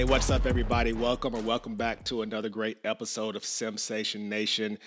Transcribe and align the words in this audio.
Hey, 0.00 0.04
what's 0.04 0.30
up, 0.30 0.46
everybody? 0.46 0.94
Welcome 0.94 1.34
or 1.34 1.42
welcome 1.42 1.74
back 1.74 2.04
to 2.04 2.22
another 2.22 2.48
great 2.48 2.78
episode 2.84 3.36
of 3.36 3.42
Simsation 3.42 4.30
Nation. 4.30 4.78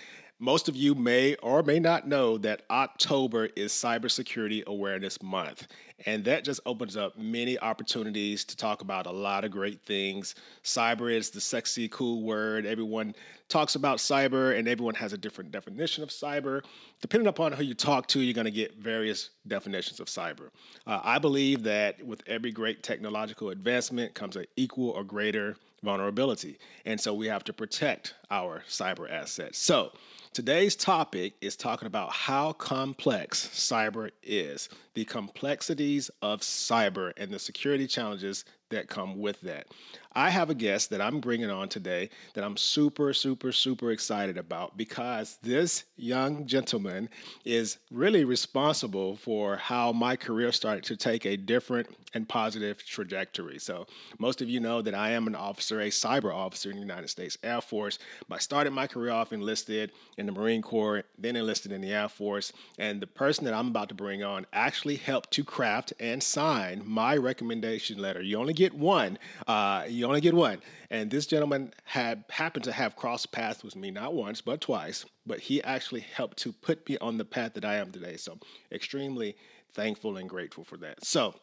Most 0.44 0.68
of 0.68 0.76
you 0.76 0.94
may 0.94 1.36
or 1.36 1.62
may 1.62 1.80
not 1.80 2.06
know 2.06 2.36
that 2.36 2.64
October 2.68 3.48
is 3.56 3.72
Cybersecurity 3.72 4.62
Awareness 4.66 5.22
Month. 5.22 5.68
And 6.04 6.22
that 6.26 6.44
just 6.44 6.60
opens 6.66 6.98
up 6.98 7.16
many 7.16 7.58
opportunities 7.60 8.44
to 8.44 8.54
talk 8.54 8.82
about 8.82 9.06
a 9.06 9.10
lot 9.10 9.46
of 9.46 9.50
great 9.50 9.80
things. 9.86 10.34
Cyber 10.62 11.10
is 11.10 11.30
the 11.30 11.40
sexy, 11.40 11.88
cool 11.88 12.22
word. 12.24 12.66
Everyone 12.66 13.14
talks 13.48 13.74
about 13.74 13.96
cyber, 13.96 14.58
and 14.58 14.68
everyone 14.68 14.94
has 14.96 15.14
a 15.14 15.16
different 15.16 15.50
definition 15.50 16.02
of 16.02 16.10
cyber. 16.10 16.62
Depending 17.00 17.28
upon 17.28 17.52
who 17.52 17.64
you 17.64 17.72
talk 17.72 18.06
to, 18.08 18.20
you're 18.20 18.34
going 18.34 18.44
to 18.44 18.50
get 18.50 18.76
various 18.76 19.30
definitions 19.48 19.98
of 19.98 20.08
cyber. 20.08 20.50
Uh, 20.86 21.00
I 21.02 21.18
believe 21.18 21.62
that 21.62 22.04
with 22.04 22.22
every 22.26 22.52
great 22.52 22.82
technological 22.82 23.48
advancement 23.48 24.12
comes 24.12 24.36
an 24.36 24.44
equal 24.56 24.90
or 24.90 25.04
greater 25.04 25.56
vulnerability. 25.82 26.58
And 26.84 27.00
so 27.00 27.14
we 27.14 27.28
have 27.28 27.44
to 27.44 27.54
protect 27.54 28.12
our 28.30 28.62
cyber 28.68 29.10
assets. 29.10 29.58
So, 29.58 29.92
Today's 30.34 30.74
topic 30.74 31.34
is 31.40 31.54
talking 31.54 31.86
about 31.86 32.10
how 32.10 32.54
complex 32.54 33.46
cyber 33.54 34.10
is, 34.20 34.68
the 34.94 35.04
complexities 35.04 36.10
of 36.22 36.40
cyber, 36.40 37.12
and 37.16 37.30
the 37.30 37.38
security 37.38 37.86
challenges 37.86 38.44
that 38.70 38.88
come 38.88 39.20
with 39.20 39.40
that. 39.42 39.68
I 40.16 40.30
have 40.30 40.48
a 40.48 40.54
guest 40.54 40.90
that 40.90 41.00
I'm 41.00 41.18
bringing 41.20 41.50
on 41.50 41.68
today 41.68 42.08
that 42.34 42.44
I'm 42.44 42.56
super, 42.56 43.12
super, 43.12 43.50
super 43.50 43.90
excited 43.90 44.38
about 44.38 44.76
because 44.76 45.38
this 45.42 45.84
young 45.96 46.46
gentleman 46.46 47.08
is 47.44 47.78
really 47.90 48.24
responsible 48.24 49.16
for 49.16 49.56
how 49.56 49.92
my 49.92 50.14
career 50.14 50.52
started 50.52 50.84
to 50.84 50.96
take 50.96 51.26
a 51.26 51.36
different 51.36 51.88
and 52.14 52.28
positive 52.28 52.84
trajectory. 52.86 53.58
So, 53.58 53.86
most 54.18 54.40
of 54.40 54.48
you 54.48 54.60
know 54.60 54.80
that 54.82 54.94
I 54.94 55.10
am 55.10 55.26
an 55.26 55.34
officer, 55.34 55.80
a 55.80 55.90
cyber 55.90 56.32
officer 56.32 56.70
in 56.70 56.76
the 56.76 56.80
United 56.80 57.08
States 57.08 57.36
Air 57.42 57.60
Force. 57.60 57.98
I 58.30 58.38
started 58.38 58.72
my 58.72 58.86
career 58.86 59.10
off 59.10 59.32
enlisted 59.32 59.92
in 60.16 60.26
the 60.26 60.32
Marine 60.32 60.62
Corps, 60.62 61.02
then 61.18 61.36
enlisted 61.36 61.72
in 61.72 61.80
the 61.80 61.92
Air 61.92 62.08
Force. 62.08 62.52
And 62.78 63.00
the 63.00 63.06
person 63.06 63.44
that 63.44 63.54
I'm 63.54 63.68
about 63.68 63.88
to 63.88 63.94
bring 63.94 64.22
on 64.22 64.46
actually 64.52 64.96
helped 64.96 65.32
to 65.32 65.44
craft 65.44 65.92
and 65.98 66.22
sign 66.22 66.82
my 66.84 67.16
recommendation 67.16 67.98
letter. 67.98 68.22
You 68.22 68.38
only 68.38 68.54
get 68.54 68.74
one. 68.74 69.18
Uh, 69.46 69.84
you 69.88 70.03
only 70.04 70.20
get 70.20 70.34
one. 70.34 70.60
And 70.90 71.10
this 71.10 71.26
gentleman 71.26 71.72
had 71.84 72.24
happened 72.30 72.64
to 72.64 72.72
have 72.72 72.96
crossed 72.96 73.32
paths 73.32 73.62
with 73.62 73.76
me 73.76 73.90
not 73.90 74.14
once 74.14 74.40
but 74.40 74.60
twice. 74.60 75.04
But 75.26 75.40
he 75.40 75.62
actually 75.62 76.00
helped 76.00 76.38
to 76.38 76.52
put 76.52 76.88
me 76.88 76.98
on 76.98 77.18
the 77.18 77.24
path 77.24 77.54
that 77.54 77.64
I 77.64 77.76
am 77.76 77.90
today. 77.90 78.16
So 78.16 78.38
extremely 78.72 79.36
thankful 79.72 80.16
and 80.16 80.28
grateful 80.28 80.64
for 80.64 80.76
that. 80.78 81.04
So 81.04 81.34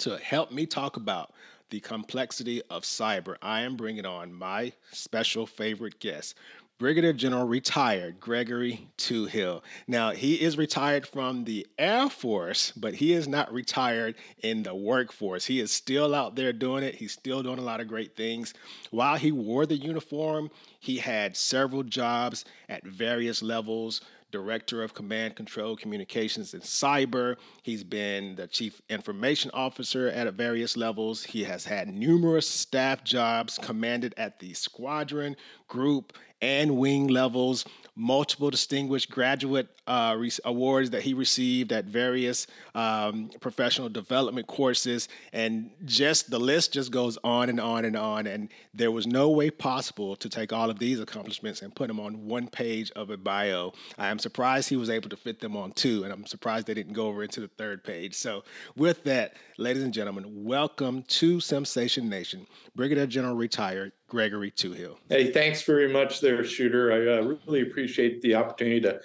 to 0.00 0.18
help 0.18 0.50
me 0.50 0.66
talk 0.66 0.96
about 0.96 1.32
the 1.70 1.80
complexity 1.80 2.62
of 2.70 2.82
cyber, 2.82 3.36
I 3.42 3.62
am 3.62 3.76
bringing 3.76 4.06
on 4.06 4.32
my 4.32 4.72
special 4.92 5.46
favorite 5.46 5.98
guest, 5.98 6.34
Brigadier 6.76 7.12
General 7.12 7.46
retired 7.46 8.18
Gregory 8.18 8.88
Touhill. 8.98 9.62
Now, 9.86 10.10
he 10.10 10.34
is 10.34 10.58
retired 10.58 11.06
from 11.06 11.44
the 11.44 11.64
Air 11.78 12.10
Force, 12.10 12.72
but 12.72 12.94
he 12.94 13.12
is 13.12 13.28
not 13.28 13.52
retired 13.52 14.16
in 14.42 14.64
the 14.64 14.74
workforce. 14.74 15.44
He 15.44 15.60
is 15.60 15.70
still 15.70 16.16
out 16.16 16.34
there 16.34 16.52
doing 16.52 16.82
it. 16.82 16.96
He's 16.96 17.12
still 17.12 17.44
doing 17.44 17.58
a 17.58 17.62
lot 17.62 17.80
of 17.80 17.86
great 17.86 18.16
things. 18.16 18.54
While 18.90 19.16
he 19.16 19.30
wore 19.30 19.66
the 19.66 19.76
uniform, 19.76 20.50
he 20.80 20.98
had 20.98 21.36
several 21.36 21.84
jobs 21.84 22.44
at 22.68 22.84
various 22.84 23.40
levels 23.40 24.00
Director 24.34 24.82
of 24.82 24.94
Command 24.94 25.36
Control 25.36 25.76
Communications 25.76 26.54
and 26.54 26.62
Cyber. 26.64 27.36
He's 27.62 27.84
been 27.84 28.34
the 28.34 28.48
Chief 28.48 28.82
Information 28.88 29.48
Officer 29.54 30.08
at 30.08 30.34
various 30.34 30.76
levels. 30.76 31.22
He 31.22 31.44
has 31.44 31.64
had 31.64 31.86
numerous 31.86 32.48
staff 32.48 33.04
jobs 33.04 33.58
commanded 33.62 34.12
at 34.16 34.40
the 34.40 34.52
squadron, 34.52 35.36
group, 35.68 36.14
and 36.40 36.76
wing 36.76 37.08
levels, 37.08 37.64
multiple 37.96 38.50
distinguished 38.50 39.10
graduate 39.10 39.68
uh, 39.86 40.16
re- 40.18 40.30
awards 40.44 40.90
that 40.90 41.02
he 41.02 41.14
received 41.14 41.72
at 41.72 41.84
various 41.84 42.46
um, 42.74 43.30
professional 43.40 43.88
development 43.88 44.46
courses. 44.46 45.08
And 45.32 45.70
just 45.84 46.30
the 46.30 46.38
list 46.38 46.72
just 46.72 46.90
goes 46.90 47.18
on 47.22 47.48
and 47.48 47.60
on 47.60 47.84
and 47.84 47.96
on. 47.96 48.26
And 48.26 48.48
there 48.72 48.90
was 48.90 49.06
no 49.06 49.30
way 49.30 49.50
possible 49.50 50.16
to 50.16 50.28
take 50.28 50.52
all 50.52 50.70
of 50.70 50.78
these 50.78 51.00
accomplishments 51.00 51.62
and 51.62 51.74
put 51.74 51.88
them 51.88 52.00
on 52.00 52.26
one 52.26 52.48
page 52.48 52.90
of 52.92 53.10
a 53.10 53.16
bio. 53.16 53.72
I 53.98 54.08
am 54.08 54.18
surprised 54.18 54.68
he 54.68 54.76
was 54.76 54.90
able 54.90 55.08
to 55.10 55.16
fit 55.16 55.40
them 55.40 55.56
on 55.56 55.72
two, 55.72 56.04
and 56.04 56.12
I'm 56.12 56.26
surprised 56.26 56.66
they 56.66 56.74
didn't 56.74 56.94
go 56.94 57.06
over 57.06 57.22
into 57.22 57.40
the 57.40 57.48
third 57.48 57.84
page. 57.84 58.14
So, 58.14 58.44
with 58.76 59.04
that, 59.04 59.34
ladies 59.58 59.82
and 59.82 59.92
gentlemen, 59.92 60.44
welcome 60.44 61.02
to 61.04 61.38
Simsation 61.38 62.04
Nation, 62.04 62.46
Brigadier 62.74 63.06
General 63.06 63.36
retired 63.36 63.92
Gregory 64.14 64.52
Touhill. 64.52 64.96
Hey, 65.08 65.32
thanks 65.32 65.62
very 65.62 65.92
much 65.92 66.20
there, 66.20 66.44
Shooter. 66.44 66.92
I 66.92 67.18
uh, 67.18 67.34
really 67.46 67.62
appreciate 67.62 68.22
the 68.22 68.36
opportunity 68.36 68.80
to 68.82 69.00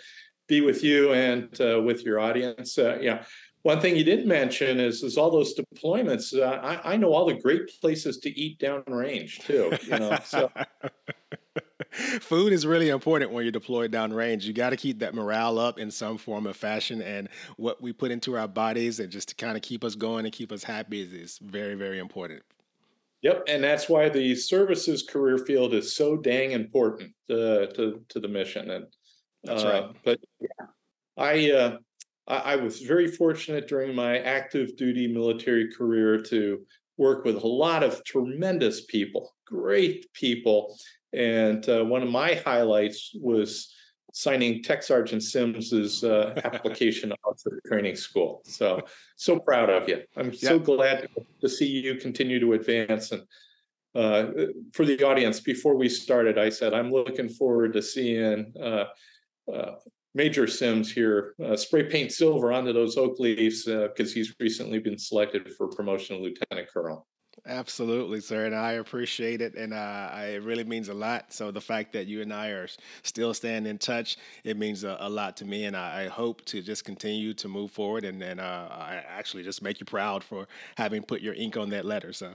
be 0.47 0.61
with 0.61 0.83
you 0.83 1.13
and 1.13 1.49
uh, 1.59 1.81
with 1.81 2.03
your 2.03 2.19
audience. 2.19 2.77
Uh, 2.77 2.99
yeah. 3.01 3.23
One 3.63 3.81
thing 3.81 3.95
you 3.95 4.03
didn't 4.03 4.27
mention 4.27 4.79
is 4.79 5.01
is 5.01 5.17
all 5.17 5.31
those 5.31 5.55
deployments. 5.55 6.39
Uh, 6.39 6.59
I, 6.61 6.93
I 6.93 6.97
know 6.97 7.11
all 7.11 7.25
the 7.25 7.33
great 7.33 7.71
places 7.81 8.19
to 8.19 8.29
eat 8.39 8.59
downrange 8.59 9.43
too. 9.45 9.75
You 9.87 9.99
know, 9.99 10.17
so 10.23 10.51
food 12.21 12.53
is 12.53 12.67
really 12.67 12.89
important 12.89 13.31
when 13.31 13.43
you're 13.43 13.51
deployed 13.51 13.91
downrange. 13.91 14.43
You 14.43 14.53
got 14.53 14.69
to 14.69 14.77
keep 14.77 14.99
that 14.99 15.15
morale 15.15 15.57
up 15.57 15.79
in 15.79 15.89
some 15.89 16.19
form 16.19 16.45
of 16.45 16.55
fashion, 16.55 17.01
and 17.01 17.29
what 17.57 17.81
we 17.81 17.93
put 17.93 18.11
into 18.11 18.37
our 18.37 18.47
bodies 18.47 18.99
and 18.99 19.11
just 19.11 19.29
to 19.29 19.35
kind 19.35 19.57
of 19.57 19.63
keep 19.63 19.83
us 19.83 19.95
going 19.95 20.25
and 20.25 20.33
keep 20.33 20.51
us 20.51 20.63
happy 20.63 21.01
is, 21.01 21.11
is 21.13 21.39
very, 21.39 21.73
very 21.73 21.97
important. 21.97 22.43
Yep, 23.21 23.43
and 23.47 23.63
that's 23.63 23.89
why 23.89 24.07
the 24.07 24.33
services 24.35 25.03
career 25.03 25.37
field 25.37 25.73
is 25.73 25.95
so 25.95 26.15
dang 26.15 26.51
important 26.51 27.11
uh, 27.29 27.67
to 27.75 28.01
to 28.07 28.19
the 28.19 28.27
mission. 28.27 28.71
And 28.71 28.85
that's 29.43 29.63
uh, 29.63 29.67
right. 29.67 29.95
But 30.05 30.19
yeah, 30.39 30.65
I, 31.17 31.51
uh, 31.51 31.77
I 32.27 32.53
I 32.53 32.55
was 32.55 32.79
very 32.81 33.07
fortunate 33.07 33.67
during 33.67 33.93
my 33.93 34.19
active 34.19 34.77
duty 34.77 35.07
military 35.07 35.69
career 35.71 36.17
to 36.29 36.65
work 36.97 37.25
with 37.25 37.43
a 37.43 37.47
lot 37.47 37.83
of 37.83 38.03
tremendous 38.05 38.85
people, 38.85 39.33
great 39.45 40.11
people, 40.13 40.77
and 41.11 41.67
uh, 41.67 41.83
one 41.83 42.03
of 42.03 42.09
my 42.09 42.35
highlights 42.35 43.11
was 43.15 43.73
signing 44.13 44.63
Tech 44.63 44.83
Sergeant 44.83 45.23
Sims's 45.23 46.03
uh, 46.03 46.39
application 46.43 47.11
the 47.43 47.61
training 47.67 47.95
school. 47.95 48.41
So 48.45 48.81
so 49.15 49.39
proud 49.39 49.69
of 49.69 49.87
you. 49.87 50.01
I'm 50.17 50.33
so 50.33 50.59
glad 50.59 51.07
to 51.41 51.49
see 51.49 51.67
you 51.67 51.95
continue 51.95 52.39
to 52.39 52.53
advance. 52.53 53.11
And 53.11 53.23
uh, 53.95 54.31
for 54.73 54.85
the 54.85 55.03
audience, 55.03 55.39
before 55.39 55.75
we 55.75 55.89
started, 55.89 56.37
I 56.37 56.49
said 56.49 56.73
I'm 56.73 56.91
looking 56.91 57.29
forward 57.29 57.73
to 57.73 57.81
seeing 57.81 58.53
uh, 58.61 58.85
uh 59.51 59.75
Major 60.15 60.47
Sims 60.47 60.91
here 60.91 61.35
uh, 61.43 61.55
spray 61.55 61.83
paint 61.83 62.11
silver 62.11 62.51
onto 62.51 62.73
those 62.73 62.97
oak 62.97 63.19
leaves 63.19 63.65
because 63.65 64.11
uh, 64.11 64.15
he's 64.15 64.33
recently 64.39 64.79
been 64.79 64.97
selected 64.97 65.53
for 65.53 65.67
promotion 65.67 66.17
to 66.17 66.23
lieutenant 66.23 66.67
colonel. 66.67 67.07
Absolutely, 67.45 68.21
sir, 68.21 68.45
and 68.45 68.55
I 68.55 68.73
appreciate 68.73 69.41
it, 69.41 69.55
and 69.55 69.73
uh, 69.73 70.09
it 70.15 70.43
really 70.43 70.63
means 70.63 70.89
a 70.89 70.93
lot. 70.93 71.31
So 71.33 71.51
the 71.51 71.61
fact 71.61 71.93
that 71.93 72.05
you 72.05 72.21
and 72.21 72.33
I 72.33 72.49
are 72.49 72.67
still 73.03 73.33
staying 73.33 73.65
in 73.65 73.77
touch, 73.77 74.17
it 74.43 74.57
means 74.57 74.83
a, 74.83 74.97
a 74.99 75.09
lot 75.09 75.37
to 75.37 75.45
me, 75.45 75.65
and 75.65 75.75
I, 75.75 76.03
I, 76.03 76.07
hope 76.07 76.43
to 76.45 76.61
just 76.61 76.83
continue 76.83 77.33
to 77.35 77.47
move 77.47 77.71
forward, 77.71 78.03
and 78.03 78.21
then 78.21 78.39
uh, 78.39 78.67
I 78.69 79.03
actually 79.07 79.43
just 79.43 79.61
make 79.61 79.79
you 79.79 79.85
proud 79.85 80.23
for 80.23 80.47
having 80.75 81.01
put 81.01 81.21
your 81.21 81.33
ink 81.33 81.55
on 81.55 81.69
that 81.69 81.85
letter. 81.85 82.13
So, 82.13 82.33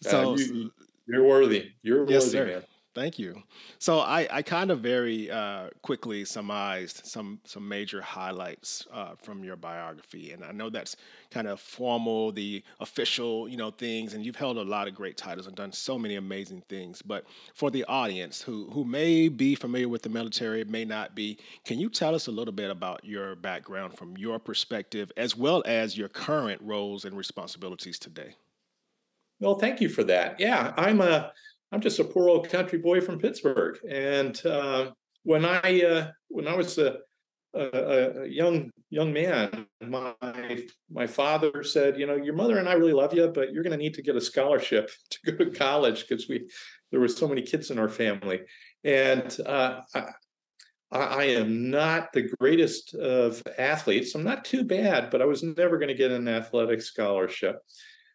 so 0.00 0.34
uh, 0.34 0.36
you, 0.36 0.72
are 1.14 1.22
worthy. 1.22 1.72
You're 1.82 2.08
yes, 2.08 2.24
worthy, 2.24 2.30
sir. 2.30 2.46
man. 2.46 2.64
Thank 2.98 3.16
you. 3.16 3.44
So 3.78 4.00
I, 4.00 4.26
I 4.28 4.42
kind 4.42 4.72
of 4.72 4.80
very 4.80 5.30
uh, 5.30 5.70
quickly 5.82 6.24
summarized 6.24 7.06
some 7.06 7.38
some 7.44 7.68
major 7.68 8.02
highlights 8.02 8.88
uh, 8.92 9.14
from 9.22 9.44
your 9.44 9.54
biography, 9.54 10.32
and 10.32 10.44
I 10.44 10.50
know 10.50 10.68
that's 10.68 10.96
kind 11.30 11.46
of 11.46 11.60
formal, 11.60 12.32
the 12.32 12.64
official, 12.80 13.48
you 13.48 13.56
know, 13.56 13.70
things, 13.70 14.14
and 14.14 14.26
you've 14.26 14.34
held 14.34 14.56
a 14.56 14.62
lot 14.62 14.88
of 14.88 14.96
great 14.96 15.16
titles 15.16 15.46
and 15.46 15.54
done 15.54 15.70
so 15.70 15.96
many 15.96 16.16
amazing 16.16 16.64
things. 16.68 17.00
But 17.00 17.26
for 17.54 17.70
the 17.70 17.84
audience 17.84 18.42
who 18.42 18.68
who 18.72 18.84
may 18.84 19.28
be 19.28 19.54
familiar 19.54 19.88
with 19.88 20.02
the 20.02 20.08
military, 20.08 20.64
may 20.64 20.84
not 20.84 21.14
be, 21.14 21.38
can 21.64 21.78
you 21.78 21.88
tell 21.88 22.16
us 22.16 22.26
a 22.26 22.32
little 22.32 22.54
bit 22.54 22.68
about 22.68 23.04
your 23.04 23.36
background 23.36 23.96
from 23.96 24.16
your 24.16 24.40
perspective, 24.40 25.12
as 25.16 25.36
well 25.36 25.62
as 25.66 25.96
your 25.96 26.08
current 26.08 26.60
roles 26.62 27.04
and 27.04 27.16
responsibilities 27.16 28.00
today? 28.00 28.34
Well, 29.38 29.54
thank 29.54 29.80
you 29.80 29.88
for 29.88 30.02
that. 30.02 30.40
Yeah, 30.40 30.74
I'm 30.76 31.00
a 31.00 31.32
I'm 31.72 31.80
just 31.80 31.98
a 31.98 32.04
poor 32.04 32.28
old 32.28 32.48
country 32.48 32.78
boy 32.78 33.00
from 33.00 33.18
Pittsburgh, 33.18 33.78
and 33.88 34.44
uh, 34.46 34.90
when 35.24 35.44
I 35.44 35.82
uh, 35.82 36.10
when 36.28 36.48
I 36.48 36.56
was 36.56 36.78
a, 36.78 36.98
a, 37.54 38.22
a, 38.22 38.26
young 38.26 38.70
young 38.90 39.12
man, 39.12 39.66
my 39.82 40.14
my 40.90 41.06
father 41.06 41.62
said, 41.62 41.98
you 41.98 42.06
know, 42.06 42.16
your 42.16 42.34
mother 42.34 42.58
and 42.58 42.68
I 42.68 42.74
really 42.74 42.94
love 42.94 43.12
you, 43.12 43.28
but 43.28 43.52
you're 43.52 43.62
going 43.62 43.78
to 43.78 43.82
need 43.82 43.94
to 43.94 44.02
get 44.02 44.16
a 44.16 44.20
scholarship 44.20 44.90
to 45.10 45.32
go 45.32 45.44
to 45.44 45.50
college 45.50 46.06
because 46.08 46.28
we 46.28 46.48
there 46.90 47.00
were 47.00 47.08
so 47.08 47.28
many 47.28 47.42
kids 47.42 47.70
in 47.70 47.78
our 47.78 47.88
family, 47.88 48.40
and 48.82 49.36
uh, 49.44 49.80
I, 49.94 50.04
I 50.90 51.24
am 51.24 51.70
not 51.70 52.12
the 52.12 52.30
greatest 52.40 52.94
of 52.94 53.42
athletes. 53.58 54.14
I'm 54.14 54.24
not 54.24 54.44
too 54.44 54.64
bad, 54.64 55.10
but 55.10 55.20
I 55.20 55.26
was 55.26 55.42
never 55.42 55.76
going 55.76 55.88
to 55.88 55.94
get 55.94 56.12
an 56.12 56.28
athletic 56.28 56.80
scholarship. 56.80 57.58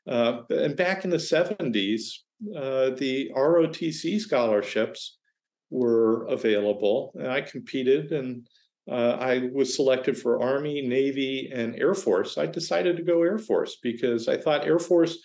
Uh, 0.08 0.42
and 0.50 0.76
back 0.76 1.06
in 1.06 1.12
the 1.12 1.18
70s, 1.18 2.18
uh, 2.56 2.92
the 2.92 3.32
ROTC 3.36 4.20
scholarships 4.20 5.18
were 5.70 6.26
available, 6.28 7.14
and 7.16 7.28
I 7.28 7.42
competed 7.42 8.12
and 8.12 8.48
uh, 8.90 9.18
I 9.20 9.50
was 9.54 9.76
selected 9.76 10.18
for 10.18 10.44
Army, 10.44 10.82
Navy, 10.82 11.50
and 11.54 11.76
Air 11.76 11.96
Force. 11.96 12.38
I 12.38 12.46
decided 12.46 12.98
to 12.98 13.04
go 13.04 13.24
Air 13.24 13.38
Force 13.38 13.78
because 13.82 14.28
I 14.28 14.38
thought 14.38 14.66
Air 14.66 14.80
Force 14.80 15.18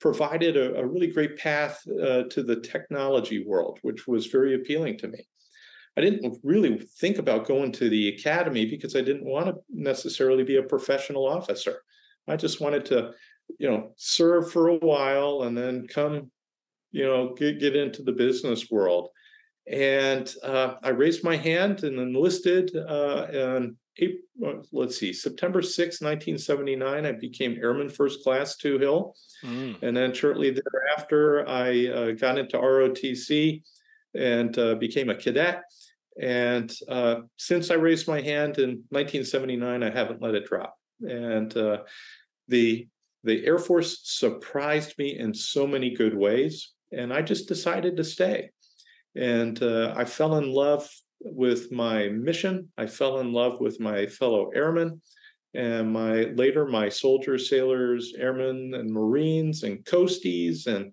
provided 0.00 0.56
a, 0.56 0.74
a 0.80 0.86
really 0.86 1.06
great 1.06 1.38
path 1.38 1.80
uh, 1.88 2.24
to 2.24 2.42
the 2.42 2.60
technology 2.60 3.44
world, 3.46 3.78
which 3.82 4.08
was 4.08 4.26
very 4.26 4.54
appealing 4.54 4.98
to 4.98 5.08
me. 5.08 5.26
I 5.96 6.00
didn't 6.00 6.38
really 6.42 6.78
think 6.98 7.18
about 7.18 7.46
going 7.46 7.70
to 7.72 7.88
the 7.88 8.08
academy 8.08 8.66
because 8.66 8.96
I 8.96 9.00
didn't 9.00 9.24
want 9.24 9.46
to 9.46 9.54
necessarily 9.70 10.42
be 10.42 10.56
a 10.56 10.62
professional 10.62 11.26
officer. 11.26 11.76
I 12.26 12.36
just 12.36 12.60
wanted 12.60 12.84
to, 12.86 13.12
you 13.58 13.70
know, 13.70 13.92
serve 13.96 14.50
for 14.50 14.68
a 14.68 14.78
while 14.78 15.42
and 15.42 15.56
then 15.56 15.86
come, 15.86 16.32
you 16.94 17.04
know, 17.04 17.34
get, 17.34 17.58
get 17.58 17.74
into 17.74 18.02
the 18.02 18.12
business 18.12 18.70
world. 18.70 19.08
And 19.66 20.32
uh, 20.44 20.74
I 20.82 20.90
raised 20.90 21.24
my 21.24 21.36
hand 21.36 21.82
and 21.82 21.98
enlisted 21.98 22.70
uh, 22.76 23.26
in 23.32 23.76
April, 23.98 24.62
let's 24.72 24.96
see, 24.96 25.12
September 25.12 25.60
6, 25.60 26.00
1979, 26.00 27.06
I 27.06 27.12
became 27.12 27.58
Airman 27.60 27.88
First 27.88 28.22
Class 28.22 28.56
Touhill. 28.56 29.14
Mm. 29.44 29.82
And 29.82 29.96
then 29.96 30.14
shortly 30.14 30.50
thereafter, 30.50 31.48
I 31.48 31.86
uh, 31.88 32.10
got 32.12 32.38
into 32.38 32.58
ROTC 32.58 33.62
and 34.14 34.56
uh, 34.56 34.76
became 34.76 35.10
a 35.10 35.16
cadet. 35.16 35.62
And 36.20 36.72
uh, 36.88 37.22
since 37.36 37.72
I 37.72 37.74
raised 37.74 38.06
my 38.06 38.20
hand 38.20 38.58
in 38.58 38.84
1979, 38.90 39.82
I 39.82 39.90
haven't 39.90 40.22
let 40.22 40.36
it 40.36 40.46
drop. 40.46 40.76
And 41.00 41.54
uh, 41.56 41.78
the 42.46 42.86
the 43.24 43.44
Air 43.46 43.58
Force 43.58 44.00
surprised 44.04 44.98
me 44.98 45.18
in 45.18 45.32
so 45.32 45.66
many 45.66 45.94
good 45.94 46.14
ways, 46.14 46.73
and 46.96 47.12
I 47.12 47.22
just 47.22 47.48
decided 47.48 47.96
to 47.96 48.04
stay. 48.04 48.50
And 49.16 49.62
uh, 49.62 49.94
I 49.96 50.04
fell 50.04 50.36
in 50.36 50.50
love 50.50 50.88
with 51.20 51.72
my 51.72 52.08
mission. 52.08 52.68
I 52.76 52.86
fell 52.86 53.20
in 53.20 53.32
love 53.32 53.60
with 53.60 53.80
my 53.80 54.06
fellow 54.06 54.50
airmen, 54.54 55.00
and 55.54 55.92
my 55.92 56.24
later 56.34 56.66
my 56.66 56.88
soldiers, 56.88 57.48
sailors, 57.48 58.12
airmen, 58.18 58.74
and 58.74 58.90
Marines, 58.90 59.62
and 59.62 59.84
coasties, 59.84 60.66
and 60.66 60.92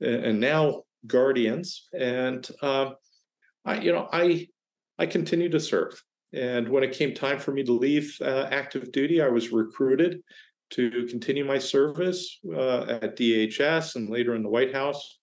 and 0.00 0.40
now 0.40 0.82
guardians. 1.06 1.88
And 1.98 2.48
uh, 2.62 2.90
I, 3.64 3.80
you 3.80 3.92
know, 3.92 4.08
I 4.12 4.48
I 4.98 5.06
continue 5.06 5.48
to 5.50 5.60
serve. 5.60 6.02
And 6.32 6.68
when 6.68 6.82
it 6.82 6.92
came 6.92 7.14
time 7.14 7.38
for 7.38 7.52
me 7.52 7.64
to 7.64 7.72
leave 7.72 8.16
uh, 8.20 8.48
active 8.50 8.92
duty, 8.92 9.22
I 9.22 9.28
was 9.28 9.50
recruited 9.50 10.22
to 10.70 11.06
continue 11.08 11.44
my 11.44 11.58
service 11.58 12.38
uh, 12.54 12.98
at 13.02 13.16
DHS 13.16 13.96
and 13.96 14.10
later 14.10 14.34
in 14.34 14.42
the 14.42 14.50
White 14.50 14.74
House. 14.74 15.17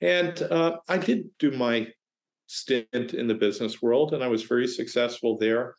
And 0.00 0.40
uh, 0.42 0.76
I 0.88 0.98
did 0.98 1.28
do 1.38 1.50
my 1.50 1.88
stint 2.46 3.14
in 3.14 3.26
the 3.26 3.34
business 3.34 3.82
world, 3.82 4.14
and 4.14 4.22
I 4.22 4.28
was 4.28 4.42
very 4.44 4.66
successful 4.66 5.38
there. 5.38 5.74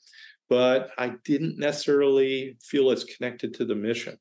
But 0.50 0.92
I 0.98 1.14
didn't 1.26 1.60
necessarily 1.60 2.58
feel 2.62 2.92
as 2.92 3.04
connected 3.04 3.54
to 3.56 3.66
the 3.66 3.76
mission. 3.76 4.18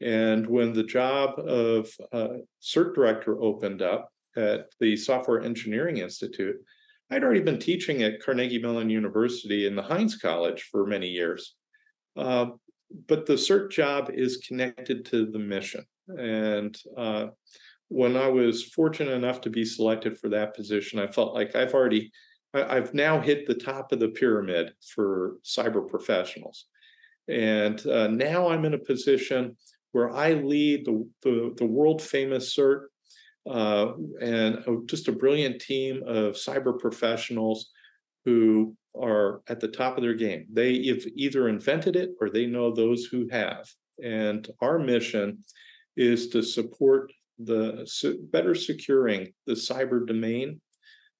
And 0.00 0.46
when 0.46 0.72
the 0.72 0.82
job 0.82 1.38
of 1.38 1.90
uh, 2.12 2.38
CERT 2.62 2.94
director 2.94 3.40
opened 3.40 3.82
up 3.82 4.10
at 4.36 4.68
the 4.80 4.96
Software 4.96 5.42
Engineering 5.42 5.98
Institute, 5.98 6.56
I'd 7.10 7.24
already 7.24 7.42
been 7.42 7.58
teaching 7.58 8.02
at 8.02 8.22
Carnegie 8.22 8.62
Mellon 8.62 8.88
University 8.88 9.66
in 9.66 9.74
the 9.74 9.82
Heinz 9.82 10.16
College 10.16 10.68
for 10.70 10.86
many 10.86 11.08
years. 11.08 11.54
Uh, 12.16 12.46
but 13.08 13.26
the 13.26 13.34
CERT 13.34 13.70
job 13.70 14.10
is 14.12 14.38
connected 14.38 15.04
to 15.06 15.26
the 15.26 15.38
mission. 15.38 15.84
And 16.08 16.76
uh, 16.96 17.26
when 17.90 18.16
I 18.16 18.28
was 18.28 18.62
fortunate 18.62 19.10
enough 19.10 19.40
to 19.42 19.50
be 19.50 19.64
selected 19.64 20.16
for 20.16 20.28
that 20.28 20.54
position, 20.54 21.00
I 21.00 21.08
felt 21.08 21.34
like 21.34 21.56
I've 21.56 21.74
already, 21.74 22.12
I, 22.54 22.76
have 22.76 22.94
now 22.94 23.20
hit 23.20 23.46
the 23.46 23.54
top 23.54 23.90
of 23.90 23.98
the 23.98 24.08
pyramid 24.08 24.72
for 24.94 25.34
cyber 25.44 25.86
professionals. 25.86 26.66
And 27.28 27.84
uh, 27.88 28.06
now 28.06 28.48
I'm 28.48 28.64
in 28.64 28.74
a 28.74 28.78
position 28.78 29.56
where 29.90 30.08
I 30.14 30.34
lead 30.34 30.86
the, 30.86 31.04
the, 31.22 31.54
the 31.58 31.66
world 31.66 32.00
famous 32.00 32.56
CERT 32.56 32.82
uh, 33.50 33.94
and 34.20 34.88
just 34.88 35.08
a 35.08 35.12
brilliant 35.12 35.60
team 35.60 36.04
of 36.06 36.34
cyber 36.34 36.78
professionals 36.78 37.70
who 38.24 38.76
are 38.94 39.42
at 39.48 39.58
the 39.58 39.68
top 39.68 39.96
of 39.96 40.04
their 40.04 40.14
game. 40.14 40.46
They 40.52 40.86
have 40.86 41.02
either 41.16 41.48
invented 41.48 41.96
it 41.96 42.10
or 42.20 42.30
they 42.30 42.46
know 42.46 42.72
those 42.72 43.06
who 43.06 43.26
have. 43.32 43.68
And 44.00 44.48
our 44.60 44.78
mission 44.78 45.38
is 45.96 46.28
to 46.28 46.42
support 46.42 47.10
the 47.44 47.88
better 48.32 48.54
securing 48.54 49.32
the 49.46 49.54
cyber 49.54 50.06
domain 50.06 50.60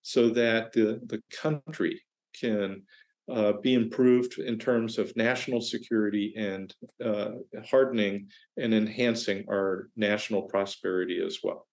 so 0.03 0.31
that 0.31 0.73
the, 0.73 1.01
the 1.07 1.23
country 1.31 2.01
can 2.39 2.83
uh, 3.31 3.53
be 3.63 3.75
improved 3.75 4.39
in 4.39 4.59
terms 4.59 4.99
of 4.99 5.17
national 5.17 5.61
security 5.61 6.35
and 6.37 6.75
uh, 7.05 7.33
hardening 7.71 8.29
and 8.57 8.75
enhancing 8.75 9.45
our 9.49 9.89
national 9.97 10.43
prosperity 10.43 11.23
as 11.25 11.39
well. 11.43 11.67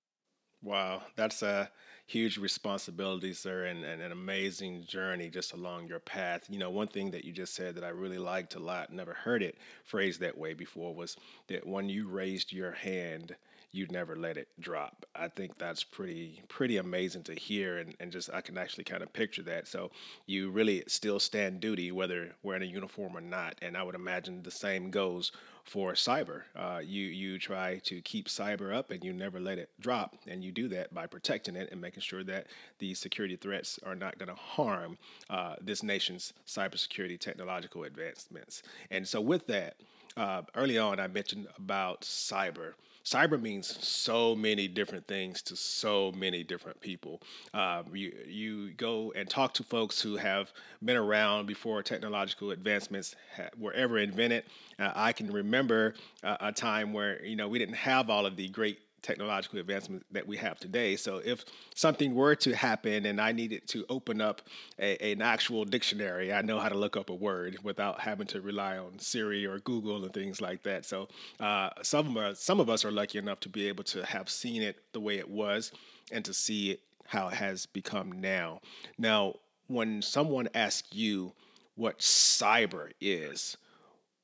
Wow, 0.61 1.03
that's 1.15 1.41
a 1.41 1.69
huge 2.07 2.37
responsibility, 2.37 3.33
sir, 3.33 3.65
and, 3.65 3.83
and, 3.83 4.01
an 4.01 4.11
amazing 4.11 4.83
journey 4.85 5.29
just 5.29 5.53
along 5.53 5.87
your 5.87 5.99
path. 5.99 6.45
You 6.49 6.57
know, 6.57 6.69
one 6.69 6.87
thing 6.87 7.11
that 7.11 7.25
you 7.25 7.33
just 7.33 7.53
said 7.53 7.75
that 7.75 7.83
I 7.83 7.89
really 7.89 8.17
liked 8.17 8.55
a 8.55 8.59
lot, 8.59 8.91
never 8.91 9.13
heard 9.13 9.43
it 9.43 9.57
phrased 9.83 10.21
that 10.21 10.37
way 10.37 10.53
before, 10.53 10.95
was 10.95 11.17
that 11.47 11.67
when 11.67 11.89
you 11.89 12.07
raised 12.07 12.53
your 12.53 12.71
hand, 12.71 13.35
you 13.71 13.87
never 13.91 14.15
let 14.15 14.37
it 14.37 14.47
drop. 14.59 15.05
I 15.15 15.27
think 15.27 15.57
that's 15.57 15.83
pretty 15.83 16.41
pretty 16.47 16.77
amazing 16.77 17.23
to 17.23 17.33
hear 17.33 17.77
and, 17.77 17.95
and 17.99 18.11
just 18.11 18.29
I 18.33 18.41
can 18.41 18.57
actually 18.57 18.85
kind 18.85 19.03
of 19.03 19.11
picture 19.13 19.43
that. 19.43 19.67
So 19.67 19.91
you 20.25 20.49
really 20.49 20.83
still 20.87 21.19
stand 21.19 21.59
duty 21.59 21.91
whether 21.91 22.33
wearing 22.43 22.63
a 22.63 22.65
uniform 22.65 23.15
or 23.15 23.21
not. 23.21 23.55
And 23.61 23.77
I 23.77 23.83
would 23.83 23.95
imagine 23.95 24.43
the 24.43 24.51
same 24.51 24.89
goes 24.89 25.31
for 25.67 25.93
cyber. 25.93 26.43
Uh, 26.55 26.79
you 26.83 27.05
you 27.05 27.37
try 27.37 27.79
to 27.83 28.01
keep 28.01 28.27
cyber 28.27 28.73
up 28.73 28.89
and 28.89 29.03
you 29.03 29.11
never 29.11 29.39
let 29.39 29.57
it 29.57 29.69
drop, 29.79 30.15
and 30.27 30.43
you 30.43 30.51
do 30.51 30.67
that 30.69 30.93
by 30.93 31.05
protecting 31.05 31.55
it 31.55 31.69
and 31.71 31.81
making 31.81 32.01
sure 32.01 32.23
that 32.23 32.47
the 32.79 32.93
security 32.93 33.35
threats 33.35 33.79
are 33.85 33.95
not 33.95 34.17
going 34.17 34.29
to 34.29 34.35
harm 34.35 34.97
uh, 35.29 35.55
this 35.61 35.83
nation's 35.83 36.33
cybersecurity 36.47 37.19
technological 37.19 37.83
advancements. 37.83 38.63
And 38.91 39.05
so, 39.05 39.19
with 39.19 39.45
that, 39.47 39.75
uh, 40.15 40.43
early 40.55 40.77
on, 40.77 40.99
I 40.99 41.07
mentioned 41.07 41.47
about 41.57 42.01
cyber 42.01 42.73
cyber 43.07 43.41
means 43.41 43.77
so 43.85 44.35
many 44.35 44.67
different 44.67 45.07
things 45.07 45.41
to 45.41 45.55
so 45.55 46.11
many 46.17 46.43
different 46.43 46.79
people. 46.81 47.21
Um, 47.53 47.85
you 47.93 48.13
you 48.27 48.71
go 48.73 49.13
and 49.15 49.29
talk 49.29 49.53
to 49.55 49.63
folks 49.63 50.01
who 50.01 50.17
have 50.17 50.51
been 50.83 50.97
around 50.97 51.45
before 51.45 51.81
technological 51.83 52.51
advancements 52.51 53.15
ha- 53.35 53.49
were 53.57 53.71
ever 53.73 53.97
invented. 53.97 54.43
Uh, 54.77 54.91
I 54.93 55.13
can 55.13 55.31
remember 55.31 55.93
uh, 56.21 56.35
a 56.41 56.51
time 56.51 56.91
where 56.91 57.23
you 57.25 57.37
know 57.37 57.47
we 57.47 57.59
didn't 57.59 57.75
have 57.75 58.09
all 58.09 58.25
of 58.25 58.35
the 58.35 58.49
great 58.49 58.79
technological 59.01 59.59
advancement 59.59 60.05
that 60.11 60.27
we 60.27 60.37
have 60.37 60.59
today. 60.59 60.95
So 60.95 61.21
if 61.23 61.45
something 61.75 62.13
were 62.15 62.35
to 62.35 62.55
happen 62.55 63.05
and 63.05 63.21
I 63.21 63.31
needed 63.31 63.67
to 63.69 63.85
open 63.89 64.21
up 64.21 64.41
a, 64.79 65.11
an 65.11 65.21
actual 65.21 65.65
dictionary, 65.65 66.33
I 66.33 66.41
know 66.41 66.59
how 66.59 66.69
to 66.69 66.77
look 66.77 66.97
up 66.97 67.09
a 67.09 67.15
word 67.15 67.57
without 67.63 67.99
having 67.99 68.27
to 68.27 68.41
rely 68.41 68.77
on 68.77 68.99
Siri 68.99 69.45
or 69.45 69.59
Google 69.59 70.03
and 70.03 70.13
things 70.13 70.41
like 70.41 70.63
that. 70.63 70.85
So 70.85 71.07
uh, 71.39 71.69
some 71.81 72.07
of 72.07 72.17
us, 72.17 72.41
some 72.41 72.59
of 72.59 72.69
us 72.69 72.83
are 72.85 72.91
lucky 72.91 73.17
enough 73.17 73.39
to 73.41 73.49
be 73.49 73.67
able 73.67 73.83
to 73.85 74.05
have 74.05 74.29
seen 74.29 74.61
it 74.61 74.77
the 74.93 74.99
way 74.99 75.17
it 75.17 75.29
was 75.29 75.71
and 76.11 76.23
to 76.25 76.33
see 76.33 76.71
it 76.71 76.81
how 77.05 77.29
it 77.29 77.35
has 77.35 77.65
become 77.65 78.11
now. 78.21 78.59
Now, 78.97 79.35
when 79.67 80.01
someone 80.01 80.49
asks 80.53 80.93
you 80.93 81.33
what 81.75 81.99
cyber 81.99 82.91
is, 82.99 83.57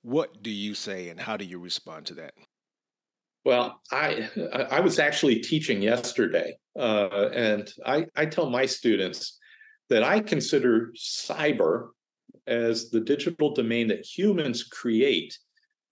what 0.02 0.44
do 0.44 0.50
you 0.50 0.74
say 0.76 1.10
and 1.10 1.20
how 1.20 1.38
do 1.38 1.46
you 1.46 1.60
respond 1.60 2.06
to 2.08 2.14
that? 2.16 2.34
Well, 3.46 3.82
I 3.92 4.30
I 4.70 4.80
was 4.80 5.00
actually 5.00 5.40
teaching 5.40 5.82
yesterday, 5.82 6.58
uh, 6.80 7.30
and 7.34 7.70
I, 7.86 8.06
I 8.16 8.26
tell 8.26 8.50
my 8.50 8.66
students 8.66 9.38
that 9.90 10.02
I 10.02 10.22
consider 10.22 10.94
cyber 10.98 11.90
as 12.48 12.90
the 12.90 13.02
digital 13.02 13.54
domain 13.54 13.90
that 13.90 14.06
humans 14.06 14.64
create 14.64 15.38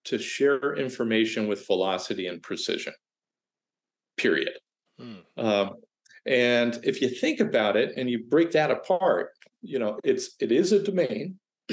to 0.05 0.17
share 0.17 0.75
information 0.75 1.48
with 1.48 1.67
velocity 1.67 2.27
and 2.27 2.41
precision. 2.41 2.93
Period. 4.17 4.53
Hmm. 4.98 5.15
Um, 5.38 5.72
and 6.25 6.79
if 6.84 7.01
you 7.01 7.10
think 7.10 7.41
about 7.41 7.75
it 7.75 7.93
and 7.98 8.10
you 8.10 8.24
break 8.29 8.51
that 8.51 8.72
apart, 8.72 9.31
you 9.62 9.77
know 9.77 10.00
it's 10.05 10.36
it 10.39 10.53
is 10.53 10.72
a 10.72 10.81
domain. 10.81 11.38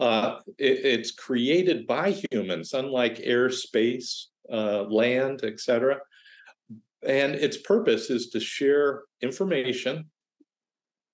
uh, 0.00 0.36
it, 0.58 0.78
it's 0.84 1.10
created 1.10 1.88
by 1.88 2.14
humans, 2.30 2.72
unlike 2.72 3.16
airspace 3.16 4.26
uh, 4.52 4.82
land, 4.84 5.42
etc. 5.44 5.98
And 7.06 7.34
its 7.34 7.58
purpose 7.58 8.10
is 8.10 8.30
to 8.30 8.40
share 8.40 9.02
information. 9.20 10.10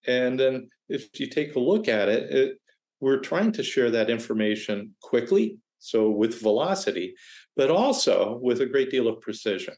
And 0.07 0.39
then, 0.39 0.69
if 0.89 1.21
you 1.21 1.29
take 1.29 1.55
a 1.55 1.61
look 1.61 1.89
at 1.89 2.09
it, 2.09 2.31
it 2.31 2.59
we're 3.01 3.19
trying 3.19 3.53
to 3.53 3.63
share 3.63 3.91
that 3.91 4.11
information 4.11 4.95
quickly, 5.01 5.57
so 5.79 6.11
with 6.11 6.41
velocity, 6.41 7.15
but 7.57 7.71
also 7.71 8.39
with 8.43 8.61
a 8.61 8.67
great 8.67 8.91
deal 8.91 9.09
of 9.09 9.21
precision. 9.21 9.75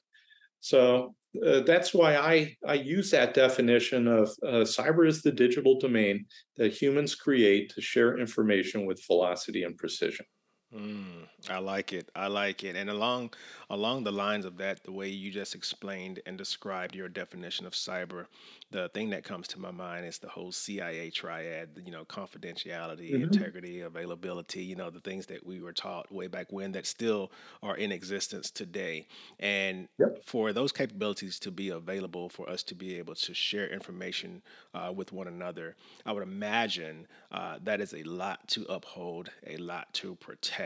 So 0.60 1.14
uh, 1.46 1.60
that's 1.60 1.94
why 1.94 2.16
I, 2.16 2.56
I 2.66 2.74
use 2.74 3.10
that 3.10 3.34
definition 3.34 4.06
of 4.06 4.28
uh, 4.46 4.64
cyber 4.64 5.06
is 5.06 5.22
the 5.22 5.32
digital 5.32 5.78
domain 5.78 6.26
that 6.56 6.72
humans 6.72 7.14
create 7.14 7.72
to 7.74 7.80
share 7.80 8.18
information 8.18 8.86
with 8.86 9.04
velocity 9.06 9.62
and 9.62 9.76
precision. 9.76 10.26
Mm, 10.74 11.26
I 11.50 11.58
like 11.58 11.92
it. 11.92 12.08
I 12.16 12.28
like 12.28 12.64
it. 12.64 12.76
And 12.76 12.88
along 12.88 13.30
along 13.68 14.04
the 14.04 14.12
lines 14.12 14.44
of 14.44 14.56
that, 14.58 14.82
the 14.84 14.92
way 14.92 15.08
you 15.08 15.30
just 15.30 15.54
explained 15.54 16.20
and 16.24 16.38
described 16.38 16.94
your 16.94 17.08
definition 17.08 17.66
of 17.66 17.72
cyber, 17.72 18.26
the 18.70 18.88
thing 18.90 19.10
that 19.10 19.22
comes 19.22 19.48
to 19.48 19.60
my 19.60 19.70
mind 19.70 20.06
is 20.06 20.18
the 20.18 20.28
whole 20.28 20.50
CIA 20.50 21.10
triad, 21.10 21.82
you 21.84 21.92
know, 21.92 22.04
confidentiality, 22.04 23.12
mm-hmm. 23.12 23.24
integrity, 23.24 23.80
availability, 23.80 24.62
you 24.62 24.76
know, 24.76 24.88
the 24.88 25.00
things 25.00 25.26
that 25.26 25.44
we 25.44 25.60
were 25.60 25.72
taught 25.72 26.10
way 26.10 26.26
back 26.26 26.50
when 26.50 26.72
that 26.72 26.86
still 26.86 27.30
are 27.62 27.76
in 27.76 27.92
existence 27.92 28.50
today. 28.50 29.06
And 29.40 29.88
yep. 29.98 30.24
for 30.24 30.54
those 30.54 30.72
capabilities 30.72 31.38
to 31.40 31.50
be 31.50 31.68
available 31.68 32.30
for 32.30 32.48
us 32.48 32.62
to 32.64 32.74
be 32.74 32.96
able 32.98 33.14
to 33.16 33.34
share 33.34 33.68
information 33.68 34.40
uh, 34.74 34.90
with 34.94 35.12
one 35.12 35.28
another, 35.28 35.76
I 36.06 36.12
would 36.12 36.22
imagine 36.22 37.06
uh, 37.30 37.58
that 37.64 37.80
is 37.82 37.92
a 37.92 38.02
lot 38.04 38.48
to 38.48 38.64
uphold, 38.64 39.30
a 39.46 39.58
lot 39.58 39.92
to 39.94 40.14
protect. 40.14 40.61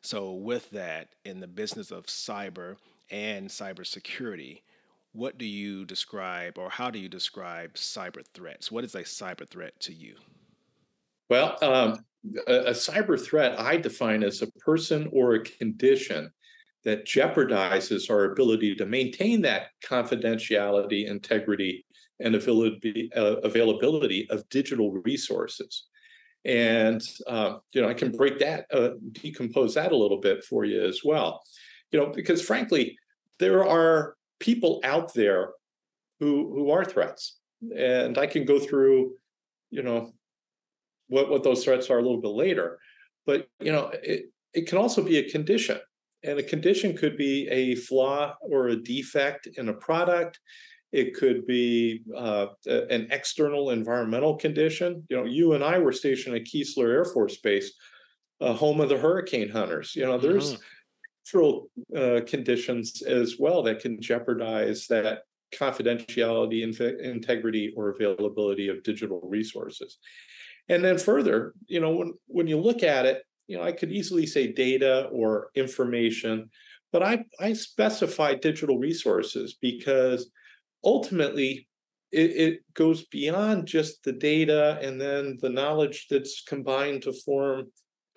So, 0.00 0.32
with 0.32 0.70
that, 0.70 1.08
in 1.24 1.40
the 1.40 1.46
business 1.46 1.90
of 1.90 2.06
cyber 2.06 2.76
and 3.10 3.48
cybersecurity, 3.48 4.62
what 5.12 5.38
do 5.38 5.44
you 5.44 5.84
describe 5.84 6.58
or 6.58 6.70
how 6.70 6.90
do 6.90 6.98
you 6.98 7.08
describe 7.08 7.74
cyber 7.74 8.24
threats? 8.34 8.70
What 8.70 8.84
is 8.84 8.94
a 8.94 9.02
cyber 9.02 9.48
threat 9.48 9.78
to 9.80 9.92
you? 9.92 10.14
Well, 11.28 11.56
um, 11.62 12.04
a, 12.46 12.54
a, 12.66 12.70
cyber 12.70 13.20
threat 13.20 13.58
I 13.58 13.76
define 13.76 14.22
as 14.22 14.42
a 14.42 14.50
person 14.52 15.08
or 15.12 15.34
a 15.34 15.44
condition 15.44 16.30
that 16.84 17.06
jeopardizes 17.06 18.10
our 18.10 18.32
ability 18.32 18.74
to 18.76 18.86
maintain 18.86 19.42
that 19.42 19.68
confidentiality, 19.84 21.06
integrity, 21.08 21.84
and 22.20 22.34
availability, 22.34 23.10
uh, 23.16 23.36
availability 23.42 24.28
of 24.30 24.48
digital 24.48 24.92
resources. 24.92 25.86
And 26.44 27.02
uh, 27.26 27.58
you 27.72 27.82
know, 27.82 27.88
I 27.88 27.94
can 27.94 28.12
break 28.12 28.38
that, 28.38 28.66
uh, 28.72 28.90
decompose 29.12 29.74
that 29.74 29.92
a 29.92 29.96
little 29.96 30.20
bit 30.20 30.44
for 30.44 30.64
you 30.64 30.82
as 30.82 31.00
well. 31.04 31.42
You 31.92 32.00
know, 32.00 32.06
because 32.06 32.40
frankly, 32.40 32.96
there 33.38 33.66
are 33.66 34.14
people 34.38 34.80
out 34.84 35.12
there 35.14 35.50
who 36.18 36.54
who 36.54 36.70
are 36.70 36.84
threats, 36.84 37.38
and 37.76 38.16
I 38.16 38.26
can 38.26 38.44
go 38.44 38.58
through, 38.58 39.14
you 39.70 39.82
know, 39.82 40.12
what 41.08 41.30
what 41.30 41.42
those 41.42 41.64
threats 41.64 41.90
are 41.90 41.98
a 41.98 42.02
little 42.02 42.20
bit 42.20 42.28
later. 42.28 42.78
But 43.26 43.48
you 43.60 43.72
know, 43.72 43.90
it 44.02 44.26
it 44.54 44.66
can 44.66 44.78
also 44.78 45.02
be 45.02 45.18
a 45.18 45.30
condition, 45.30 45.78
and 46.24 46.38
a 46.38 46.42
condition 46.42 46.96
could 46.96 47.16
be 47.16 47.48
a 47.48 47.74
flaw 47.74 48.34
or 48.40 48.68
a 48.68 48.76
defect 48.76 49.46
in 49.56 49.68
a 49.68 49.74
product. 49.74 50.38
It 50.92 51.14
could 51.14 51.46
be 51.46 52.02
uh, 52.16 52.46
an 52.66 53.08
external 53.10 53.70
environmental 53.70 54.36
condition. 54.36 55.04
You 55.08 55.18
know, 55.18 55.24
you 55.24 55.52
and 55.52 55.62
I 55.62 55.78
were 55.78 55.92
stationed 55.92 56.34
at 56.34 56.44
Keesler 56.44 56.90
Air 56.90 57.04
Force 57.04 57.36
Base, 57.36 57.72
uh, 58.40 58.52
home 58.52 58.80
of 58.80 58.88
the 58.88 58.98
hurricane 58.98 59.48
hunters. 59.48 59.94
You 59.94 60.06
know, 60.06 60.18
there's 60.18 60.54
mm-hmm 60.54 60.62
natural 61.30 61.70
uh, 61.96 62.20
conditions 62.26 63.02
as 63.02 63.36
well 63.38 63.62
that 63.62 63.80
can 63.80 64.00
jeopardize 64.00 64.86
that 64.88 65.22
confidentiality, 65.54 66.62
integrity, 67.02 67.72
or 67.76 67.90
availability 67.90 68.68
of 68.68 68.82
digital 68.82 69.20
resources. 69.24 69.98
And 70.68 70.84
then 70.84 70.98
further, 70.98 71.54
you 71.66 71.80
know, 71.80 71.90
when 71.90 72.14
when 72.26 72.46
you 72.46 72.58
look 72.58 72.82
at 72.82 73.06
it, 73.06 73.24
you 73.48 73.56
know, 73.56 73.64
I 73.64 73.72
could 73.72 73.90
easily 73.90 74.26
say 74.26 74.52
data 74.52 75.08
or 75.12 75.50
information, 75.54 76.50
but 76.92 77.02
I 77.02 77.24
I 77.40 77.52
specify 77.54 78.34
digital 78.34 78.78
resources 78.78 79.56
because 79.60 80.30
ultimately 80.84 81.66
it, 82.12 82.30
it 82.30 82.60
goes 82.74 83.04
beyond 83.06 83.66
just 83.66 84.02
the 84.02 84.12
data 84.12 84.78
and 84.82 85.00
then 85.00 85.38
the 85.40 85.48
knowledge 85.48 86.06
that's 86.10 86.42
combined 86.42 87.02
to 87.02 87.12
form 87.12 87.66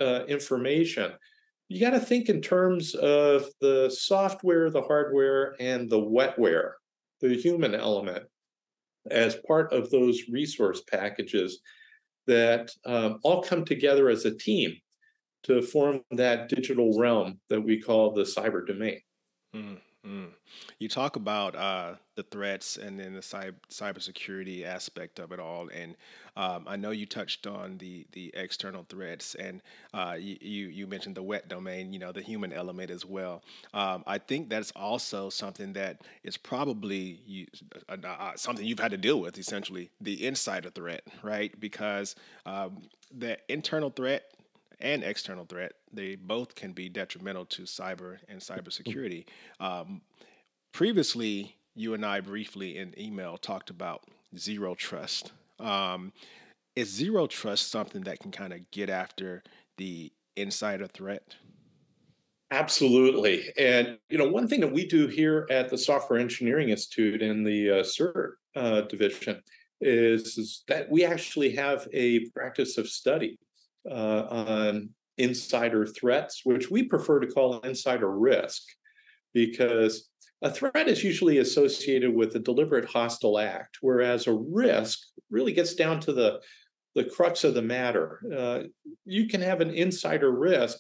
uh, 0.02 0.26
information 0.26 1.14
you 1.74 1.80
got 1.80 1.92
to 1.92 2.00
think 2.00 2.30
in 2.30 2.40
terms 2.40 2.94
of 2.94 3.48
the 3.60 3.90
software, 3.90 4.70
the 4.70 4.84
hardware, 4.84 5.56
and 5.60 5.90
the 5.90 6.00
wetware, 6.00 6.74
the 7.20 7.36
human 7.36 7.74
element, 7.74 8.26
as 9.10 9.38
part 9.48 9.74
of 9.74 9.90
those 9.90 10.30
resource 10.32 10.82
packages 10.82 11.62
that 12.28 12.70
um, 12.86 13.18
all 13.24 13.42
come 13.42 13.66
together 13.66 14.10
as 14.10 14.26
a 14.26 14.38
team 14.38 14.76
to 15.44 15.64
form 15.64 16.02
that 16.12 16.48
digital 16.48 16.98
realm 16.98 17.40
that 17.50 17.62
we 17.62 17.82
call 17.82 18.14
the 18.14 18.22
cyber 18.22 18.66
domain. 18.66 19.02
Mm. 19.56 19.80
Mm. 20.06 20.32
You 20.80 20.90
talk 20.90 21.16
about 21.16 21.56
uh, 21.56 21.96
the 22.16 22.24
threats 22.24 22.76
and 22.76 23.00
then 23.00 23.14
the 23.14 23.22
cyber 23.22 23.56
cybersecurity 23.70 24.66
aspect 24.66 25.18
of 25.18 25.32
it 25.32 25.40
all, 25.40 25.70
and 25.74 25.96
um, 26.36 26.66
I 26.68 26.76
know 26.76 26.92
you 26.92 27.06
touched 27.06 27.48
on 27.48 27.78
the 27.78 28.06
the 28.12 28.30
external 28.36 28.86
threats, 28.90 29.34
and 29.36 29.62
uh, 29.94 30.18
you, 30.20 30.68
you 30.68 30.88
mentioned 30.88 31.16
the 31.16 31.24
wet 31.24 31.48
domain, 31.48 31.94
you 31.94 32.00
know, 32.00 32.12
the 32.12 32.22
human 32.22 32.52
element 32.52 32.92
as 32.92 33.06
well. 33.06 33.44
Um, 33.74 34.04
I 34.06 34.18
think 34.18 34.50
that's 34.50 34.72
also 34.76 35.30
something 35.30 35.72
that 35.74 36.02
is 36.26 36.36
probably 36.36 37.22
you, 37.26 37.48
uh, 37.88 37.96
uh, 38.06 38.32
something 38.36 38.66
you've 38.66 38.80
had 38.80 38.92
to 38.92 38.98
deal 38.98 39.22
with, 39.22 39.38
essentially 39.38 39.90
the 40.02 40.28
insider 40.28 40.70
threat, 40.70 41.04
right? 41.22 41.58
Because 41.62 42.18
um, 42.46 42.82
the 43.18 43.38
internal 43.48 43.90
threat 43.90 44.26
and 44.82 45.02
external 45.02 45.46
threat, 45.46 45.74
they 45.94 46.16
both 46.16 46.56
can 46.56 46.72
be 46.72 46.90
detrimental 46.90 47.46
to 47.46 47.64
cyber 47.64 48.18
and 48.28 48.40
cybersecurity. 48.40 49.26
Um, 49.60 50.02
previously, 50.74 51.56
you 51.76 51.94
and 51.94 52.06
I 52.06 52.20
briefly 52.20 52.78
in 52.78 52.94
email 53.00 53.38
talked 53.38 53.70
about 53.70 54.04
zero 54.38 54.76
trust. 54.76 55.32
Um, 55.60 56.12
is 56.76 56.90
zero 56.90 57.28
trust 57.28 57.72
something 57.72 58.02
that 58.02 58.20
can 58.20 58.32
kind 58.32 58.54
of 58.54 58.70
get 58.72 58.90
after 58.90 59.44
the 59.78 60.12
insider 60.36 60.88
threat? 60.88 61.36
Absolutely. 62.52 63.52
And, 63.58 63.98
you 64.10 64.18
know, 64.18 64.30
one 64.30 64.48
thing 64.48 64.60
that 64.60 64.72
we 64.72 64.86
do 64.86 65.08
here 65.08 65.48
at 65.50 65.70
the 65.70 65.78
Software 65.78 66.20
Engineering 66.20 66.70
Institute 66.70 67.22
in 67.22 67.44
the 67.44 67.80
uh, 67.80 67.84
CERT 67.84 68.34
uh, 68.56 68.82
division 68.82 69.42
is, 69.82 70.38
is, 70.38 70.64
that 70.68 70.90
we 70.90 71.04
actually 71.04 71.56
have 71.56 71.88
a 71.94 72.30
practice 72.30 72.78
of 72.78 72.88
study 72.88 73.40
uh, 73.90 74.28
on 74.30 74.90
insider 75.18 75.86
threats, 75.86 76.42
which 76.44 76.70
we 76.72 76.84
prefer 76.84 77.20
to 77.20 77.28
call 77.28 77.60
insider 77.60 78.12
risk, 78.12 78.62
because 79.34 80.10
a 80.42 80.52
threat 80.52 80.88
is 80.88 81.04
usually 81.04 81.38
associated 81.38 82.14
with 82.14 82.36
a 82.36 82.40
deliberate 82.40 82.86
hostile 82.86 83.40
act, 83.40 83.78
whereas 83.82 84.28
a 84.28 84.34
risk 84.34 85.00
really 85.30 85.54
gets 85.54 85.74
down 85.74 86.00
to 86.02 86.14
the 86.14 86.42
the 86.96 87.04
crux 87.04 87.44
of 87.44 87.56
the 87.56 87.62
matter. 87.62 88.22
Uh, 88.38 88.60
you 89.04 89.28
can 89.28 89.42
have 89.42 89.62
an 89.62 89.72
insider 89.72 90.32
risk 90.32 90.78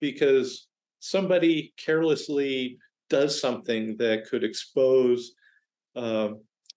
because 0.00 0.66
somebody 0.98 1.72
carelessly 1.76 2.76
does 3.08 3.40
something 3.40 3.96
that 3.98 4.28
could 4.28 4.42
expose 4.42 5.34
uh, 5.94 6.30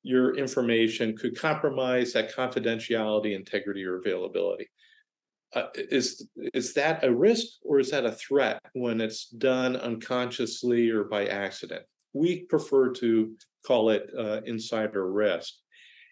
your 0.03 0.35
information, 0.35 1.17
could 1.17 1.35
compromise 1.35 2.13
that 2.13 2.35
confidentiality, 2.35 3.35
integrity, 3.35 3.83
or 3.83 3.97
availability 3.97 4.69
uh, 5.53 5.67
is 5.75 6.27
is 6.53 6.73
that 6.73 7.03
a 7.03 7.13
risk 7.13 7.47
or 7.63 7.79
is 7.79 7.91
that 7.91 8.05
a 8.05 8.11
threat 8.11 8.61
when 8.73 9.01
it's 9.01 9.27
done 9.27 9.75
unconsciously 9.75 10.89
or 10.89 11.03
by 11.03 11.27
accident? 11.27 11.83
We 12.13 12.43
prefer 12.45 12.91
to 12.93 13.35
call 13.65 13.89
it 13.89 14.09
uh, 14.17 14.41
insider 14.45 15.11
risk. 15.11 15.53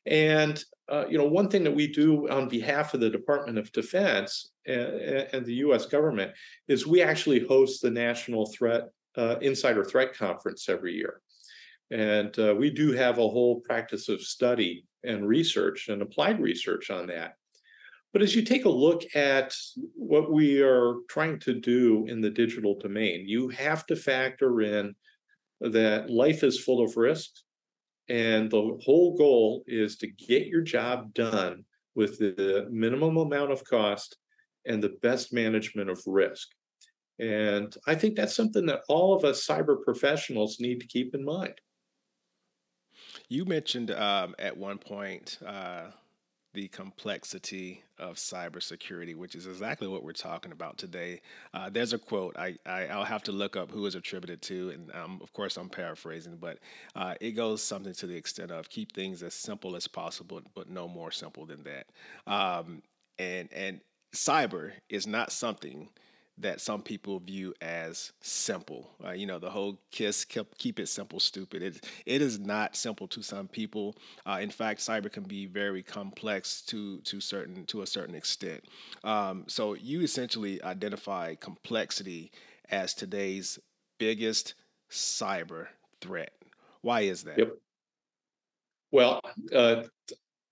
And 0.05 0.63
uh, 0.89 1.05
you 1.07 1.17
know, 1.17 1.27
one 1.27 1.49
thing 1.49 1.63
that 1.63 1.75
we 1.75 1.87
do 1.87 2.27
on 2.29 2.49
behalf 2.49 2.93
of 2.93 2.99
the 2.99 3.09
Department 3.09 3.57
of 3.57 3.71
Defense 3.71 4.51
and, 4.65 5.27
and 5.33 5.45
the 5.45 5.55
U.S. 5.55 5.85
government 5.85 6.31
is 6.67 6.87
we 6.87 7.01
actually 7.01 7.45
host 7.45 7.81
the 7.81 7.91
National 7.91 8.51
Threat 8.51 8.85
uh, 9.17 9.35
Insider 9.41 9.83
Threat 9.83 10.15
Conference 10.15 10.67
every 10.67 10.93
year, 10.93 11.21
and 11.91 12.37
uh, 12.39 12.55
we 12.57 12.71
do 12.71 12.91
have 12.91 13.19
a 13.19 13.29
whole 13.29 13.61
practice 13.61 14.09
of 14.09 14.21
study 14.21 14.85
and 15.03 15.27
research 15.27 15.89
and 15.89 16.01
applied 16.01 16.41
research 16.41 16.89
on 16.89 17.07
that. 17.07 17.35
But 18.11 18.23
as 18.23 18.35
you 18.35 18.41
take 18.41 18.65
a 18.65 18.69
look 18.69 19.03
at 19.15 19.53
what 19.95 20.31
we 20.31 20.61
are 20.61 20.95
trying 21.09 21.39
to 21.41 21.53
do 21.53 22.05
in 22.07 22.21
the 22.21 22.29
digital 22.29 22.77
domain, 22.79 23.27
you 23.27 23.49
have 23.49 23.85
to 23.87 23.95
factor 23.95 24.61
in 24.61 24.95
that 25.61 26.09
life 26.09 26.43
is 26.43 26.63
full 26.63 26.83
of 26.83 26.97
risks. 26.97 27.43
And 28.07 28.49
the 28.49 28.79
whole 28.83 29.15
goal 29.15 29.63
is 29.67 29.97
to 29.97 30.07
get 30.07 30.47
your 30.47 30.61
job 30.61 31.13
done 31.13 31.65
with 31.93 32.17
the 32.17 32.67
minimum 32.71 33.17
amount 33.17 33.51
of 33.51 33.63
cost 33.63 34.17
and 34.65 34.81
the 34.81 34.97
best 35.01 35.31
management 35.31 35.89
of 35.89 36.01
risk. 36.07 36.47
And 37.19 37.75
I 37.85 37.95
think 37.95 38.15
that's 38.15 38.35
something 38.35 38.65
that 38.67 38.81
all 38.87 39.13
of 39.15 39.25
us 39.25 39.45
cyber 39.45 39.83
professionals 39.83 40.57
need 40.59 40.79
to 40.79 40.87
keep 40.87 41.13
in 41.13 41.23
mind. 41.23 41.53
You 43.27 43.45
mentioned 43.45 43.91
um, 43.91 44.35
at 44.39 44.57
one 44.57 44.77
point 44.77 45.37
uh, 45.45 45.89
the 46.53 46.67
complexity 46.69 47.83
of 47.99 48.15
cybersecurity, 48.15 49.15
which 49.15 49.35
is 49.35 49.45
exactly 49.45 49.87
what 49.87 50.03
we're 50.03 50.13
talking 50.13 50.51
about 50.51 50.77
today. 50.77 51.21
Uh, 51.53 51.69
there's 51.69 51.93
a 51.93 51.97
quote 51.99 52.35
I, 52.37 52.55
I 52.65 52.95
will 52.97 53.03
have 53.03 53.23
to 53.23 53.31
look 53.31 53.55
up 53.55 53.71
who 53.71 53.85
is 53.85 53.95
attributed 53.95 54.41
to, 54.43 54.71
and 54.71 54.95
um, 54.95 55.19
of 55.21 55.31
course 55.33 55.57
I'm 55.57 55.69
paraphrasing, 55.69 56.37
but 56.37 56.57
uh, 56.95 57.15
it 57.21 57.31
goes 57.31 57.61
something 57.61 57.93
to 57.93 58.07
the 58.07 58.15
extent 58.15 58.51
of 58.51 58.69
keep 58.69 58.93
things 58.93 59.21
as 59.21 59.33
simple 59.33 59.75
as 59.75 59.87
possible, 59.87 60.41
but 60.55 60.69
no 60.69 60.87
more 60.87 61.11
simple 61.11 61.45
than 61.45 61.63
that. 61.63 61.87
Um, 62.31 62.81
and 63.19 63.49
and 63.53 63.81
cyber 64.15 64.71
is 64.89 65.05
not 65.05 65.31
something 65.31 65.89
that 66.39 66.61
some 66.61 66.81
people 66.81 67.19
view 67.19 67.53
as 67.61 68.11
simple. 68.21 68.91
Uh, 69.03 69.11
you 69.11 69.25
know, 69.25 69.39
the 69.39 69.49
whole 69.49 69.77
KISS 69.91 70.25
keep, 70.25 70.57
keep 70.57 70.79
it 70.79 70.87
simple, 70.87 71.19
stupid. 71.19 71.61
It, 71.61 71.85
it 72.05 72.21
is 72.21 72.39
not 72.39 72.75
simple 72.75 73.07
to 73.09 73.21
some 73.21 73.47
people. 73.47 73.95
Uh, 74.25 74.39
in 74.41 74.49
fact, 74.49 74.79
cyber 74.79 75.11
can 75.11 75.23
be 75.23 75.45
very 75.45 75.83
complex 75.83 76.61
to 76.63 76.99
to 77.01 77.19
certain 77.19 77.65
to 77.65 77.81
a 77.81 77.87
certain 77.87 78.15
extent. 78.15 78.63
Um, 79.03 79.43
so 79.47 79.73
you 79.73 80.01
essentially 80.01 80.61
identify 80.63 81.35
complexity 81.35 82.31
as 82.69 82.93
today's 82.93 83.59
biggest 83.97 84.55
cyber 84.89 85.67
threat. 86.01 86.31
Why 86.81 87.01
is 87.01 87.23
that? 87.23 87.37
Yep. 87.37 87.53
Well, 88.91 89.21
uh, 89.53 89.83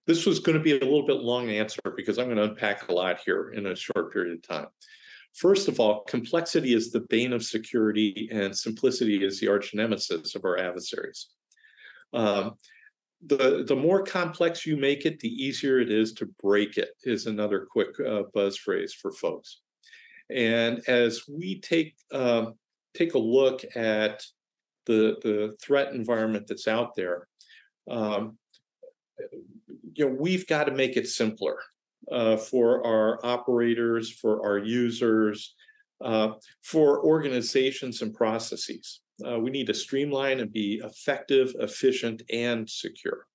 this 0.05 0.25
was 0.25 0.39
going 0.39 0.57
to 0.57 0.63
be 0.63 0.71
a 0.71 0.79
little 0.79 1.05
bit 1.05 1.17
long 1.17 1.49
answer 1.49 1.81
because 1.95 2.17
I'm 2.17 2.25
going 2.25 2.37
to 2.37 2.43
unpack 2.43 2.89
a 2.89 2.93
lot 2.93 3.19
here 3.25 3.49
in 3.49 3.67
a 3.67 3.75
short 3.75 4.11
period 4.13 4.35
of 4.35 4.41
time. 4.41 4.67
First 5.37 5.67
of 5.67 5.79
all, 5.79 6.01
complexity 6.05 6.73
is 6.73 6.91
the 6.91 7.01
bane 7.01 7.31
of 7.31 7.43
security, 7.43 8.27
and 8.31 8.57
simplicity 8.57 9.23
is 9.23 9.39
the 9.39 9.47
arch 9.47 9.75
nemesis 9.75 10.33
of 10.33 10.43
our 10.45 10.57
adversaries. 10.57 11.27
Um, 12.11 12.55
the 13.23 13.63
the 13.67 13.75
more 13.75 14.01
complex 14.01 14.65
you 14.65 14.77
make 14.77 15.05
it, 15.05 15.19
the 15.19 15.29
easier 15.29 15.79
it 15.79 15.91
is 15.91 16.13
to 16.13 16.25
break 16.41 16.77
it. 16.77 16.89
Is 17.03 17.27
another 17.27 17.67
quick 17.69 17.99
uh, 17.99 18.23
buzz 18.33 18.57
phrase 18.57 18.95
for 18.95 19.11
folks. 19.11 19.59
And 20.31 20.81
as 20.87 21.27
we 21.27 21.59
take 21.59 21.95
uh, 22.11 22.47
take 22.95 23.13
a 23.13 23.19
look 23.19 23.63
at 23.75 24.23
the 24.87 25.17
the 25.21 25.55
threat 25.61 25.93
environment 25.93 26.47
that's 26.47 26.67
out 26.67 26.95
there, 26.95 27.27
um, 27.87 28.39
you 29.93 30.09
know 30.09 30.15
we've 30.19 30.47
got 30.47 30.63
to 30.63 30.71
make 30.71 30.97
it 30.97 31.07
simpler 31.07 31.59
uh, 32.11 32.37
for 32.37 32.85
our 32.85 33.19
operators, 33.25 34.11
for 34.11 34.45
our 34.45 34.57
users, 34.57 35.55
uh, 36.03 36.31
for 36.63 37.03
organizations 37.03 38.01
and 38.01 38.13
processes. 38.13 39.01
Uh, 39.27 39.39
we 39.39 39.49
need 39.49 39.67
to 39.67 39.73
streamline 39.73 40.39
and 40.39 40.51
be 40.51 40.81
effective, 40.83 41.53
efficient, 41.59 42.21
and 42.31 42.69
secure. 42.69 43.25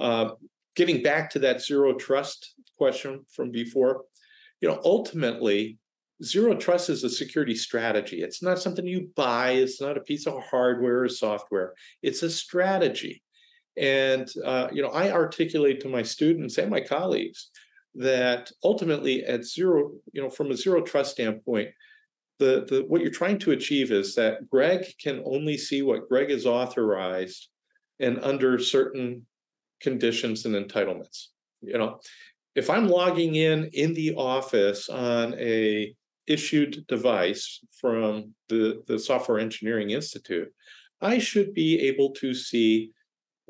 Uh, 0.00 0.30
getting 0.74 1.02
back 1.02 1.30
to 1.30 1.38
that 1.38 1.62
zero 1.62 1.94
trust 1.94 2.54
question 2.76 3.24
from 3.30 3.50
before, 3.50 4.04
you 4.60 4.68
know, 4.68 4.80
ultimately, 4.84 5.78
zero 6.22 6.54
trust 6.56 6.90
is 6.90 7.04
a 7.04 7.10
security 7.10 7.54
strategy. 7.54 8.22
It's 8.22 8.42
not 8.42 8.58
something 8.58 8.86
you 8.86 9.10
buy. 9.14 9.52
It's 9.52 9.80
not 9.80 9.96
a 9.96 10.00
piece 10.00 10.26
of 10.26 10.42
hardware 10.42 11.04
or 11.04 11.08
software. 11.08 11.74
It's 12.02 12.22
a 12.22 12.30
strategy. 12.30 13.22
And 13.76 14.28
uh, 14.44 14.68
you 14.72 14.82
know, 14.82 14.88
I 14.88 15.12
articulate 15.12 15.80
to 15.80 15.88
my 15.88 16.02
students 16.02 16.58
and 16.58 16.70
my 16.70 16.80
colleagues 16.80 17.50
that 17.98 18.50
ultimately 18.62 19.24
at 19.24 19.44
zero, 19.44 19.92
you 20.12 20.22
know, 20.22 20.30
from 20.30 20.50
a 20.50 20.56
zero 20.56 20.80
trust 20.82 21.12
standpoint, 21.12 21.68
the, 22.38 22.64
the 22.68 22.84
what 22.86 23.00
you're 23.00 23.10
trying 23.10 23.38
to 23.40 23.50
achieve 23.50 23.90
is 23.90 24.14
that 24.14 24.48
Greg 24.48 24.86
can 25.02 25.22
only 25.24 25.58
see 25.58 25.82
what 25.82 26.08
Greg 26.08 26.30
is 26.30 26.46
authorized 26.46 27.48
and 27.98 28.20
under 28.22 28.58
certain 28.58 29.26
conditions 29.80 30.46
and 30.46 30.54
entitlements. 30.54 31.26
You 31.60 31.78
know, 31.78 32.00
if 32.54 32.70
I'm 32.70 32.88
logging 32.88 33.34
in 33.34 33.68
in 33.72 33.94
the 33.94 34.14
office 34.14 34.88
on 34.88 35.34
a 35.34 35.92
issued 36.28 36.86
device 36.86 37.60
from 37.80 38.34
the, 38.48 38.82
the 38.86 38.98
Software 38.98 39.40
Engineering 39.40 39.90
Institute, 39.90 40.52
I 41.00 41.18
should 41.18 41.54
be 41.54 41.80
able 41.88 42.10
to 42.14 42.34
see 42.34 42.92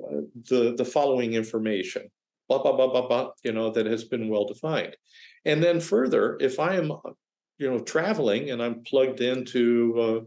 uh, 0.02 0.22
the, 0.48 0.74
the 0.76 0.84
following 0.84 1.34
information 1.34 2.08
blah, 2.48 2.62
blah, 2.62 2.72
blah, 2.72 2.88
blah, 2.88 3.06
blah, 3.06 3.30
you 3.44 3.52
know, 3.52 3.70
that 3.70 3.86
has 3.86 4.04
been 4.04 4.28
well 4.28 4.46
defined. 4.46 4.96
And 5.44 5.62
then 5.62 5.80
further, 5.80 6.36
if 6.40 6.58
I 6.58 6.76
am, 6.76 6.92
you 7.58 7.70
know, 7.70 7.78
traveling 7.78 8.50
and 8.50 8.62
I'm 8.62 8.82
plugged 8.82 9.20
into, 9.20 9.94
uh, 9.98 10.20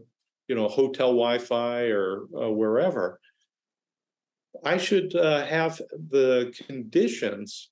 you 0.48 0.54
know, 0.54 0.68
hotel 0.68 1.08
Wi-Fi 1.08 1.82
or 1.84 2.24
uh, 2.36 2.50
wherever, 2.50 3.20
I 4.64 4.76
should 4.76 5.14
uh, 5.16 5.44
have 5.46 5.80
the 6.10 6.54
conditions 6.66 7.70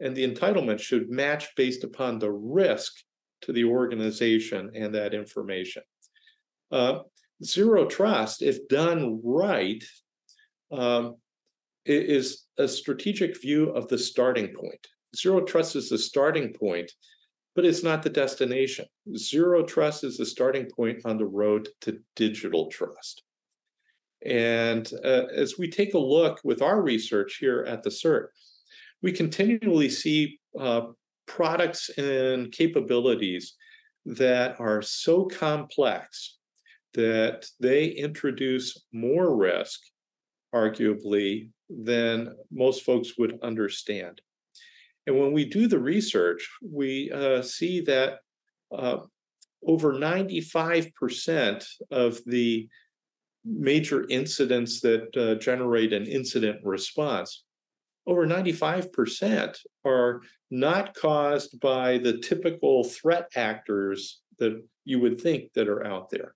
and 0.00 0.16
the 0.16 0.26
entitlement 0.28 0.80
should 0.80 1.10
match 1.10 1.54
based 1.56 1.84
upon 1.84 2.18
the 2.18 2.30
risk 2.32 2.92
to 3.42 3.52
the 3.52 3.64
organization 3.64 4.70
and 4.74 4.94
that 4.94 5.14
information. 5.14 5.82
Uh, 6.70 7.00
zero 7.44 7.86
trust, 7.86 8.42
if 8.42 8.66
done 8.68 9.20
right, 9.22 9.84
um, 10.72 11.16
is 11.84 12.44
a 12.58 12.68
strategic 12.68 13.40
view 13.40 13.70
of 13.70 13.88
the 13.88 13.98
starting 13.98 14.48
point. 14.48 14.86
Zero 15.16 15.42
trust 15.42 15.76
is 15.76 15.88
the 15.88 15.98
starting 15.98 16.52
point, 16.52 16.90
but 17.54 17.64
it's 17.64 17.82
not 17.82 18.02
the 18.02 18.10
destination. 18.10 18.86
Zero 19.16 19.64
trust 19.64 20.04
is 20.04 20.16
the 20.16 20.26
starting 20.26 20.68
point 20.74 21.00
on 21.04 21.18
the 21.18 21.26
road 21.26 21.68
to 21.82 21.98
digital 22.16 22.70
trust. 22.70 23.22
And 24.24 24.90
uh, 25.04 25.24
as 25.34 25.58
we 25.58 25.68
take 25.68 25.94
a 25.94 25.98
look 25.98 26.40
with 26.44 26.62
our 26.62 26.80
research 26.80 27.38
here 27.40 27.64
at 27.66 27.82
the 27.82 27.90
CERT, 27.90 28.28
we 29.02 29.12
continually 29.12 29.88
see 29.88 30.38
uh, 30.58 30.82
products 31.26 31.90
and 31.98 32.52
capabilities 32.52 33.54
that 34.06 34.58
are 34.60 34.82
so 34.82 35.24
complex 35.24 36.38
that 36.94 37.46
they 37.58 37.86
introduce 37.86 38.84
more 38.92 39.36
risk, 39.36 39.80
arguably, 40.54 41.48
than 41.68 42.34
most 42.50 42.84
folks 42.84 43.16
would 43.18 43.38
understand. 43.42 44.20
And 45.06 45.18
when 45.18 45.32
we 45.32 45.44
do 45.44 45.66
the 45.66 45.78
research, 45.78 46.48
we 46.62 47.10
uh, 47.10 47.42
see 47.42 47.80
that 47.82 48.18
uh, 48.70 48.98
over 49.66 49.92
95% 49.92 51.64
of 51.90 52.20
the 52.26 52.68
major 53.44 54.06
incidents 54.08 54.80
that 54.80 55.16
uh, 55.16 55.34
generate 55.36 55.92
an 55.92 56.06
incident 56.06 56.60
response, 56.62 57.44
over 58.06 58.26
95% 58.26 59.56
are 59.84 60.22
not 60.50 60.94
caused 60.94 61.58
by 61.60 61.98
the 61.98 62.18
typical 62.18 62.84
threat 62.84 63.28
actors 63.36 64.20
that 64.38 64.62
you 64.84 65.00
would 65.00 65.20
think 65.20 65.52
that 65.54 65.68
are 65.68 65.84
out 65.86 66.10
there, 66.10 66.34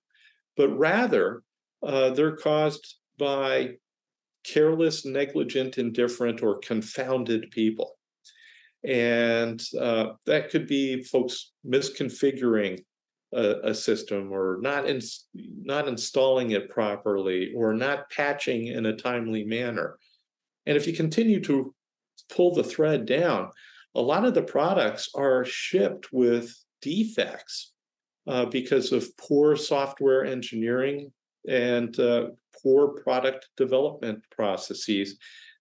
but 0.55 0.69
rather 0.69 1.43
uh, 1.83 2.09
they're 2.11 2.35
caused 2.35 2.95
by 3.17 3.75
careless, 4.47 5.05
negligent, 5.05 5.77
indifferent, 5.77 6.41
or 6.41 6.59
confounded 6.59 7.51
people. 7.51 7.97
And 8.83 9.61
uh, 9.79 10.11
that 10.25 10.49
could 10.49 10.67
be 10.67 11.03
folks 11.03 11.51
misconfiguring 11.65 12.83
a, 13.33 13.55
a 13.63 13.73
system 13.73 14.31
or 14.31 14.59
not 14.61 14.85
not 15.33 15.87
installing 15.87 16.51
it 16.51 16.69
properly 16.69 17.51
or 17.55 17.73
not 17.73 18.09
patching 18.09 18.67
in 18.67 18.85
a 18.85 18.95
timely 18.95 19.43
manner. 19.43 19.97
And 20.65 20.77
if 20.77 20.87
you 20.87 20.93
continue 20.93 21.41
to 21.43 21.73
pull 22.29 22.53
the 22.53 22.63
thread 22.63 23.05
down, 23.05 23.51
a 23.95 24.01
lot 24.01 24.25
of 24.25 24.33
the 24.33 24.43
products 24.43 25.09
are 25.15 25.43
shipped 25.43 26.13
with 26.13 26.55
defects 26.81 27.73
uh, 28.27 28.45
because 28.45 28.91
of 28.91 29.15
poor 29.17 29.55
software 29.55 30.23
engineering 30.25 31.11
and 31.47 31.97
uh, 31.99 32.27
poor 32.61 32.89
product 32.89 33.49
development 33.57 34.23
processes 34.31 35.17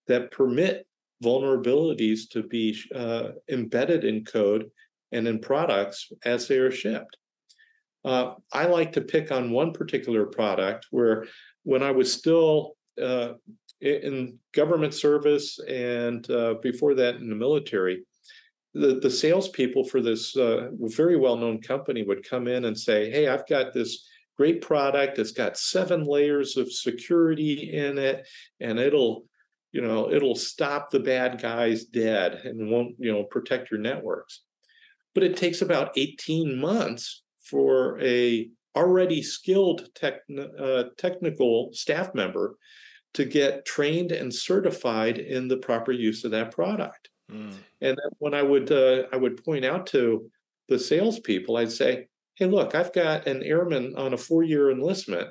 that 0.06 0.30
permit 0.30 0.86
vulnerabilities 1.22 2.28
to 2.30 2.42
be 2.42 2.78
uh, 2.94 3.28
embedded 3.50 4.04
in 4.04 4.24
code 4.24 4.70
and 5.12 5.26
in 5.26 5.38
products 5.38 6.12
as 6.24 6.46
they 6.46 6.58
are 6.58 6.70
shipped. 6.70 7.16
Uh, 8.04 8.34
I 8.52 8.66
like 8.66 8.92
to 8.92 9.00
pick 9.00 9.32
on 9.32 9.50
one 9.50 9.72
particular 9.72 10.26
product 10.26 10.86
where, 10.90 11.26
when 11.64 11.82
I 11.82 11.90
was 11.90 12.12
still 12.12 12.76
uh, 13.02 13.32
in 13.80 14.38
government 14.52 14.94
service 14.94 15.58
and 15.68 16.28
uh, 16.30 16.54
before 16.62 16.94
that 16.94 17.16
in 17.16 17.28
the 17.28 17.34
military, 17.34 18.04
the, 18.74 19.00
the 19.00 19.10
salespeople 19.10 19.84
for 19.84 20.00
this 20.00 20.36
uh, 20.36 20.68
very 20.80 21.16
well 21.16 21.36
known 21.36 21.60
company 21.60 22.02
would 22.02 22.28
come 22.28 22.46
in 22.46 22.66
and 22.66 22.78
say, 22.78 23.10
Hey, 23.10 23.26
I've 23.26 23.46
got 23.48 23.72
this 23.72 24.06
great 24.36 24.60
product. 24.60 25.18
It's 25.18 25.32
got 25.32 25.58
seven 25.58 26.04
layers 26.04 26.56
of 26.56 26.72
security 26.72 27.72
in 27.74 27.98
it, 27.98 28.26
and 28.60 28.78
it'll, 28.78 29.24
you 29.72 29.80
know, 29.80 30.12
it'll 30.12 30.34
stop 30.34 30.90
the 30.90 31.00
bad 31.00 31.40
guys 31.40 31.84
dead 31.84 32.42
and 32.44 32.70
won't, 32.70 32.94
you 32.98 33.12
know, 33.12 33.24
protect 33.24 33.70
your 33.70 33.80
networks. 33.80 34.42
But 35.14 35.24
it 35.24 35.36
takes 35.36 35.62
about 35.62 35.96
18 35.96 36.58
months 36.58 37.22
for 37.42 37.98
a 38.00 38.50
already 38.76 39.22
skilled 39.22 39.88
tech, 39.94 40.20
uh, 40.58 40.84
technical 40.98 41.70
staff 41.72 42.14
member 42.14 42.56
to 43.14 43.24
get 43.24 43.64
trained 43.64 44.12
and 44.12 44.32
certified 44.32 45.16
in 45.18 45.48
the 45.48 45.56
proper 45.56 45.92
use 45.92 46.24
of 46.24 46.32
that 46.32 46.50
product. 46.50 47.08
Mm. 47.32 47.54
And 47.80 47.98
when 48.18 48.34
I 48.34 48.42
would 48.42 48.70
uh, 48.70 49.04
I 49.10 49.16
would 49.16 49.42
point 49.42 49.64
out 49.64 49.86
to 49.88 50.30
the 50.68 50.78
salespeople, 50.78 51.56
I'd 51.56 51.72
say, 51.72 52.08
"Hey, 52.36 52.46
look, 52.46 52.74
I've 52.74 52.92
got 52.92 53.26
an 53.26 53.42
airman 53.42 53.94
on 53.96 54.14
a 54.14 54.18
four-year 54.18 54.70
enlistment. 54.70 55.28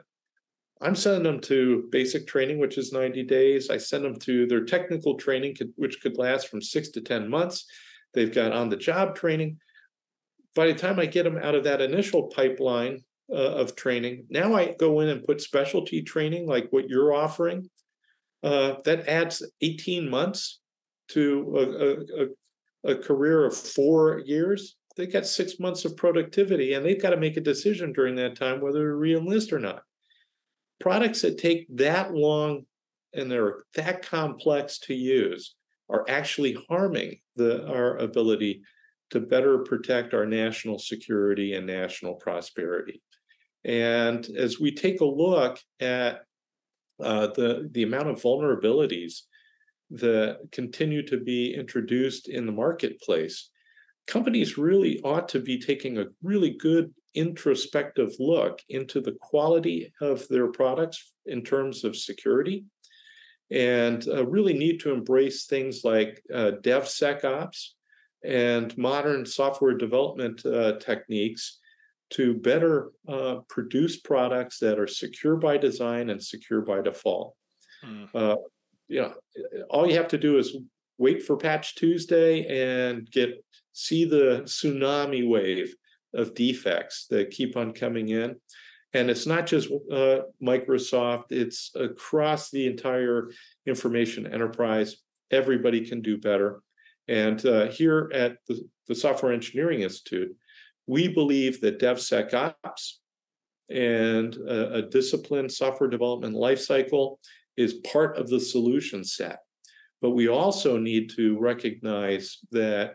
I'm 0.82 0.96
sending 0.96 1.24
them 1.24 1.40
to 1.42 1.88
basic 1.92 2.28
training, 2.28 2.60
which 2.60 2.78
is 2.78 2.92
90 2.92 3.24
days. 3.24 3.70
I 3.70 3.78
send 3.78 4.04
them 4.04 4.20
to 4.20 4.46
their 4.46 4.66
technical 4.66 5.16
training, 5.16 5.56
which 5.78 6.02
could 6.02 6.18
last 6.18 6.50
from 6.50 6.62
six 6.62 6.90
to 6.90 7.02
10 7.02 7.30
months. 7.30 7.66
They've 8.14 8.34
got 8.34 8.52
on-the-job 8.52 9.16
training. 9.16 9.58
By 10.54 10.68
the 10.68 10.74
time 10.74 11.00
I 11.00 11.06
get 11.06 11.24
them 11.24 11.38
out 11.38 11.56
of 11.56 11.64
that 11.64 11.82
initial 11.82 12.28
pipeline 12.28 13.04
uh, 13.32 13.36
of 13.36 13.76
training, 13.76 14.26
now 14.30 14.54
I 14.54 14.76
go 14.78 15.00
in 15.00 15.10
and 15.10 15.24
put 15.24 15.42
specialty 15.42 16.02
training 16.02 16.48
like 16.48 16.68
what 16.72 16.90
you're 16.90 17.14
offering. 17.14 17.70
Uh, 18.44 18.76
that 18.84 19.08
adds 19.08 19.44
18 19.62 20.10
months 20.10 20.60
to 21.10 22.38
a, 22.86 22.92
a, 22.92 22.94
a 22.94 23.02
career 23.02 23.46
of 23.46 23.56
four 23.56 24.20
years, 24.20 24.76
they 24.96 25.08
got 25.08 25.26
six 25.26 25.60
months 25.60 25.86
of 25.86 25.98
productivity 25.98 26.74
and 26.74 26.86
they've 26.86 27.02
got 27.02 27.10
to 27.12 27.18
make 27.18 27.38
a 27.38 27.42
decision 27.42 27.92
during 27.94 28.16
that 28.16 28.36
time 28.36 28.62
whether 28.62 28.88
to 28.88 28.96
re-enlist 28.96 29.52
or 29.52 29.60
not. 29.60 29.84
Products 30.80 31.22
that 31.22 31.38
take 31.38 31.68
that 31.78 32.14
long 32.14 32.66
and 33.14 33.32
they're 33.32 33.64
that 33.76 34.06
complex 34.06 34.80
to 34.80 34.94
use 34.94 35.56
are 35.90 36.06
actually 36.10 36.58
harming 36.70 37.20
the, 37.36 37.68
our 37.68 37.98
ability 37.98 38.62
to 39.12 39.20
better 39.20 39.60
protect 39.60 40.14
our 40.14 40.26
national 40.26 40.80
security 40.80 41.54
and 41.54 41.68
national 41.68 42.16
prosperity. 42.16 43.02
And 43.64 44.26
as 44.38 44.60
we 44.60 44.74
take 44.74 45.02
a 45.02 45.06
look 45.06 45.60
at 45.80 46.22
uh, 47.02 47.28
the, 47.28 47.70
the 47.72 47.84
amount 47.84 48.10
of 48.10 48.22
vulnerabilities 48.22 49.22
that 49.92 50.40
continue 50.52 51.06
to 51.08 51.18
be 51.18 51.54
introduced 51.54 52.28
in 52.30 52.46
the 52.46 52.52
marketplace, 52.52 53.50
companies 54.08 54.58
really 54.58 55.00
ought 55.02 55.30
to 55.30 55.40
be 55.40 55.60
taking 55.60 55.98
a 55.98 56.06
really 56.22 56.52
good 56.52 56.94
introspective 57.16 58.12
look 58.20 58.60
into 58.70 59.00
the 59.02 59.16
quality 59.22 59.92
of 60.02 60.28
their 60.28 60.48
products 60.52 61.14
in 61.26 61.44
terms 61.44 61.84
of 61.84 61.96
security 61.96 62.66
and 63.52 64.08
uh, 64.08 64.26
really 64.26 64.54
need 64.54 64.80
to 64.80 64.92
embrace 64.92 65.46
things 65.46 65.84
like 65.84 66.22
uh, 66.34 66.52
DevSecOps 66.62 67.70
and 68.24 68.78
modern 68.78 69.26
software 69.26 69.76
development 69.78 70.46
uh, 70.46 70.74
techniques 70.80 71.60
to 72.10 72.34
better 72.36 72.92
uh, 73.08 73.38
produce 73.48 74.00
products 74.00 74.60
that 74.60 74.80
are 74.80 74.88
secure 74.88 75.38
by 75.38 75.58
design 75.58 76.10
and 76.10 76.22
secure 76.22 76.62
by 76.62 76.82
default. 76.82 77.36
Mm 77.84 78.38
you 78.88 79.02
know, 79.02 79.14
all 79.70 79.88
you 79.88 79.96
have 79.96 80.08
to 80.10 80.18
do 80.18 80.38
is 80.38 80.58
wait 80.98 81.24
for 81.24 81.38
Patch 81.38 81.76
Tuesday 81.76 82.46
and 82.86 83.10
get 83.10 83.44
see 83.76 84.06
the 84.06 84.42
tsunami 84.46 85.28
wave 85.28 85.76
of 86.14 86.34
defects 86.34 87.08
that 87.10 87.30
keep 87.30 87.58
on 87.58 87.74
coming 87.74 88.10
in. 88.10 88.36
And 88.94 89.10
it's 89.10 89.28
not 89.28 89.46
just 89.46 89.70
uh, 89.92 90.20
Microsoft, 90.42 91.32
it's 91.32 91.72
across 91.76 92.50
the 92.50 92.66
entire 92.66 93.32
information 93.68 94.26
enterprise. 94.26 94.96
Everybody 95.30 95.86
can 95.86 96.02
do 96.02 96.18
better. 96.18 96.62
And 97.10 97.46
uh, 97.46 97.68
here 97.68 98.10
at 98.14 98.38
the, 98.48 98.66
the 98.88 98.96
Software 98.96 99.34
Engineering 99.34 99.82
Institute, 99.82 100.34
we 100.88 101.10
believe 101.10 101.60
that 101.60 101.80
DevSecOps 101.80 102.94
and 103.70 104.36
a, 104.38 104.76
a 104.76 104.82
disciplined 104.84 105.52
software 105.52 105.90
development 105.90 106.36
lifecycle 106.36 107.18
is 107.58 107.82
part 107.92 108.18
of 108.18 108.30
the 108.30 108.40
solution 108.40 109.04
set. 109.04 109.40
But 110.02 110.12
we 110.12 110.30
also 110.30 110.78
need 110.78 111.10
to 111.18 111.38
recognize 111.38 112.38
that 112.52 112.94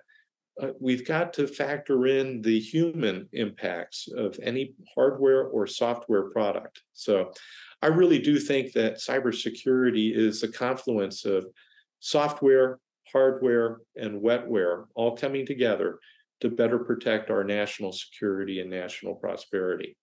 uh, 0.61 0.73
we've 0.81 1.07
got 1.07 1.33
to 1.35 1.47
factor 1.47 2.07
in 2.07 2.43
the 2.43 2.59
human 2.59 3.29
impacts 3.33 4.09
of 4.17 4.39
any 4.43 4.75
hardware 4.95 5.45
or 5.45 5.67
software 5.67 6.31
product. 6.31 6.83
So 6.93 7.33
I 7.83 7.87
really 7.87 8.19
do 8.19 8.39
think 8.39 8.73
that 8.73 8.97
cybersecurity 8.97 10.15
is 10.15 10.43
a 10.43 10.49
confluence 10.49 11.25
of 11.25 11.47
software, 12.01 12.79
hardware, 13.11 13.79
and 13.97 14.21
wetware 14.21 14.85
all 14.95 15.17
coming 15.17 15.47
together 15.47 15.99
to 16.41 16.51
better 16.51 16.79
protect 16.79 17.31
our 17.31 17.45
national 17.45 17.93
security 17.93 18.61
and 18.61 18.71
national 18.71 19.15
prosperity. 19.15 19.97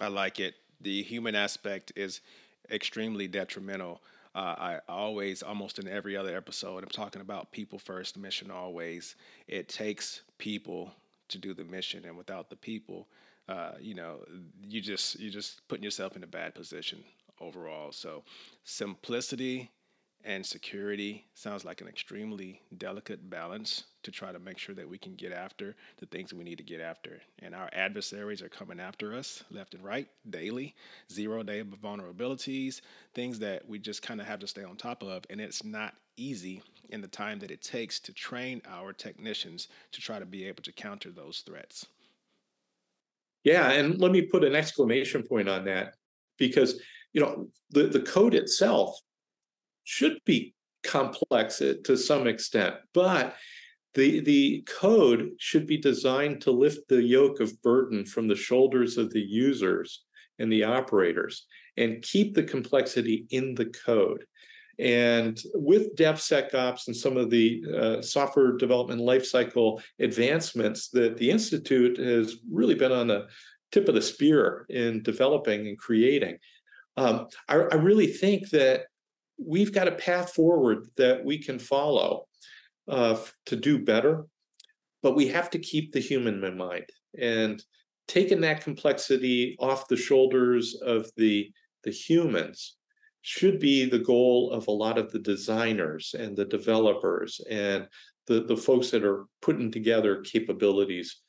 I 0.00 0.08
like 0.08 0.40
it. 0.40 0.54
The 0.80 1.02
human 1.02 1.34
aspect 1.34 1.92
is 1.96 2.20
extremely 2.70 3.28
detrimental. 3.28 4.02
Uh, 4.36 4.54
I 4.58 4.80
always, 4.86 5.42
almost 5.42 5.78
in 5.78 5.88
every 5.88 6.14
other 6.14 6.36
episode, 6.36 6.82
I'm 6.82 6.90
talking 6.90 7.22
about 7.22 7.50
people 7.52 7.78
first, 7.78 8.18
mission 8.18 8.50
always. 8.50 9.16
It 9.48 9.66
takes 9.66 10.20
people 10.36 10.92
to 11.28 11.38
do 11.38 11.54
the 11.54 11.64
mission, 11.64 12.04
and 12.04 12.18
without 12.18 12.50
the 12.50 12.56
people, 12.56 13.08
uh, 13.48 13.72
you 13.80 13.94
know, 13.94 14.18
you 14.62 14.82
just 14.82 15.18
you're 15.18 15.32
just 15.32 15.66
putting 15.68 15.82
yourself 15.82 16.16
in 16.16 16.22
a 16.22 16.26
bad 16.26 16.54
position 16.54 17.02
overall. 17.40 17.92
So, 17.92 18.24
simplicity 18.64 19.70
and 20.26 20.44
security 20.44 21.24
sounds 21.34 21.64
like 21.64 21.80
an 21.80 21.86
extremely 21.86 22.60
delicate 22.78 23.30
balance 23.30 23.84
to 24.02 24.10
try 24.10 24.32
to 24.32 24.40
make 24.40 24.58
sure 24.58 24.74
that 24.74 24.88
we 24.88 24.98
can 24.98 25.14
get 25.14 25.32
after 25.32 25.76
the 25.98 26.06
things 26.06 26.34
we 26.34 26.42
need 26.42 26.58
to 26.58 26.64
get 26.64 26.80
after. 26.80 27.20
And 27.38 27.54
our 27.54 27.70
adversaries 27.72 28.42
are 28.42 28.48
coming 28.48 28.80
after 28.80 29.14
us 29.14 29.44
left 29.52 29.74
and 29.74 29.84
right 29.84 30.08
daily, 30.28 30.74
zero 31.12 31.44
day 31.44 31.62
vulnerabilities, 31.62 32.80
things 33.14 33.38
that 33.38 33.66
we 33.68 33.78
just 33.78 34.02
kind 34.02 34.20
of 34.20 34.26
have 34.26 34.40
to 34.40 34.48
stay 34.48 34.64
on 34.64 34.76
top 34.76 35.04
of. 35.04 35.24
And 35.30 35.40
it's 35.40 35.62
not 35.62 35.94
easy 36.16 36.60
in 36.90 37.00
the 37.00 37.08
time 37.08 37.38
that 37.38 37.52
it 37.52 37.62
takes 37.62 38.00
to 38.00 38.12
train 38.12 38.60
our 38.68 38.92
technicians 38.92 39.68
to 39.92 40.00
try 40.00 40.18
to 40.18 40.26
be 40.26 40.44
able 40.44 40.64
to 40.64 40.72
counter 40.72 41.12
those 41.12 41.44
threats. 41.46 41.86
Yeah, 43.44 43.70
and 43.70 44.00
let 44.00 44.10
me 44.10 44.22
put 44.22 44.42
an 44.42 44.56
exclamation 44.56 45.22
point 45.22 45.48
on 45.48 45.64
that 45.66 45.94
because 46.36 46.80
you 47.12 47.20
know 47.20 47.46
the, 47.70 47.84
the 47.84 48.00
code 48.00 48.34
itself 48.34 48.98
should 49.86 50.18
be 50.24 50.52
complex 50.82 51.58
to 51.58 51.96
some 51.96 52.26
extent, 52.26 52.74
but 52.92 53.34
the, 53.94 54.20
the 54.20 54.62
code 54.68 55.30
should 55.38 55.66
be 55.66 55.78
designed 55.78 56.42
to 56.42 56.50
lift 56.50 56.88
the 56.88 57.02
yoke 57.02 57.40
of 57.40 57.62
burden 57.62 58.04
from 58.04 58.28
the 58.28 58.36
shoulders 58.36 58.98
of 58.98 59.10
the 59.10 59.20
users 59.20 60.02
and 60.38 60.52
the 60.52 60.64
operators 60.64 61.46
and 61.78 62.02
keep 62.02 62.34
the 62.34 62.42
complexity 62.42 63.26
in 63.30 63.54
the 63.54 63.66
code. 63.66 64.24
And 64.78 65.40
with 65.54 65.96
DevSecOps 65.96 66.88
and 66.88 66.96
some 66.96 67.16
of 67.16 67.30
the 67.30 67.64
uh, 67.74 68.02
software 68.02 68.52
development 68.52 69.00
lifecycle 69.00 69.80
advancements 69.98 70.88
that 70.90 71.16
the 71.16 71.30
Institute 71.30 71.96
has 71.96 72.36
really 72.50 72.74
been 72.74 72.92
on 72.92 73.06
the 73.06 73.28
tip 73.72 73.88
of 73.88 73.94
the 73.94 74.02
spear 74.02 74.66
in 74.68 75.02
developing 75.02 75.68
and 75.68 75.78
creating, 75.78 76.36
um, 76.98 77.28
I, 77.48 77.54
I 77.54 77.76
really 77.76 78.08
think 78.08 78.50
that 78.50 78.86
we've 79.38 79.72
got 79.72 79.88
a 79.88 79.92
path 79.92 80.32
forward 80.32 80.86
that 80.96 81.24
we 81.24 81.38
can 81.38 81.58
follow 81.58 82.26
uh, 82.88 83.16
to 83.46 83.56
do 83.56 83.78
better, 83.78 84.26
but 85.02 85.16
we 85.16 85.28
have 85.28 85.50
to 85.50 85.58
keep 85.58 85.92
the 85.92 86.00
human 86.00 86.42
in 86.44 86.56
mind 86.56 86.86
and 87.18 87.62
taking 88.08 88.40
that 88.40 88.62
complexity 88.62 89.56
off 89.58 89.88
the 89.88 89.96
shoulders 89.96 90.74
of 90.82 91.10
the 91.16 91.50
the 91.82 91.90
humans 91.90 92.76
should 93.22 93.58
be 93.58 93.84
the 93.84 93.98
goal 93.98 94.50
of 94.52 94.66
a 94.66 94.72
lot 94.72 94.98
of 94.98 95.10
the 95.12 95.18
designers 95.18 96.14
and 96.18 96.36
the 96.36 96.44
developers 96.44 97.40
and 97.50 97.86
the, 98.26 98.42
the 98.42 98.56
folks 98.56 98.90
that 98.90 99.04
are 99.04 99.26
putting 99.42 99.70
together 99.70 100.20
capabilities 100.22 101.20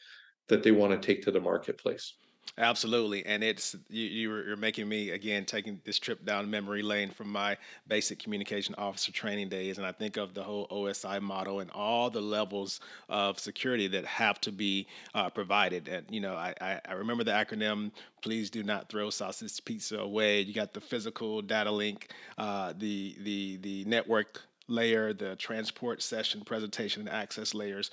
that 0.48 0.64
they 0.64 0.72
want 0.72 0.92
to 0.92 1.06
take 1.06 1.24
to 1.24 1.32
the 1.32 1.40
marketplace. 1.40 2.16
Absolutely, 2.60 3.24
and 3.28 3.44
it's 3.44 3.76
you, 3.88 4.06
you're 4.06 4.56
making 4.56 4.90
me 4.90 5.12
again 5.12 5.46
taking 5.46 5.80
this 5.84 6.00
trip 6.00 6.26
down 6.26 6.50
memory 6.50 6.82
lane 6.82 7.12
from 7.12 7.32
my 7.32 7.56
basic 7.88 8.18
communication 8.18 8.74
officer 8.80 9.12
training 9.12 9.48
days, 9.48 9.78
and 9.78 9.86
I 9.86 9.92
think 9.92 10.18
of 10.18 10.34
the 10.34 10.42
whole 10.42 10.68
OSI 10.70 11.22
model 11.22 11.60
and 11.60 11.70
all 11.70 12.10
the 12.10 12.20
levels 12.22 12.80
of 13.10 13.38
security 13.38 13.88
that 13.90 14.06
have 14.06 14.42
to 14.42 14.52
be 14.52 14.88
uh, 15.14 15.30
provided. 15.30 15.88
And 15.88 16.08
you 16.10 16.20
know, 16.20 16.34
I, 16.34 16.56
I, 16.60 16.82
I 16.90 16.94
remember 16.94 17.24
the 17.24 17.30
acronym. 17.30 17.92
Please 18.24 18.50
do 18.50 18.64
not 18.64 18.90
throw 18.90 19.12
sausage 19.12 19.64
pizza 19.64 20.00
away. 20.00 20.42
You 20.42 20.56
got 20.56 20.74
the 20.74 20.82
physical 20.82 21.44
data 21.44 21.70
link, 21.70 22.12
uh, 22.40 22.74
the 22.76 23.16
the 23.22 23.58
the 23.58 23.86
network 23.86 24.42
layer, 24.68 25.14
the 25.14 25.36
transport 25.36 26.02
session 26.02 26.42
presentation 26.42 27.02
and 27.08 27.10
access 27.10 27.54
layers 27.54 27.92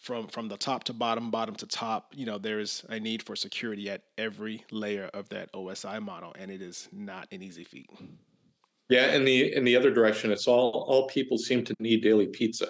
from 0.00 0.28
from 0.28 0.48
the 0.48 0.56
top 0.56 0.84
to 0.84 0.92
bottom, 0.92 1.30
bottom 1.30 1.54
to 1.56 1.66
top, 1.66 2.12
you 2.14 2.26
know, 2.26 2.38
there 2.38 2.60
is 2.60 2.84
a 2.88 3.00
need 3.00 3.22
for 3.22 3.36
security 3.36 3.90
at 3.90 4.02
every 4.18 4.64
layer 4.70 5.10
of 5.14 5.28
that 5.30 5.52
OSI 5.52 6.02
model, 6.02 6.34
and 6.38 6.50
it 6.50 6.62
is 6.62 6.88
not 6.92 7.26
an 7.32 7.42
easy 7.42 7.64
feat. 7.64 7.90
Yeah, 8.88 9.14
in 9.14 9.24
the 9.24 9.54
in 9.54 9.64
the 9.64 9.76
other 9.76 9.90
direction, 9.90 10.30
it's 10.30 10.46
all 10.46 10.86
all 10.88 11.06
people 11.08 11.38
seem 11.38 11.64
to 11.64 11.74
need 11.80 12.02
daily 12.02 12.26
pizza. 12.26 12.68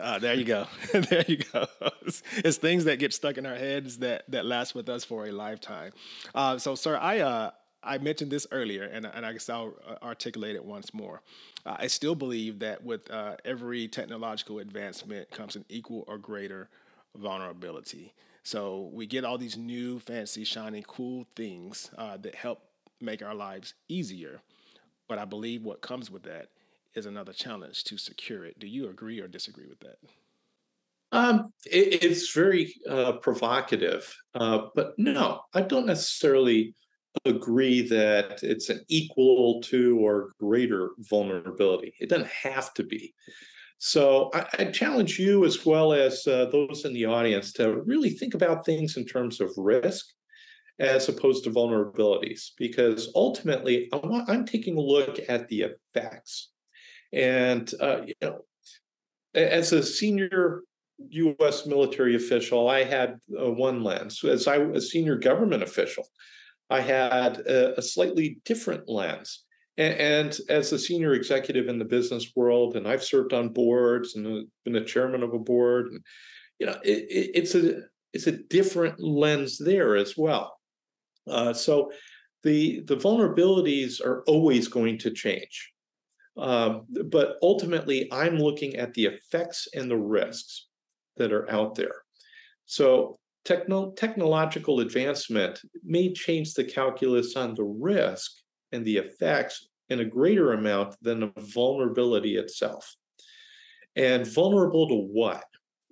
Ah, 0.00 0.18
there 0.18 0.34
you 0.34 0.44
go. 0.44 0.66
there 0.92 1.24
you 1.28 1.38
go. 1.52 1.66
It's, 2.06 2.22
it's, 2.36 2.56
things 2.56 2.84
that 2.86 2.98
get 2.98 3.12
stuck 3.12 3.36
in 3.36 3.44
our 3.44 3.54
heads 3.54 3.98
that 3.98 4.24
that 4.30 4.46
last 4.46 4.74
with 4.74 4.88
us 4.88 5.04
for 5.04 5.26
a 5.26 5.32
lifetime. 5.32 5.92
Uh, 6.34 6.56
so, 6.56 6.74
sir, 6.74 6.96
I 6.96 7.20
uh, 7.20 7.50
I 7.84 7.98
mentioned 7.98 8.30
this 8.30 8.46
earlier, 8.52 8.84
and, 8.84 9.06
and 9.06 9.26
I 9.26 9.32
guess 9.32 9.48
I'll 9.48 9.74
uh, 9.86 9.96
articulate 10.02 10.54
it 10.54 10.64
once 10.64 10.94
more. 10.94 11.22
Uh, 11.66 11.76
I 11.78 11.86
still 11.88 12.14
believe 12.14 12.58
that 12.60 12.82
with 12.82 13.10
uh, 13.10 13.36
every 13.44 13.88
technological 13.88 14.60
advancement 14.60 15.30
comes 15.30 15.56
an 15.56 15.64
equal 15.68 16.04
or 16.06 16.18
greater 16.18 16.68
vulnerability. 17.16 18.14
So 18.44 18.90
we 18.92 19.06
get 19.06 19.24
all 19.24 19.38
these 19.38 19.56
new, 19.56 19.98
fancy, 19.98 20.44
shiny, 20.44 20.84
cool 20.86 21.26
things 21.36 21.90
uh, 21.98 22.16
that 22.18 22.34
help 22.34 22.62
make 23.00 23.22
our 23.22 23.34
lives 23.34 23.74
easier. 23.88 24.40
But 25.08 25.18
I 25.18 25.24
believe 25.24 25.64
what 25.64 25.80
comes 25.80 26.10
with 26.10 26.22
that 26.24 26.48
is 26.94 27.06
another 27.06 27.32
challenge 27.32 27.84
to 27.84 27.98
secure 27.98 28.44
it. 28.44 28.58
Do 28.58 28.66
you 28.66 28.88
agree 28.88 29.20
or 29.20 29.28
disagree 29.28 29.66
with 29.66 29.80
that? 29.80 29.96
Um, 31.12 31.52
it, 31.66 32.02
it's 32.02 32.32
very 32.32 32.74
uh, 32.88 33.12
provocative, 33.12 34.14
uh, 34.34 34.68
but 34.74 34.94
no, 34.98 35.42
I 35.52 35.60
don't 35.60 35.86
necessarily 35.86 36.74
agree 37.24 37.86
that 37.88 38.42
it's 38.42 38.68
an 38.68 38.84
equal 38.88 39.60
to 39.62 39.98
or 39.98 40.32
greater 40.38 40.90
vulnerability. 40.98 41.94
It 42.00 42.08
doesn't 42.08 42.28
have 42.28 42.72
to 42.74 42.82
be. 42.82 43.14
So 43.78 44.30
I, 44.32 44.46
I 44.60 44.64
challenge 44.66 45.18
you 45.18 45.44
as 45.44 45.66
well 45.66 45.92
as 45.92 46.26
uh, 46.26 46.46
those 46.52 46.84
in 46.84 46.92
the 46.92 47.06
audience 47.06 47.52
to 47.54 47.82
really 47.82 48.10
think 48.10 48.34
about 48.34 48.64
things 48.64 48.96
in 48.96 49.04
terms 49.04 49.40
of 49.40 49.50
risk 49.56 50.06
as 50.78 51.08
opposed 51.08 51.44
to 51.44 51.50
vulnerabilities, 51.50 52.50
because 52.56 53.10
ultimately 53.14 53.88
I'm, 53.92 54.24
I'm 54.28 54.46
taking 54.46 54.76
a 54.76 54.80
look 54.80 55.18
at 55.28 55.48
the 55.48 55.72
effects. 55.94 56.50
And 57.12 57.70
uh, 57.80 58.02
you 58.06 58.14
know, 58.22 58.40
as 59.34 59.72
a 59.72 59.82
senior 59.82 60.62
U.S. 61.08 61.66
military 61.66 62.14
official, 62.14 62.68
I 62.68 62.84
had 62.84 63.18
uh, 63.38 63.50
one 63.50 63.82
lens. 63.82 64.22
As 64.24 64.46
I 64.46 64.56
a 64.56 64.80
senior 64.80 65.16
government 65.16 65.62
official, 65.62 66.06
I 66.70 66.80
had 66.80 67.38
a, 67.38 67.78
a 67.78 67.82
slightly 67.82 68.40
different 68.44 68.88
lens. 68.88 69.44
And, 69.78 69.94
and, 69.98 70.38
as 70.50 70.72
a 70.72 70.78
senior 70.78 71.14
executive 71.14 71.68
in 71.68 71.78
the 71.78 71.84
business 71.84 72.32
world, 72.36 72.76
and 72.76 72.86
I've 72.86 73.02
served 73.02 73.32
on 73.32 73.54
boards 73.54 74.16
and 74.16 74.46
been 74.64 74.74
the 74.74 74.82
chairman 74.82 75.22
of 75.22 75.32
a 75.32 75.38
board, 75.38 75.86
and 75.86 76.00
you 76.58 76.66
know, 76.66 76.78
it, 76.84 77.06
it, 77.08 77.30
it's 77.34 77.54
a 77.54 77.80
it's 78.12 78.26
a 78.26 78.32
different 78.32 79.00
lens 79.00 79.56
there 79.58 79.96
as 79.96 80.14
well. 80.16 80.58
Uh, 81.26 81.54
so 81.54 81.90
the 82.42 82.82
the 82.86 82.96
vulnerabilities 82.96 84.04
are 84.04 84.22
always 84.24 84.68
going 84.68 84.98
to 84.98 85.10
change. 85.10 85.72
Um, 86.36 86.86
but 87.10 87.36
ultimately, 87.42 88.08
I'm 88.12 88.38
looking 88.38 88.76
at 88.76 88.94
the 88.94 89.06
effects 89.06 89.68
and 89.74 89.90
the 89.90 89.98
risks 89.98 90.66
that 91.16 91.32
are 91.32 91.50
out 91.50 91.74
there. 91.74 92.02
So 92.64 93.18
techno- 93.44 93.92
technological 93.92 94.80
advancement 94.80 95.60
may 95.84 96.12
change 96.12 96.54
the 96.54 96.64
calculus 96.64 97.36
on 97.36 97.54
the 97.54 97.64
risk 97.64 98.32
and 98.72 98.84
the 98.84 98.96
effects 98.96 99.68
in 99.88 100.00
a 100.00 100.04
greater 100.04 100.52
amount 100.52 100.96
than 101.02 101.20
the 101.20 101.32
vulnerability 101.36 102.36
itself. 102.36 102.94
And 103.94 104.26
vulnerable 104.26 104.88
to 104.88 104.94
what 104.94 105.44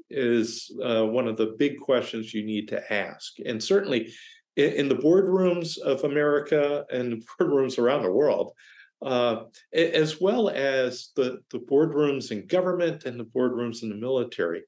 is 0.08 0.70
uh, 0.82 1.04
one 1.04 1.28
of 1.28 1.36
the 1.36 1.54
big 1.58 1.78
questions 1.78 2.34
you 2.34 2.44
need 2.44 2.68
to 2.68 2.92
ask. 2.92 3.34
And 3.44 3.62
certainly 3.62 4.12
in, 4.56 4.72
in 4.72 4.88
the 4.88 4.96
boardrooms 4.96 5.78
of 5.78 6.04
America 6.04 6.84
and 6.90 7.22
boardrooms 7.40 7.78
around 7.78 8.02
the 8.02 8.12
world, 8.12 8.52
uh, 9.02 9.44
as 9.72 10.20
well 10.20 10.50
as 10.50 11.10
the, 11.16 11.40
the 11.50 11.58
boardrooms 11.58 12.32
in 12.32 12.46
government 12.46 13.04
and 13.04 13.18
the 13.18 13.24
boardrooms 13.24 13.82
in 13.82 13.88
the 13.88 13.94
military. 13.94 14.62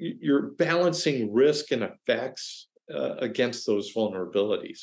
You're 0.00 0.52
balancing 0.52 1.32
risk 1.32 1.72
and 1.72 1.82
effects 1.82 2.68
uh, 2.92 3.16
against 3.18 3.66
those 3.66 3.92
vulnerabilities. 3.94 4.80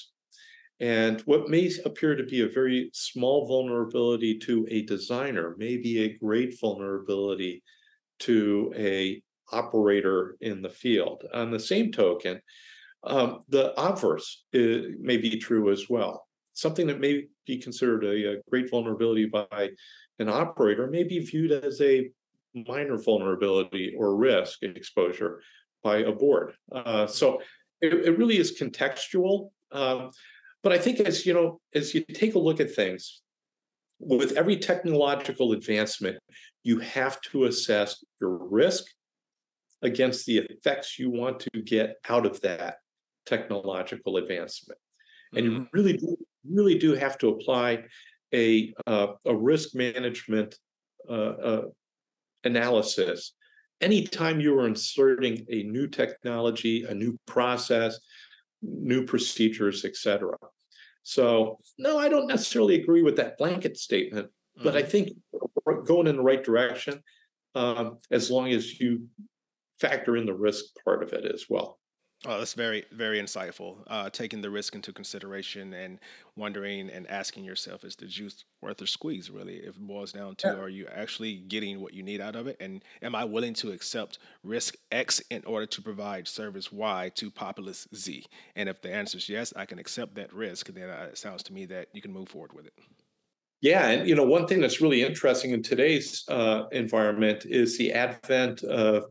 And 0.79 1.21
what 1.21 1.49
may 1.49 1.71
appear 1.85 2.15
to 2.15 2.23
be 2.23 2.41
a 2.41 2.49
very 2.49 2.91
small 2.93 3.47
vulnerability 3.47 4.37
to 4.39 4.67
a 4.69 4.83
designer 4.83 5.55
may 5.57 5.77
be 5.77 6.03
a 6.03 6.17
great 6.17 6.59
vulnerability 6.59 7.63
to 8.19 8.71
a 8.77 9.21
operator 9.51 10.37
in 10.41 10.61
the 10.61 10.69
field. 10.69 11.23
On 11.33 11.49
the 11.49 11.59
same 11.59 11.91
token, 11.91 12.39
um, 13.03 13.39
the 13.49 13.73
obverse 13.79 14.45
is, 14.53 14.85
may 14.99 15.17
be 15.17 15.37
true 15.37 15.71
as 15.71 15.89
well 15.89 16.27
something 16.57 16.87
that 16.87 16.99
may 16.99 17.23
be 17.45 17.59
considered 17.59 18.03
a, 18.03 18.33
a 18.33 18.41
great 18.49 18.69
vulnerability 18.69 19.25
by 19.25 19.69
an 20.19 20.27
operator 20.27 20.87
may 20.87 21.03
be 21.03 21.19
viewed 21.19 21.51
as 21.51 21.79
a 21.81 22.09
minor 22.67 22.97
vulnerability 22.97 23.95
or 23.97 24.15
risk 24.15 24.63
exposure 24.63 25.41
by 25.83 25.97
a 25.97 26.11
board. 26.11 26.53
Uh, 26.71 27.07
so 27.07 27.41
it, 27.81 27.93
it, 27.93 28.17
really 28.17 28.37
is 28.37 28.59
contextual. 28.59 29.49
Um, 29.71 30.11
but 30.63 30.71
I 30.71 30.77
think 30.77 30.99
as 30.99 31.25
you 31.25 31.33
know, 31.33 31.59
as 31.73 31.93
you 31.93 32.03
take 32.03 32.35
a 32.35 32.39
look 32.39 32.59
at 32.59 32.73
things, 32.73 33.21
with 33.99 34.33
every 34.33 34.57
technological 34.57 35.53
advancement, 35.53 36.17
you 36.63 36.79
have 36.79 37.19
to 37.21 37.45
assess 37.45 38.03
your 38.21 38.37
risk 38.49 38.85
against 39.81 40.25
the 40.25 40.37
effects 40.37 40.99
you 40.99 41.09
want 41.09 41.39
to 41.39 41.61
get 41.61 41.95
out 42.09 42.25
of 42.25 42.39
that 42.41 42.77
technological 43.25 44.17
advancement. 44.17 44.79
And 45.33 45.45
mm-hmm. 45.45 45.55
you 45.55 45.67
really 45.73 45.97
do 45.97 46.17
really 46.49 46.77
do 46.77 46.93
have 46.93 47.17
to 47.19 47.29
apply 47.29 47.83
a 48.33 48.73
uh, 48.85 49.07
a 49.25 49.35
risk 49.35 49.75
management 49.75 50.55
uh, 51.09 51.13
uh, 51.13 51.61
analysis 52.43 53.33
anytime 53.81 54.39
you 54.39 54.57
are 54.59 54.67
inserting 54.67 55.45
a 55.49 55.63
new 55.63 55.87
technology, 55.87 56.83
a 56.83 56.93
new 56.93 57.17
process, 57.25 57.99
new 58.61 59.05
procedures, 59.05 59.85
etc. 59.85 60.35
So 61.03 61.59
no, 61.77 61.97
I 61.97 62.09
don't 62.09 62.27
necessarily 62.27 62.81
agree 62.81 63.03
with 63.03 63.15
that 63.17 63.37
blanket 63.37 63.77
statement, 63.77 64.27
mm-hmm. 64.27 64.63
but 64.63 64.75
I 64.75 64.81
mm-hmm. 64.81 64.89
think 64.89 65.85
going 65.85 66.07
in 66.07 66.17
the 66.17 66.23
right 66.23 66.43
direction 66.43 67.01
um, 67.55 67.97
as 68.11 68.29
long 68.29 68.49
as 68.49 68.79
you 68.79 69.07
factor 69.79 70.17
in 70.17 70.25
the 70.25 70.33
risk 70.33 70.65
part 70.83 71.03
of 71.03 71.13
it 71.13 71.25
as 71.25 71.45
well. 71.49 71.79
Oh, 72.25 72.39
that's 72.39 72.55
very, 72.55 72.83
very 72.91 73.21
insightful. 73.21 73.77
Uh, 73.85 74.09
taking 74.09 74.41
the 74.41 74.49
risk 74.49 74.73
into 74.73 74.91
consideration 74.91 75.73
and 75.73 75.99
wondering 76.35 76.89
and 76.89 77.07
asking 77.09 77.43
yourself, 77.43 77.83
is 77.83 77.95
the 77.95 78.07
juice 78.07 78.43
worth 78.59 78.77
the 78.77 78.87
squeeze, 78.87 79.29
really? 79.29 79.57
If 79.57 79.75
it 79.75 79.79
boils 79.79 80.13
down 80.13 80.35
to, 80.37 80.47
yeah. 80.47 80.53
are 80.55 80.67
you 80.67 80.87
actually 80.87 81.35
getting 81.35 81.79
what 81.79 81.93
you 81.93 82.01
need 82.01 82.19
out 82.19 82.35
of 82.35 82.47
it? 82.47 82.57
And 82.59 82.83
am 83.03 83.13
I 83.13 83.23
willing 83.23 83.53
to 83.55 83.71
accept 83.71 84.17
risk 84.43 84.75
X 84.91 85.19
in 85.29 85.45
order 85.45 85.67
to 85.67 85.81
provide 85.81 86.27
service 86.27 86.71
Y 86.71 87.11
to 87.15 87.29
populace 87.29 87.87
Z? 87.93 88.25
And 88.55 88.67
if 88.67 88.81
the 88.81 88.91
answer 88.91 89.19
is 89.19 89.29
yes, 89.29 89.53
I 89.55 89.67
can 89.67 89.77
accept 89.77 90.15
that 90.15 90.33
risk, 90.33 90.73
then 90.73 90.89
uh, 90.89 91.09
it 91.11 91.19
sounds 91.19 91.43
to 91.43 91.53
me 91.53 91.65
that 91.67 91.89
you 91.93 92.01
can 92.01 92.11
move 92.11 92.29
forward 92.29 92.53
with 92.53 92.65
it. 92.65 92.73
Yeah, 93.61 93.89
and 93.89 94.07
you 94.07 94.15
know, 94.15 94.25
one 94.25 94.47
thing 94.47 94.59
that's 94.59 94.81
really 94.81 95.03
interesting 95.03 95.51
in 95.51 95.61
today's 95.61 96.23
uh, 96.29 96.63
environment 96.71 97.45
is 97.45 97.77
the 97.77 97.91
advent 97.91 98.63
of 98.63 99.05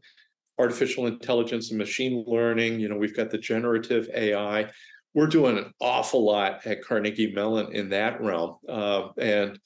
artificial 0.58 1.06
intelligence 1.06 1.70
and 1.70 1.78
machine 1.78 2.24
learning. 2.26 2.80
You 2.80 2.88
know, 2.88 2.96
we've 2.96 3.16
got 3.16 3.30
the 3.30 3.38
generative 3.38 4.08
AI. 4.14 4.70
We're 5.14 5.26
doing 5.26 5.58
an 5.58 5.72
awful 5.80 6.24
lot 6.24 6.66
at 6.66 6.82
Carnegie 6.82 7.32
Mellon 7.32 7.72
in 7.72 7.88
that 7.90 8.20
realm. 8.20 8.56
Uh, 8.68 9.08
and, 9.18 9.58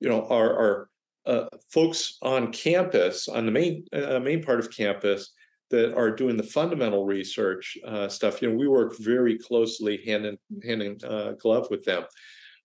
you 0.00 0.08
know, 0.08 0.26
our, 0.28 0.56
our 0.56 0.88
uh, 1.26 1.46
folks 1.70 2.16
on 2.22 2.52
campus, 2.52 3.28
on 3.28 3.46
the 3.46 3.52
main 3.52 3.84
uh, 3.92 4.18
main 4.18 4.42
part 4.42 4.60
of 4.60 4.70
campus, 4.70 5.32
that 5.70 5.94
are 5.94 6.10
doing 6.10 6.38
the 6.38 6.42
fundamental 6.42 7.04
research 7.04 7.76
uh, 7.86 8.08
stuff. 8.08 8.40
You 8.40 8.50
know, 8.50 8.56
we 8.56 8.66
work 8.66 8.96
very 8.98 9.38
closely 9.38 10.02
hand 10.06 10.24
in 10.24 10.38
hand 10.64 10.82
in 10.82 10.98
uh, 11.04 11.32
glove 11.32 11.68
with 11.70 11.84
them. 11.84 12.04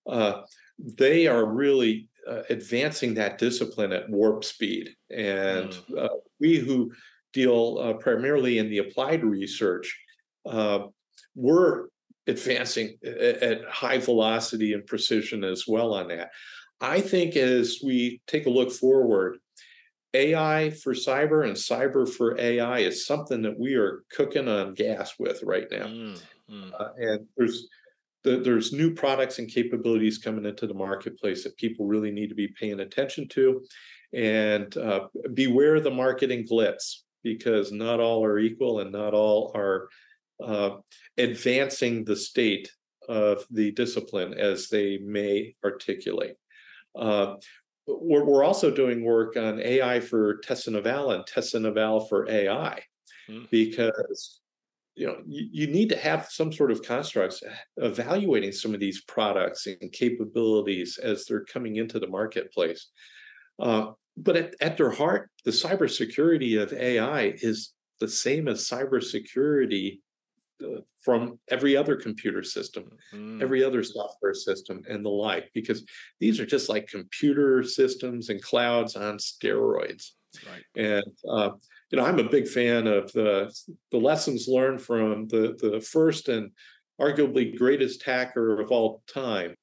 Uh, 0.09 0.41
they 0.79 1.27
are 1.27 1.45
really 1.45 2.07
advancing 2.49 3.13
that 3.13 3.37
discipline 3.37 3.91
at 3.91 4.09
warp 4.09 4.45
speed, 4.45 4.95
and 5.11 5.69
mm. 5.71 6.09
we 6.39 6.57
who 6.57 6.89
deal 7.33 7.79
uh, 7.81 7.93
primarily 7.93 8.59
in 8.59 8.69
the 8.69 8.77
applied 8.77 9.23
research, 9.23 9.99
uh, 10.45 10.79
we're 11.35 11.87
advancing 12.27 12.97
at, 13.03 13.65
high 13.69 13.97
velocity 13.97 14.73
and 14.73 14.85
precision 14.85 15.43
as 15.43 15.65
well 15.67 15.93
on 15.93 16.07
that. 16.07 16.31
I 16.79 17.01
think 17.01 17.35
as 17.35 17.79
we 17.83 18.21
take 18.27 18.45
a 18.45 18.51
look 18.51 18.71
forward, 18.71 19.37
AI 20.13 20.69
for 20.69 20.93
cyber 20.93 21.45
and 21.45 21.55
cyber 21.55 22.07
for 22.07 22.39
AI 22.39 22.79
is 22.79 23.05
something 23.05 23.41
that 23.41 23.57
we 23.57 23.73
are 23.75 24.03
cooking 24.11 24.47
on 24.47 24.75
gas 24.75 25.13
with 25.17 25.41
right 25.43 25.67
now. 25.71 25.87
Mm, 25.87 26.21
mm. 26.51 26.71
Uh, 26.79 26.89
and 26.97 27.25
there's 27.35 27.67
the, 28.23 28.37
there's 28.37 28.71
new 28.71 28.93
products 28.93 29.39
and 29.39 29.49
capabilities 29.49 30.17
coming 30.17 30.45
into 30.45 30.67
the 30.67 30.73
marketplace 30.73 31.43
that 31.43 31.57
people 31.57 31.87
really 31.87 32.11
need 32.11 32.29
to 32.29 32.35
be 32.35 32.47
paying 32.47 32.79
attention 32.79 33.27
to. 33.29 33.65
And 34.13 34.75
uh, 34.77 35.07
beware 35.33 35.79
the 35.79 35.91
marketing 35.91 36.45
glitz 36.49 36.99
because 37.23 37.71
not 37.71 37.99
all 37.99 38.23
are 38.23 38.39
equal 38.39 38.79
and 38.79 38.91
not 38.91 39.13
all 39.13 39.51
are 39.55 39.89
uh, 40.43 40.77
advancing 41.17 42.03
the 42.03 42.15
state 42.15 42.71
of 43.07 43.45
the 43.51 43.71
discipline 43.71 44.33
as 44.33 44.69
they 44.69 44.97
may 44.97 45.55
articulate. 45.63 46.35
Uh, 46.97 47.35
we're, 47.87 48.23
we're, 48.23 48.43
also 48.43 48.71
doing 48.71 49.03
work 49.03 49.35
on 49.35 49.59
AI 49.59 49.99
for 49.99 50.37
test 50.37 50.67
and 50.67 50.75
eval 50.75 51.11
and 51.11 51.25
test 51.25 51.53
and 51.53 51.65
eval 51.65 52.01
for 52.01 52.29
AI 52.29 52.81
mm-hmm. 53.29 53.45
because 53.51 54.39
you 54.95 55.07
know 55.07 55.17
you, 55.25 55.47
you 55.51 55.67
need 55.67 55.89
to 55.89 55.97
have 55.97 56.27
some 56.29 56.53
sort 56.53 56.71
of 56.71 56.83
constructs 56.83 57.43
evaluating 57.77 58.51
some 58.51 58.73
of 58.73 58.79
these 58.79 59.01
products 59.01 59.67
and 59.67 59.91
capabilities 59.91 60.97
as 61.01 61.25
they're 61.25 61.43
coming 61.43 61.75
into 61.77 61.99
the 61.99 62.07
marketplace 62.07 62.89
uh, 63.59 63.87
but 64.15 64.35
at, 64.35 64.55
at 64.61 64.77
their 64.77 64.91
heart 64.91 65.29
the 65.45 65.51
cybersecurity 65.51 66.61
of 66.61 66.73
ai 66.73 67.33
is 67.37 67.73
the 67.99 68.07
same 68.07 68.47
as 68.47 68.67
cybersecurity 68.67 69.99
uh, 70.63 70.81
from 71.01 71.39
every 71.49 71.75
other 71.75 71.95
computer 71.95 72.43
system, 72.43 72.85
mm. 73.13 73.41
every 73.41 73.63
other 73.63 73.83
software 73.83 74.33
system, 74.33 74.81
and 74.89 75.03
the 75.03 75.09
like, 75.09 75.49
because 75.53 75.85
these 76.19 76.39
are 76.39 76.45
just 76.45 76.69
like 76.69 76.87
computer 76.87 77.63
systems 77.63 78.29
and 78.29 78.41
clouds 78.41 78.95
on 78.95 79.17
steroids. 79.17 80.11
Right. 80.47 80.63
And 80.75 81.05
uh, 81.29 81.51
you 81.91 81.97
know, 81.97 82.05
I'm 82.05 82.19
a 82.19 82.29
big 82.29 82.47
fan 82.47 82.87
of 82.87 83.11
the 83.13 83.53
the 83.91 83.97
lessons 83.97 84.47
learned 84.47 84.81
from 84.81 85.27
the 85.27 85.57
the 85.59 85.81
first 85.81 86.29
and 86.29 86.51
arguably 86.99 87.57
greatest 87.57 88.03
hacker 88.03 88.59
of 88.59 88.71
all 88.71 89.03
time. 89.07 89.55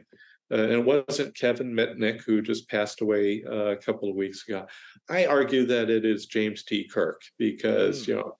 Uh, 0.53 0.63
and 0.63 0.73
it 0.73 0.85
wasn't 0.85 1.37
Kevin 1.37 1.73
Mitnick 1.73 2.23
who 2.23 2.43
just 2.43 2.69
passed 2.69 3.01
away 3.01 3.45
uh, 3.49 3.67
a 3.67 3.77
couple 3.77 4.11
of 4.11 4.17
weeks 4.17 4.49
ago. 4.49 4.67
I 5.09 5.27
argue 5.27 5.67
that 5.67 5.91
it 5.91 6.05
is 6.05 6.27
James 6.27 6.65
T. 6.65 6.89
Kirk 6.89 7.23
because 7.39 8.05
mm. 8.05 8.09
you 8.09 8.17
know 8.17 8.37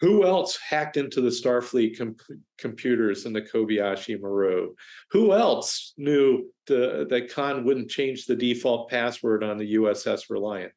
who 0.00 0.26
else 0.26 0.58
hacked 0.58 0.96
into 0.96 1.20
the 1.20 1.30
Starfleet 1.30 1.96
com- 1.96 2.16
computers 2.58 3.26
in 3.26 3.32
the 3.32 3.40
Kobayashi 3.40 4.20
Maru? 4.20 4.74
Who 5.12 5.32
else 5.32 5.94
knew 5.96 6.50
the, 6.66 7.06
that 7.08 7.32
Khan 7.32 7.64
wouldn't 7.64 7.90
change 7.90 8.26
the 8.26 8.36
default 8.36 8.90
password 8.90 9.44
on 9.44 9.56
the 9.56 9.76
USS 9.76 10.28
Reliant? 10.28 10.72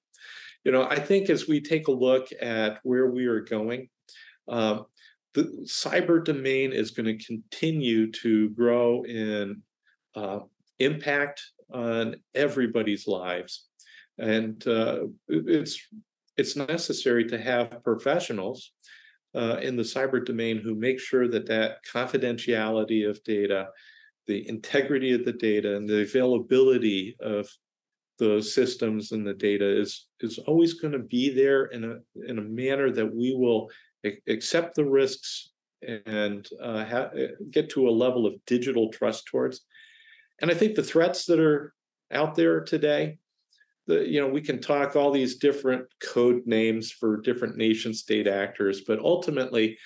You 0.64 0.72
know, 0.72 0.84
I 0.84 1.00
think 1.00 1.30
as 1.30 1.48
we 1.48 1.62
take 1.62 1.88
a 1.88 1.92
look 1.92 2.30
at 2.42 2.80
where 2.84 3.08
we 3.08 3.26
are 3.26 3.42
going, 3.42 3.90
um, 4.48 4.86
the 5.34 5.44
cyber 5.66 6.24
domain 6.24 6.72
is 6.72 6.92
going 6.92 7.06
to 7.06 7.26
continue 7.26 8.12
to 8.12 8.50
grow 8.50 9.04
in 9.04 9.62
uh, 10.18 10.40
impact 10.80 11.42
on 11.74 12.16
everybody's 12.34 13.08
lives, 13.08 13.68
and 14.18 14.66
uh, 14.68 15.00
it's 15.28 15.80
it's 16.38 16.56
necessary 16.56 17.26
to 17.26 17.38
have 17.38 17.84
professionals 17.84 18.72
uh, 19.36 19.58
in 19.62 19.76
the 19.76 19.84
cyber 19.84 20.24
domain 20.24 20.58
who 20.58 20.76
make 20.76 21.00
sure 21.00 21.28
that 21.28 21.48
that 21.48 21.78
confidentiality 21.94 23.10
of 23.10 23.24
data, 23.24 23.68
the 24.28 24.48
integrity 24.48 25.14
of 25.14 25.26
the 25.26 25.34
data, 25.34 25.76
and 25.76 25.88
the 25.88 26.02
availability 26.02 27.16
of 27.22 27.48
the 28.20 28.42
systems 28.42 29.12
and 29.12 29.26
the 29.26 29.34
data 29.34 29.68
is 29.80 30.08
is 30.22 30.40
always 30.40 30.74
going 30.74 30.94
to 30.94 31.00
be 31.18 31.30
there 31.30 31.66
in 31.66 31.84
a 31.84 31.96
in 32.30 32.40
a 32.40 32.50
manner 32.64 32.92
that 32.92 33.14
we 33.14 33.36
will 33.36 33.70
accept 34.28 34.76
the 34.76 34.86
risks 34.86 35.52
and 35.82 36.48
uh, 36.62 36.86
ha- 36.86 37.12
get 37.52 37.70
to 37.70 37.88
a 37.88 37.92
level 37.92 38.26
of 38.26 38.34
digital 38.46 38.90
trust 38.90 39.28
towards. 39.28 39.66
And 40.42 40.52
I 40.52 40.54
think 40.54 40.76
the 40.76 40.84
threats 40.84 41.26
that 41.26 41.40
are 41.40 41.74
out 42.12 42.36
there 42.36 42.62
today 42.62 43.18
the 43.88 44.08
you 44.08 44.22
know 44.22 44.28
we 44.28 44.42
can 44.42 44.62
talk 44.62 44.96
all 44.96 45.12
these 45.12 45.38
different 45.38 45.86
code 46.04 46.46
names 46.46 46.92
for 46.92 47.18
different 47.18 47.58
nation 47.58 47.94
state 47.94 48.28
actors 48.28 48.82
but 48.82 49.00
ultimately 49.00 49.78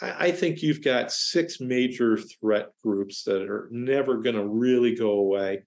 I, 0.00 0.26
I 0.26 0.32
think 0.32 0.62
you've 0.62 0.82
got 0.82 1.12
six 1.12 1.60
major 1.60 2.16
threat 2.16 2.70
groups 2.82 3.22
that 3.24 3.42
are 3.42 3.68
never 3.70 4.16
going 4.16 4.36
to 4.36 4.46
really 4.46 4.96
go 4.96 5.12
away 5.12 5.62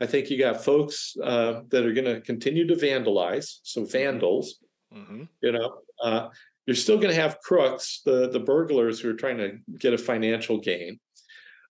i 0.00 0.06
think 0.06 0.30
you 0.30 0.38
got 0.38 0.64
folks 0.64 1.16
uh, 1.22 1.62
that 1.70 1.86
are 1.86 1.94
going 1.94 2.12
to 2.12 2.20
continue 2.20 2.66
to 2.66 2.74
vandalize 2.74 3.58
so 3.62 3.82
mm-hmm. 3.82 3.90
vandals 3.90 4.56
mm-hmm. 4.94 5.22
you 5.40 5.52
know 5.52 5.78
uh, 6.02 6.28
you're 6.66 6.76
still 6.76 6.98
going 6.98 7.14
to 7.14 7.20
have 7.20 7.40
crooks 7.40 8.02
the 8.04 8.28
the 8.30 8.40
burglars 8.40 9.00
who 9.00 9.08
are 9.08 9.14
trying 9.14 9.38
to 9.38 9.58
get 9.78 9.94
a 9.94 9.98
financial 9.98 10.58
gain 10.58 10.98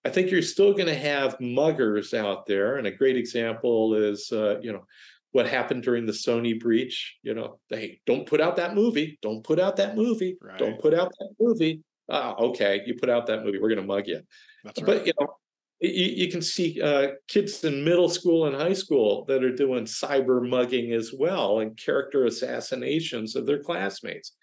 I 0.05 0.09
think 0.09 0.31
you're 0.31 0.41
still 0.41 0.73
going 0.73 0.87
to 0.87 0.95
have 0.95 1.39
muggers 1.39 2.13
out 2.13 2.45
there, 2.45 2.77
and 2.77 2.87
a 2.87 2.91
great 2.91 3.17
example 3.17 3.95
is, 3.95 4.31
uh, 4.31 4.59
you 4.61 4.71
know, 4.71 4.85
what 5.31 5.47
happened 5.47 5.83
during 5.83 6.05
the 6.05 6.11
Sony 6.11 6.59
breach. 6.59 7.17
You 7.21 7.33
know, 7.33 7.59
they 7.69 7.99
don't 8.05 8.25
put 8.25 8.41
out 8.41 8.55
that 8.55 8.75
movie. 8.75 9.19
Don't 9.21 9.43
put 9.43 9.59
out 9.59 9.75
that 9.75 9.95
movie. 9.95 10.37
Right. 10.41 10.57
Don't 10.57 10.79
put 10.79 10.93
out 10.93 11.11
that 11.19 11.33
movie. 11.39 11.83
Ah, 12.09 12.35
okay, 12.37 12.81
you 12.85 12.95
put 12.95 13.09
out 13.09 13.27
that 13.27 13.43
movie. 13.43 13.59
We're 13.59 13.69
going 13.69 13.81
to 13.81 13.87
mug 13.87 14.07
you. 14.07 14.21
That's 14.63 14.81
right. 14.81 14.85
But 14.85 15.07
you 15.07 15.13
know, 15.19 15.27
you, 15.79 16.05
you 16.25 16.31
can 16.31 16.41
see 16.41 16.81
uh, 16.81 17.09
kids 17.27 17.63
in 17.63 17.83
middle 17.83 18.09
school 18.09 18.47
and 18.47 18.55
high 18.55 18.73
school 18.73 19.25
that 19.25 19.43
are 19.43 19.55
doing 19.55 19.85
cyber 19.85 20.47
mugging 20.47 20.93
as 20.93 21.13
well 21.13 21.59
and 21.59 21.77
character 21.77 22.25
assassinations 22.25 23.35
of 23.35 23.45
their 23.45 23.61
classmates. 23.61 24.33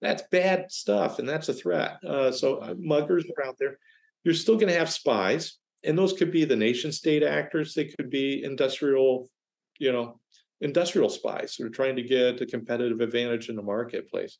That's 0.00 0.22
bad 0.30 0.72
stuff, 0.72 1.18
and 1.18 1.28
that's 1.28 1.50
a 1.50 1.54
threat. 1.54 2.02
Uh, 2.02 2.32
so 2.32 2.56
uh, 2.56 2.74
muggers 2.78 3.24
are 3.36 3.46
out 3.46 3.56
there. 3.58 3.78
You're 4.24 4.34
still 4.34 4.56
going 4.56 4.72
to 4.72 4.78
have 4.78 4.90
spies, 4.90 5.58
and 5.84 5.96
those 5.96 6.12
could 6.12 6.30
be 6.30 6.44
the 6.44 6.56
nation 6.56 6.92
state 6.92 7.22
actors. 7.22 7.74
They 7.74 7.86
could 7.86 8.10
be 8.10 8.44
industrial, 8.44 9.28
you 9.78 9.92
know, 9.92 10.20
industrial 10.60 11.08
spies 11.08 11.54
who 11.54 11.66
are 11.66 11.70
trying 11.70 11.96
to 11.96 12.02
get 12.02 12.40
a 12.40 12.46
competitive 12.46 13.00
advantage 13.00 13.48
in 13.48 13.56
the 13.56 13.62
marketplace. 13.62 14.38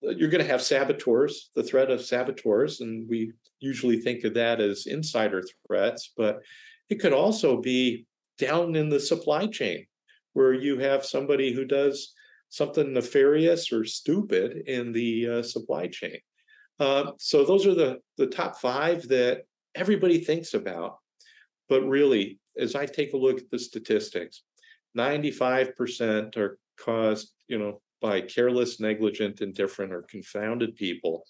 You're 0.00 0.30
going 0.30 0.44
to 0.44 0.50
have 0.50 0.62
saboteurs, 0.62 1.50
the 1.56 1.62
threat 1.62 1.90
of 1.90 2.04
saboteurs, 2.04 2.80
and 2.80 3.08
we 3.08 3.32
usually 3.60 4.00
think 4.00 4.24
of 4.24 4.34
that 4.34 4.60
as 4.60 4.86
insider 4.86 5.42
threats, 5.66 6.12
but 6.16 6.40
it 6.88 6.96
could 6.96 7.12
also 7.12 7.60
be 7.60 8.06
down 8.38 8.76
in 8.76 8.88
the 8.88 9.00
supply 9.00 9.46
chain 9.46 9.86
where 10.34 10.52
you 10.52 10.78
have 10.78 11.04
somebody 11.04 11.52
who 11.52 11.64
does 11.64 12.14
something 12.48 12.92
nefarious 12.92 13.72
or 13.72 13.84
stupid 13.84 14.62
in 14.66 14.92
the 14.92 15.28
uh, 15.28 15.42
supply 15.42 15.86
chain. 15.88 16.18
Uh, 16.80 17.12
so 17.18 17.44
those 17.44 17.66
are 17.66 17.74
the 17.74 17.98
the 18.16 18.26
top 18.26 18.56
five 18.56 19.06
that 19.08 19.42
everybody 19.74 20.18
thinks 20.18 20.54
about, 20.54 20.98
but 21.68 21.82
really, 21.82 22.38
as 22.58 22.74
I 22.74 22.86
take 22.86 23.12
a 23.12 23.16
look 23.16 23.38
at 23.38 23.50
the 23.50 23.58
statistics, 23.58 24.42
95% 24.96 26.36
are 26.36 26.58
caused, 26.78 27.32
you 27.46 27.58
know, 27.58 27.80
by 28.00 28.20
careless, 28.20 28.80
negligent, 28.80 29.40
indifferent, 29.40 29.92
or 29.92 30.02
confounded 30.02 30.76
people 30.76 31.24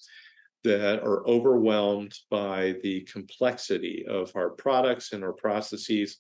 that 0.65 1.03
are 1.03 1.27
overwhelmed 1.27 2.15
by 2.31 2.75
the 2.83 3.01
complexity 3.03 4.05
of 4.09 4.31
our 4.35 4.51
products 4.51 5.13
and 5.13 5.25
our 5.25 5.33
processes. 5.33 6.19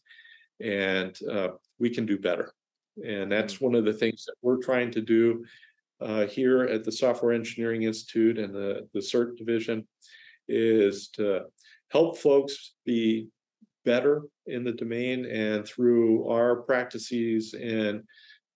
And 0.61 1.17
uh, 1.31 1.49
we 1.79 1.91
can 1.91 2.07
do 2.07 2.19
better. 2.19 2.53
And 3.05 3.31
that's 3.31 3.55
mm. 3.55 3.63
one 3.63 3.75
of 3.75 3.85
the 3.85 3.93
things 3.93 4.25
that 4.25 4.35
we're 4.43 4.63
trying 4.63 4.91
to 4.93 5.01
do 5.01 5.45
uh, 6.01 6.27
here 6.27 6.63
at 6.63 6.85
the 6.85 6.93
Software 6.93 7.33
Engineering 7.33 7.83
Institute 7.83 8.39
and 8.39 8.55
the, 8.55 8.89
the 8.95 9.01
CERT 9.01 9.37
division 9.37 9.87
is 10.49 11.09
to 11.09 11.43
help 11.91 12.19
folks 12.19 12.75
be 12.85 13.29
better 13.85 14.23
in 14.47 14.65
the 14.65 14.73
domain 14.73 15.25
and 15.27 15.67
through 15.67 16.29
our 16.29 16.57
practices 16.57 17.55
in 17.55 18.03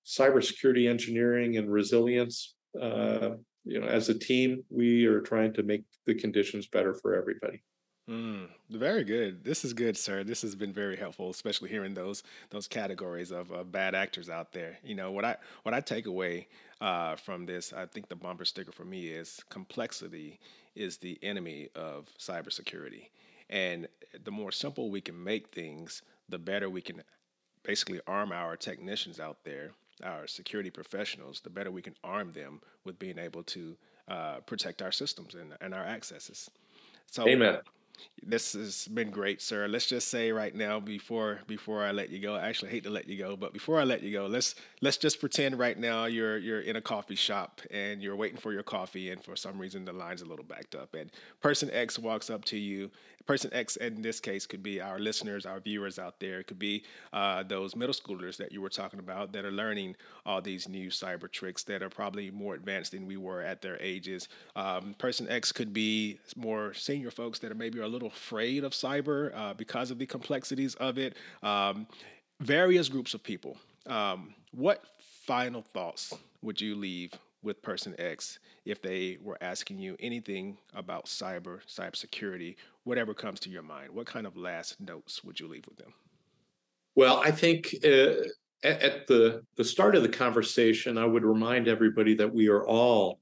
cybersecurity 0.05 0.89
engineering 0.89 1.57
and 1.57 1.73
resilience 1.73 2.55
uh, 2.81 3.31
you 3.65 3.81
know 3.81 3.87
as 3.87 4.09
a 4.09 4.19
team 4.19 4.63
we 4.69 5.07
are 5.07 5.21
trying 5.21 5.53
to 5.53 5.63
make 5.63 5.85
the 6.07 6.15
conditions 6.15 6.67
better 6.67 6.95
for 6.95 7.15
everybody 7.15 7.63
Mm, 8.11 8.49
very 8.69 9.05
good. 9.05 9.45
This 9.45 9.65
is 9.65 9.73
good, 9.73 9.97
sir. 9.97 10.25
This 10.25 10.43
has 10.43 10.57
been 10.57 10.73
very 10.73 10.97
helpful, 10.97 11.31
especially 11.31 11.69
hearing 11.69 11.95
those 11.95 12.25
those 12.51 12.67
categories 12.67 13.31
of, 13.31 13.53
bad 13.71 13.95
actors 13.95 14.29
out 14.29 14.53
there. 14.53 14.79
You 14.83 14.97
know 14.97 15.13
what 15.13 15.25
I 15.25 15.37
what 15.63 15.73
I 15.73 15.81
take 15.81 16.07
away 16.07 16.49
uh, 16.83 17.15
from 17.15 17.47
this, 17.47 17.73
I 17.73 17.87
think 17.87 18.09
the 18.09 18.17
bumper 18.17 18.45
sticker 18.45 18.73
for 18.73 18.85
me 18.85 19.07
is 19.07 19.41
complexity 19.49 20.41
is 20.75 20.97
the 20.97 21.17
enemy 21.23 21.69
of 21.77 22.09
cybersecurity. 22.19 23.07
And 23.49 23.87
the 24.25 24.33
more 24.33 24.51
simple 24.51 24.91
we 24.91 25.01
can 25.01 25.23
make 25.23 25.55
things, 25.55 26.03
the 26.29 26.39
better 26.39 26.69
we 26.69 26.81
can 26.81 27.03
basically 27.63 28.01
arm 28.09 28.33
our 28.33 28.57
technicians 28.57 29.21
out 29.21 29.45
there, 29.45 29.71
our 30.03 30.27
security 30.27 30.71
professionals, 30.71 31.41
the 31.41 31.51
better 31.51 31.71
we 31.71 31.83
can 31.83 31.95
arm 32.03 32.33
them 32.33 32.61
with 32.85 32.99
being 32.99 33.19
able 33.19 33.45
to 33.45 33.77
uh, 34.09 34.37
protect 34.41 34.83
our 34.83 34.91
systems 34.91 35.37
and, 35.37 35.53
and 35.61 35.73
our 35.73 35.85
accesses. 35.85 36.51
So, 37.07 37.29
Amen 37.29 37.59
this 38.25 38.53
has 38.53 38.87
been 38.89 39.11
great, 39.11 39.43
sir. 39.43 39.67
Let's 39.67 39.87
just 39.87 40.09
say 40.09 40.31
right 40.31 40.55
now, 40.55 40.79
before 40.79 41.41
before 41.47 41.83
I 41.83 41.91
let 41.91 42.11
you 42.11 42.21
go, 42.21 42.37
I 42.37 42.49
actually 42.49 42.71
hate 42.71 42.85
to 42.85 42.91
let 42.91 43.09
you 43.09 43.19
go, 43.19 43.37
but 43.37 43.53
before 43.53 43.81
I 43.81 43.85
let 43.85 44.03
you 44.03 44.13
go, 44.13 44.27
let's 44.27 44.55
let's 44.81 44.97
just 44.97 45.21
pretend 45.21 45.59
right 45.59 45.79
now 45.79 46.05
you're 46.05 46.39
you're 46.39 46.61
in 46.61 46.77
a 46.77 46.81
coffee 46.81 47.17
shop 47.17 47.61
and 47.71 48.03
you're 48.03 48.17
waiting 48.17 48.39
for 48.39 48.53
your 48.53 48.63
coffee, 48.63 49.11
and 49.11 49.23
for 49.23 49.35
some 49.35 49.59
reason 49.59 49.85
the 49.85 49.93
line's 49.93 50.23
a 50.23 50.27
little 50.27 50.45
backed 50.45 50.75
up, 50.75 50.95
and 50.95 51.11
person 51.41 51.69
X 51.73 51.99
walks 51.99 52.31
up 52.31 52.45
to 52.47 52.57
you. 52.57 52.91
Person 53.25 53.51
X, 53.53 53.77
in 53.77 54.03
this 54.03 54.19
case, 54.19 54.47
could 54.47 54.65
be 54.65 54.81
our 54.81 54.99
listeners, 54.99 55.47
our 55.47 55.61
viewers 55.61 55.97
out 55.97 56.19
there. 56.19 56.41
It 56.41 56.49
could 56.49 56.59
be 56.59 56.83
uh, 57.13 57.45
those 57.45 57.77
middle 57.77 57.95
schoolers 57.95 58.37
that 58.39 58.51
you 58.51 58.61
were 58.61 58.69
talking 58.69 58.99
about 58.99 59.33
that 59.33 59.45
are 59.45 59.53
learning 59.53 59.95
all 60.27 60.43
these 60.43 60.69
new 60.69 60.89
cyber 60.91 61.31
tricks 61.31 61.63
that 61.65 61.85
are 61.85 61.89
probably 61.89 62.33
more 62.33 62.55
advanced 62.55 62.91
than 62.91 63.07
we 63.07 63.17
were 63.17 63.41
at 63.41 63.63
their 63.63 63.81
ages. 63.81 64.27
Um, 64.57 64.95
person 64.99 65.29
X 65.29 65.53
could 65.53 65.73
be 65.73 66.19
more 66.37 66.75
senior 66.75 67.13
folks 67.13 67.39
that 67.41 67.53
are 67.53 67.57
maybe 67.57 67.79
a 67.83 67.89
little 67.89 68.09
afraid 68.09 68.65
of 68.65 68.73
cyber 68.73 69.35
uh, 69.37 69.55
because 69.55 69.91
of 69.91 69.99
the 69.99 70.07
complexities 70.07 70.75
of 70.77 70.99
it. 70.99 71.17
Um, 71.43 71.87
various 72.41 72.89
groups 72.89 73.15
of 73.15 73.23
people. 73.23 73.57
Um, 73.87 74.35
what 74.53 74.85
final 75.27 75.63
thoughts 75.63 76.15
would 76.43 76.61
you 76.61 76.75
leave 76.75 77.13
with 77.43 77.63
person 77.63 77.95
X 77.99 78.39
if 78.65 78.81
they 78.81 79.19
were 79.21 79.39
asking 79.41 79.79
you 79.79 79.97
anything 80.01 80.57
about 80.75 81.07
cyber, 81.07 81.61
cybersecurity, 81.67 82.57
whatever 82.85 83.15
comes 83.15 83.41
to 83.41 83.51
your 83.51 83.63
mind? 83.63 83.91
What 83.91 84.07
kind 84.07 84.27
of 84.27 84.37
last 84.37 84.81
notes 84.81 85.25
would 85.25 85.41
you 85.41 85.49
leave 85.49 85.67
with 85.67 85.79
them? 85.79 85.93
Well, 86.95 87.21
I 87.25 87.31
think 87.31 87.75
uh, 87.85 88.15
at 88.63 89.07
the 89.07 89.43
the 89.57 89.65
start 89.65 89.97
of 89.97 90.03
the 90.03 90.09
conversation, 90.09 90.99
I 90.99 91.07
would 91.07 91.25
remind 91.25 91.69
everybody 91.69 92.15
that 92.15 92.33
we 92.33 92.49
are 92.49 92.67
all 92.67 93.19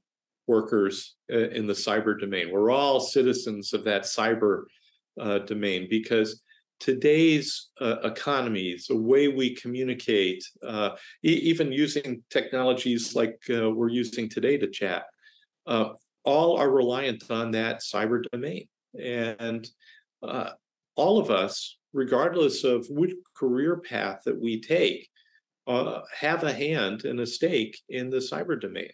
workers 0.47 1.15
uh, 1.31 1.49
in 1.49 1.67
the 1.67 1.73
cyber 1.73 2.19
domain. 2.19 2.51
We're 2.51 2.71
all 2.71 2.99
citizens 2.99 3.73
of 3.73 3.83
that 3.85 4.03
cyber 4.03 4.63
uh, 5.19 5.39
domain 5.39 5.87
because 5.89 6.41
today's 6.79 7.69
uh, 7.79 7.97
economies, 8.03 8.87
the 8.87 8.97
way 8.97 9.27
we 9.27 9.55
communicate, 9.55 10.43
uh, 10.67 10.91
e- 11.23 11.41
even 11.43 11.71
using 11.71 12.23
technologies 12.29 13.15
like 13.15 13.39
uh, 13.49 13.69
we're 13.69 13.89
using 13.89 14.27
today 14.27 14.57
to 14.57 14.67
chat, 14.67 15.03
uh, 15.67 15.89
all 16.23 16.57
are 16.57 16.71
reliant 16.71 17.23
on 17.29 17.51
that 17.51 17.81
cyber 17.81 18.23
domain. 18.31 18.67
And 18.99 19.67
all 20.95 21.17
of 21.17 21.31
us, 21.31 21.77
regardless 21.93 22.63
of 22.63 22.85
which 22.89 23.13
career 23.35 23.77
path 23.77 24.21
that 24.25 24.39
we 24.39 24.59
take, 24.59 25.07
have 25.67 26.43
a 26.43 26.53
hand 26.53 27.05
and 27.05 27.19
a 27.19 27.25
stake 27.25 27.79
in 27.89 28.09
the 28.09 28.17
cyber 28.17 28.59
domain. 28.59 28.91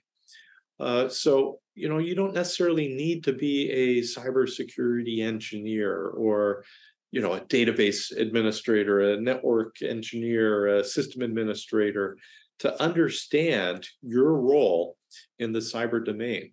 So, 1.09 1.59
you 1.75 1.89
know, 1.89 1.97
you 1.97 2.15
don't 2.15 2.33
necessarily 2.33 2.87
need 2.87 3.23
to 3.23 3.33
be 3.33 3.69
a 3.71 4.01
cybersecurity 4.01 5.23
engineer 5.23 6.09
or 6.09 6.63
you 7.11 7.21
know 7.21 7.33
a 7.33 7.41
database 7.41 8.15
administrator 8.15 9.13
a 9.13 9.21
network 9.21 9.81
engineer 9.81 10.67
a 10.67 10.83
system 10.83 11.21
administrator 11.21 12.17
to 12.59 12.81
understand 12.81 13.87
your 14.01 14.33
role 14.33 14.97
in 15.39 15.51
the 15.51 15.59
cyber 15.59 16.03
domain. 16.03 16.51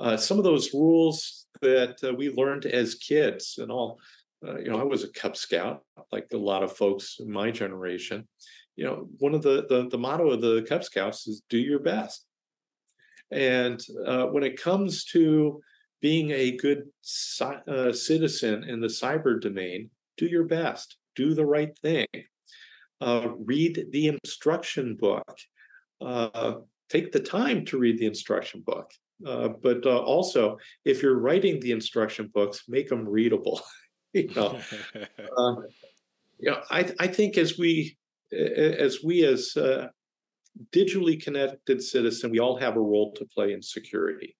Uh, 0.00 0.16
some 0.16 0.38
of 0.38 0.44
those 0.44 0.72
rules 0.72 1.46
that 1.60 1.96
uh, 2.02 2.12
we 2.14 2.30
learned 2.30 2.66
as 2.66 2.96
kids 2.96 3.58
and 3.58 3.70
all 3.70 4.00
uh, 4.46 4.58
you 4.58 4.70
know 4.70 4.80
i 4.80 4.84
was 4.84 5.04
a 5.04 5.12
cub 5.12 5.36
scout 5.36 5.82
like 6.10 6.26
a 6.32 6.36
lot 6.36 6.62
of 6.62 6.76
folks 6.76 7.16
in 7.20 7.30
my 7.30 7.50
generation. 7.50 8.26
You 8.76 8.84
know 8.86 9.08
one 9.18 9.34
of 9.34 9.42
the 9.42 9.66
the, 9.68 9.88
the 9.88 9.98
motto 9.98 10.30
of 10.30 10.40
the 10.40 10.66
cub 10.68 10.82
scouts 10.82 11.28
is 11.28 11.42
do 11.48 11.58
your 11.58 11.78
best 11.78 12.26
and 13.34 13.84
uh, 14.06 14.26
when 14.26 14.44
it 14.44 14.60
comes 14.60 15.04
to 15.06 15.60
being 16.00 16.30
a 16.30 16.56
good 16.56 16.84
uh, 17.40 17.92
citizen 17.92 18.62
in 18.64 18.80
the 18.80 18.86
cyber 18.86 19.40
domain, 19.40 19.90
do 20.16 20.26
your 20.26 20.44
best, 20.44 20.96
do 21.16 21.34
the 21.34 21.44
right 21.44 21.76
thing, 21.78 22.06
uh, 23.00 23.28
read 23.38 23.86
the 23.90 24.08
instruction 24.08 24.96
book, 24.96 25.38
uh, 26.00 26.54
take 26.88 27.10
the 27.10 27.20
time 27.20 27.64
to 27.64 27.78
read 27.78 27.98
the 27.98 28.06
instruction 28.06 28.62
book. 28.64 28.90
Uh, 29.26 29.48
but 29.62 29.84
uh, 29.86 29.98
also, 29.98 30.58
if 30.84 31.02
you're 31.02 31.18
writing 31.18 31.58
the 31.60 31.72
instruction 31.72 32.30
books, 32.32 32.64
make 32.68 32.88
them 32.88 33.08
readable. 33.08 33.60
you 34.12 34.28
know, 34.34 34.60
you 36.38 36.50
know, 36.50 36.60
I, 36.70 36.92
I 37.00 37.06
think 37.08 37.38
as 37.38 37.58
we 37.58 37.96
as 38.32 38.98
we 39.02 39.24
as 39.24 39.56
digitally 40.72 41.22
connected 41.22 41.82
citizen, 41.82 42.30
we 42.30 42.38
all 42.38 42.56
have 42.56 42.76
a 42.76 42.80
role 42.80 43.12
to 43.12 43.24
play 43.26 43.52
in 43.52 43.62
security. 43.62 44.36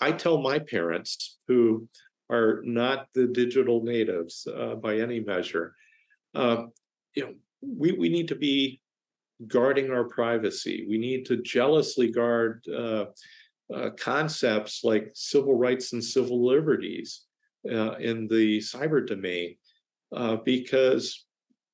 I 0.00 0.12
tell 0.12 0.40
my 0.40 0.58
parents, 0.58 1.38
who 1.48 1.88
are 2.30 2.60
not 2.64 3.06
the 3.14 3.26
digital 3.26 3.82
natives 3.82 4.46
uh, 4.46 4.74
by 4.74 4.98
any 4.98 5.20
measure, 5.20 5.74
uh, 6.34 6.64
you 7.14 7.24
know, 7.24 7.34
we, 7.62 7.92
we 7.92 8.08
need 8.08 8.28
to 8.28 8.36
be 8.36 8.80
guarding 9.46 9.90
our 9.90 10.04
privacy. 10.04 10.86
We 10.88 10.98
need 10.98 11.24
to 11.26 11.42
jealously 11.42 12.10
guard 12.10 12.64
uh, 12.68 13.06
uh 13.72 13.90
concepts 13.98 14.82
like 14.82 15.10
civil 15.14 15.54
rights 15.54 15.92
and 15.92 16.02
civil 16.02 16.46
liberties 16.46 17.26
uh, 17.70 17.96
in 17.96 18.26
the 18.26 18.58
cyber 18.58 19.06
domain 19.06 19.56
uh, 20.14 20.36
because 20.36 21.26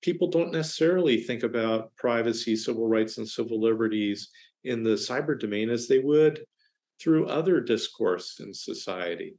people 0.05 0.29
don't 0.29 0.53
necessarily 0.53 1.17
think 1.17 1.45
about 1.45 1.97
privacy, 1.97 2.55
civil 2.55 2.87
rights, 2.87 3.17
and 3.17 3.27
civil 3.27 3.59
liberties 3.59 4.29
in 4.65 4.85
the 4.85 4.91
cyber 4.91 5.39
domain 5.39 5.71
as 5.71 5.89
they 5.89 5.99
would 5.99 6.45
through 7.01 7.27
other 7.27 7.59
discourse 7.59 8.39
in 8.41 8.53
society. 8.53 9.35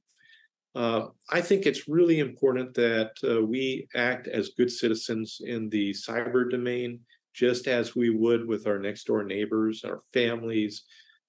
Uh, 0.73 1.07
I 1.29 1.39
think 1.39 1.65
it's 1.65 1.87
really 1.87 2.19
important 2.19 2.73
that 2.73 3.11
uh, 3.23 3.45
we 3.45 3.87
act 3.95 4.27
as 4.27 4.57
good 4.57 4.71
citizens 4.71 5.39
in 5.39 5.69
the 5.69 5.91
cyber 5.91 6.49
domain, 6.49 6.99
just 7.33 7.67
as 7.67 7.95
we 7.95 8.09
would 8.09 8.47
with 8.47 8.65
our 8.65 8.79
next 8.79 9.05
door 9.05 9.23
neighbors, 9.23 9.83
our 9.85 10.01
families, 10.13 10.83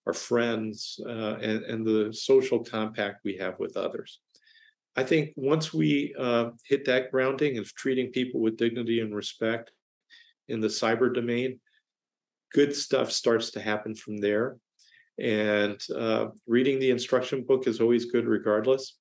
our 0.06 0.14
friends, 0.14 0.98
uh, 1.06 1.36
and, 1.42 1.62
and, 1.64 1.86
the 1.86 2.12
social 2.12 2.64
compact 2.64 3.20
we 3.24 3.36
have 3.36 3.58
with 3.58 3.76
others. 3.76 4.20
I 4.96 5.04
think 5.04 5.32
once 5.36 5.74
we 5.74 6.14
uh, 6.18 6.50
hit 6.64 6.86
that 6.86 7.10
grounding 7.10 7.58
of 7.58 7.74
treating 7.74 8.12
people 8.12 8.40
with 8.40 8.56
dignity 8.56 9.00
and 9.00 9.14
respect 9.14 9.70
in 10.48 10.60
the 10.60 10.68
cyber 10.68 11.12
domain, 11.12 11.60
good 12.52 12.74
stuff 12.74 13.12
starts 13.12 13.50
to 13.52 13.60
happen 13.60 13.94
from 13.94 14.16
there. 14.16 14.56
And 15.18 15.80
uh, 15.94 16.28
reading 16.46 16.78
the 16.78 16.90
instruction 16.90 17.44
book 17.44 17.66
is 17.66 17.80
always 17.80 18.06
good, 18.06 18.26
regardless. 18.26 18.96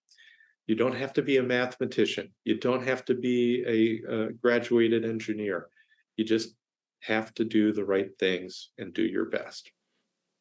You 0.67 0.75
don't 0.75 0.95
have 0.95 1.13
to 1.13 1.21
be 1.21 1.37
a 1.37 1.43
mathematician. 1.43 2.33
You 2.43 2.59
don't 2.59 2.85
have 2.85 3.05
to 3.05 3.13
be 3.13 3.63
a, 3.67 4.13
a 4.13 4.33
graduated 4.33 5.05
engineer. 5.05 5.67
You 6.17 6.25
just 6.25 6.55
have 7.01 7.33
to 7.35 7.45
do 7.45 7.71
the 7.71 7.85
right 7.85 8.09
things 8.19 8.71
and 8.77 8.93
do 8.93 9.03
your 9.03 9.25
best. 9.25 9.71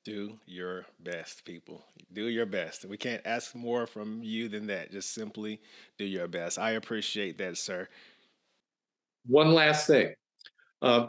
Do 0.04 0.38
your 0.46 0.84
best, 1.00 1.44
people. 1.44 1.82
Do 2.12 2.28
your 2.28 2.46
best. 2.46 2.84
We 2.84 2.98
can't 2.98 3.22
ask 3.24 3.54
more 3.54 3.86
from 3.86 4.22
you 4.22 4.48
than 4.48 4.66
that. 4.66 4.92
Just 4.92 5.14
simply 5.14 5.60
do 5.98 6.04
your 6.04 6.28
best. 6.28 6.58
I 6.58 6.72
appreciate 6.72 7.38
that, 7.38 7.56
sir. 7.56 7.88
One 9.26 9.54
last 9.54 9.86
thing. 9.86 10.12
Uh, 10.82 11.06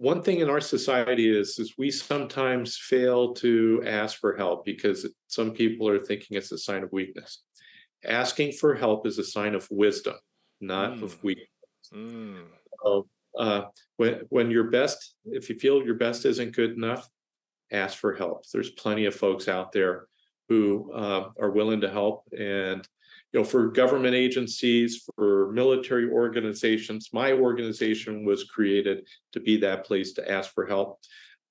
one 0.00 0.22
thing 0.22 0.40
in 0.40 0.48
our 0.48 0.62
society 0.62 1.28
is 1.28 1.58
is 1.58 1.74
we 1.76 1.90
sometimes 1.90 2.78
fail 2.78 3.34
to 3.34 3.82
ask 3.86 4.18
for 4.18 4.34
help 4.34 4.64
because 4.64 5.06
some 5.26 5.50
people 5.50 5.86
are 5.86 6.02
thinking 6.02 6.38
it's 6.38 6.52
a 6.52 6.58
sign 6.58 6.82
of 6.82 6.90
weakness 6.90 7.42
asking 8.06 8.52
for 8.52 8.74
help 8.74 9.06
is 9.06 9.18
a 9.18 9.24
sign 9.24 9.54
of 9.54 9.68
wisdom 9.70 10.14
not 10.62 10.92
mm. 10.92 11.02
of 11.02 11.22
weakness 11.22 11.48
mm. 11.92 12.44
so, 12.82 13.06
uh, 13.38 13.62
when 13.98 14.22
when 14.30 14.50
your 14.50 14.70
best 14.70 15.16
if 15.26 15.50
you 15.50 15.58
feel 15.58 15.84
your 15.84 15.96
best 15.96 16.24
isn't 16.24 16.56
good 16.56 16.70
enough 16.70 17.06
ask 17.72 17.98
for 17.98 18.14
help 18.14 18.44
there's 18.52 18.70
plenty 18.70 19.06
of 19.06 19.14
folks 19.14 19.48
out 19.48 19.72
there 19.72 20.06
who 20.48 20.90
uh, 20.92 21.28
are 21.40 21.50
willing 21.50 21.80
to 21.80 21.90
help 21.90 22.24
and 22.36 22.88
you 23.32 23.38
know, 23.38 23.44
for 23.44 23.68
government 23.68 24.14
agencies, 24.14 25.08
for 25.14 25.52
military 25.52 26.10
organizations, 26.10 27.10
my 27.12 27.32
organization 27.32 28.24
was 28.24 28.44
created 28.44 29.06
to 29.32 29.40
be 29.40 29.56
that 29.58 29.84
place 29.84 30.12
to 30.14 30.30
ask 30.30 30.52
for 30.52 30.66
help. 30.66 30.98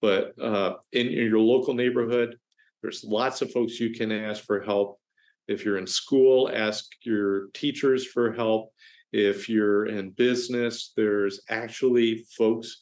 But 0.01 0.37
uh, 0.41 0.75
in, 0.91 1.07
in 1.07 1.13
your 1.13 1.39
local 1.39 1.73
neighborhood, 1.73 2.37
there's 2.81 3.03
lots 3.03 3.41
of 3.41 3.51
folks 3.51 3.79
you 3.79 3.91
can 3.91 4.11
ask 4.11 4.43
for 4.43 4.61
help. 4.61 4.99
If 5.47 5.63
you're 5.63 5.77
in 5.77 5.87
school, 5.87 6.49
ask 6.53 6.85
your 7.03 7.47
teachers 7.53 8.05
for 8.05 8.33
help. 8.33 8.71
If 9.11 9.49
you're 9.49 9.87
in 9.87 10.11
business, 10.11 10.91
there's 10.95 11.41
actually 11.49 12.25
folks 12.37 12.81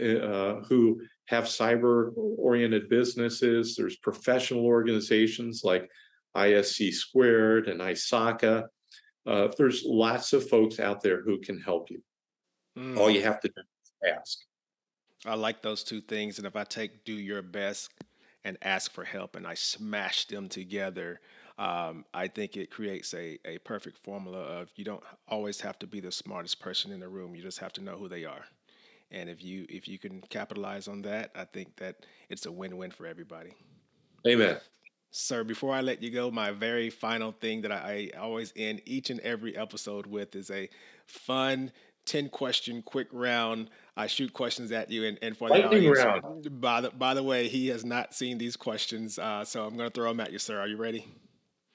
uh, 0.00 0.62
who 0.66 1.00
have 1.26 1.44
cyber 1.44 2.12
oriented 2.16 2.88
businesses. 2.88 3.76
There's 3.76 3.96
professional 3.96 4.64
organizations 4.64 5.62
like 5.64 5.88
ISC 6.36 6.92
squared 6.92 7.68
and 7.68 7.80
ISACA. 7.80 8.66
Uh, 9.26 9.48
there's 9.56 9.84
lots 9.86 10.32
of 10.32 10.48
folks 10.48 10.80
out 10.80 11.02
there 11.02 11.22
who 11.22 11.40
can 11.40 11.60
help 11.60 11.90
you. 11.90 12.02
Mm. 12.78 12.98
All 12.98 13.10
you 13.10 13.22
have 13.22 13.40
to 13.40 13.48
do 13.48 13.54
is 13.60 14.16
ask. 14.16 14.38
I 15.24 15.34
like 15.34 15.62
those 15.62 15.82
two 15.82 16.00
things. 16.00 16.38
And 16.38 16.46
if 16.46 16.56
I 16.56 16.64
take 16.64 17.04
do 17.04 17.14
your 17.14 17.40
best 17.40 17.90
and 18.44 18.58
ask 18.62 18.92
for 18.92 19.04
help 19.04 19.36
and 19.36 19.46
I 19.46 19.54
smash 19.54 20.26
them 20.26 20.48
together, 20.48 21.20
um, 21.56 22.04
I 22.12 22.28
think 22.28 22.56
it 22.56 22.70
creates 22.70 23.14
a, 23.14 23.38
a 23.44 23.58
perfect 23.58 23.98
formula 23.98 24.40
of 24.40 24.70
you 24.76 24.84
don't 24.84 25.02
always 25.28 25.60
have 25.60 25.78
to 25.78 25.86
be 25.86 26.00
the 26.00 26.12
smartest 26.12 26.60
person 26.60 26.90
in 26.90 27.00
the 27.00 27.08
room. 27.08 27.34
You 27.34 27.42
just 27.42 27.60
have 27.60 27.72
to 27.74 27.80
know 27.80 27.96
who 27.96 28.08
they 28.08 28.24
are. 28.24 28.44
And 29.10 29.28
if 29.28 29.42
you 29.42 29.66
if 29.68 29.86
you 29.86 29.98
can 29.98 30.20
capitalize 30.22 30.88
on 30.88 31.02
that, 31.02 31.30
I 31.34 31.44
think 31.44 31.76
that 31.76 32.06
it's 32.28 32.46
a 32.46 32.52
win-win 32.52 32.90
for 32.90 33.06
everybody. 33.06 33.54
Amen. 34.26 34.56
Sir, 35.10 35.44
before 35.44 35.72
I 35.72 35.80
let 35.80 36.02
you 36.02 36.10
go, 36.10 36.30
my 36.30 36.50
very 36.50 36.90
final 36.90 37.30
thing 37.30 37.62
that 37.62 37.70
I, 37.70 38.10
I 38.14 38.18
always 38.18 38.52
end 38.56 38.82
each 38.84 39.10
and 39.10 39.20
every 39.20 39.56
episode 39.56 40.06
with 40.06 40.34
is 40.34 40.50
a 40.50 40.68
fun 41.06 41.70
10 42.06 42.30
question 42.30 42.82
quick 42.82 43.08
round. 43.12 43.70
I 43.96 44.08
shoot 44.08 44.32
questions 44.32 44.72
at 44.72 44.90
you 44.90 45.04
and, 45.04 45.18
and 45.22 45.36
for 45.36 45.48
the 45.48 45.54
Lightning 45.54 45.88
audience. 45.88 45.98
Round. 45.98 46.60
By 46.60 46.80
the, 46.80 46.90
by 46.90 47.14
the 47.14 47.22
way, 47.22 47.48
he 47.48 47.68
has 47.68 47.84
not 47.84 48.12
seen 48.14 48.38
these 48.38 48.56
questions, 48.56 49.18
uh, 49.18 49.44
so 49.44 49.64
I'm 49.64 49.76
going 49.76 49.88
to 49.88 49.94
throw 49.94 50.08
them 50.08 50.20
at 50.20 50.32
you, 50.32 50.38
sir. 50.38 50.58
Are 50.58 50.66
you 50.66 50.76
ready? 50.76 51.06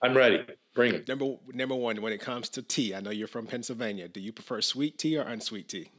I'm 0.03 0.15
ready. 0.15 0.45
Bring 0.75 0.95
it. 0.95 1.07
Number, 1.07 1.35
number 1.53 1.75
one, 1.75 2.01
when 2.01 2.13
it 2.13 2.21
comes 2.21 2.49
to 2.49 2.61
tea, 2.61 2.93
I 2.93 3.01
know 3.01 3.09
you're 3.09 3.27
from 3.27 3.47
Pennsylvania. 3.47 4.07
Do 4.07 4.19
you 4.19 4.31
prefer 4.31 4.61
sweet 4.61 4.97
tea 4.97 5.17
or 5.17 5.23
unsweet 5.23 5.67
tea? 5.67 5.91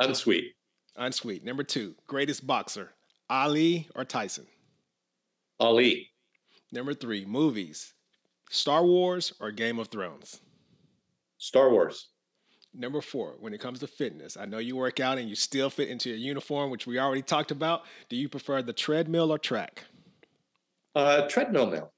Unsweet. 0.00 0.54
Unsweet. 0.96 1.44
Number 1.44 1.62
two, 1.62 1.94
greatest 2.06 2.46
boxer, 2.46 2.92
Ali 3.28 3.88
or 3.94 4.04
Tyson? 4.04 4.46
Ali. 5.58 6.08
Number 6.72 6.94
three, 6.94 7.24
movies. 7.24 7.92
Star 8.48 8.84
Wars 8.84 9.32
or 9.40 9.50
Game 9.52 9.78
of 9.78 9.88
Thrones? 9.88 10.40
Star 11.38 11.70
Wars. 11.70 12.08
Number 12.72 13.00
four, 13.00 13.34
when 13.40 13.52
it 13.52 13.60
comes 13.60 13.80
to 13.80 13.86
fitness, 13.86 14.36
I 14.36 14.44
know 14.46 14.58
you 14.58 14.76
work 14.76 15.00
out 15.00 15.18
and 15.18 15.28
you 15.28 15.34
still 15.34 15.70
fit 15.70 15.88
into 15.88 16.08
your 16.08 16.18
uniform, 16.18 16.70
which 16.70 16.86
we 16.86 16.98
already 16.98 17.22
talked 17.22 17.50
about. 17.50 17.82
Do 18.08 18.16
you 18.16 18.28
prefer 18.28 18.62
the 18.62 18.72
treadmill 18.72 19.32
or 19.32 19.38
track? 19.38 19.84
Uh, 20.94 21.28
treadmill 21.28 21.66
now. 21.70 21.90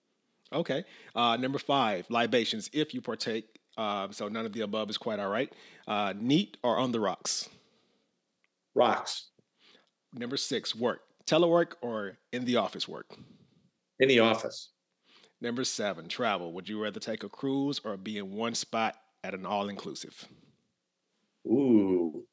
Okay. 0.52 0.84
Uh, 1.14 1.36
number 1.36 1.58
five, 1.58 2.06
libations, 2.10 2.70
if 2.72 2.94
you 2.94 3.00
partake. 3.00 3.44
Uh, 3.76 4.08
so 4.10 4.28
none 4.28 4.44
of 4.44 4.52
the 4.52 4.62
above 4.62 4.90
is 4.90 4.98
quite 4.98 5.18
all 5.18 5.30
right. 5.30 5.52
Uh, 5.86 6.14
neat 6.18 6.56
or 6.62 6.78
on 6.78 6.92
the 6.92 7.00
rocks? 7.00 7.48
Rocks. 8.74 9.30
Number 10.14 10.36
six, 10.36 10.74
work. 10.74 11.00
Telework 11.26 11.74
or 11.80 12.18
in 12.32 12.44
the 12.44 12.56
office 12.56 12.88
work? 12.88 13.06
In 14.00 14.08
the 14.08 14.20
office. 14.20 14.70
Number 15.40 15.64
seven, 15.64 16.08
travel. 16.08 16.52
Would 16.52 16.68
you 16.68 16.82
rather 16.82 17.00
take 17.00 17.24
a 17.24 17.28
cruise 17.28 17.80
or 17.84 17.96
be 17.96 18.18
in 18.18 18.32
one 18.32 18.54
spot 18.54 18.96
at 19.24 19.34
an 19.34 19.46
all 19.46 19.68
inclusive? 19.68 20.28
Ooh. 21.46 22.24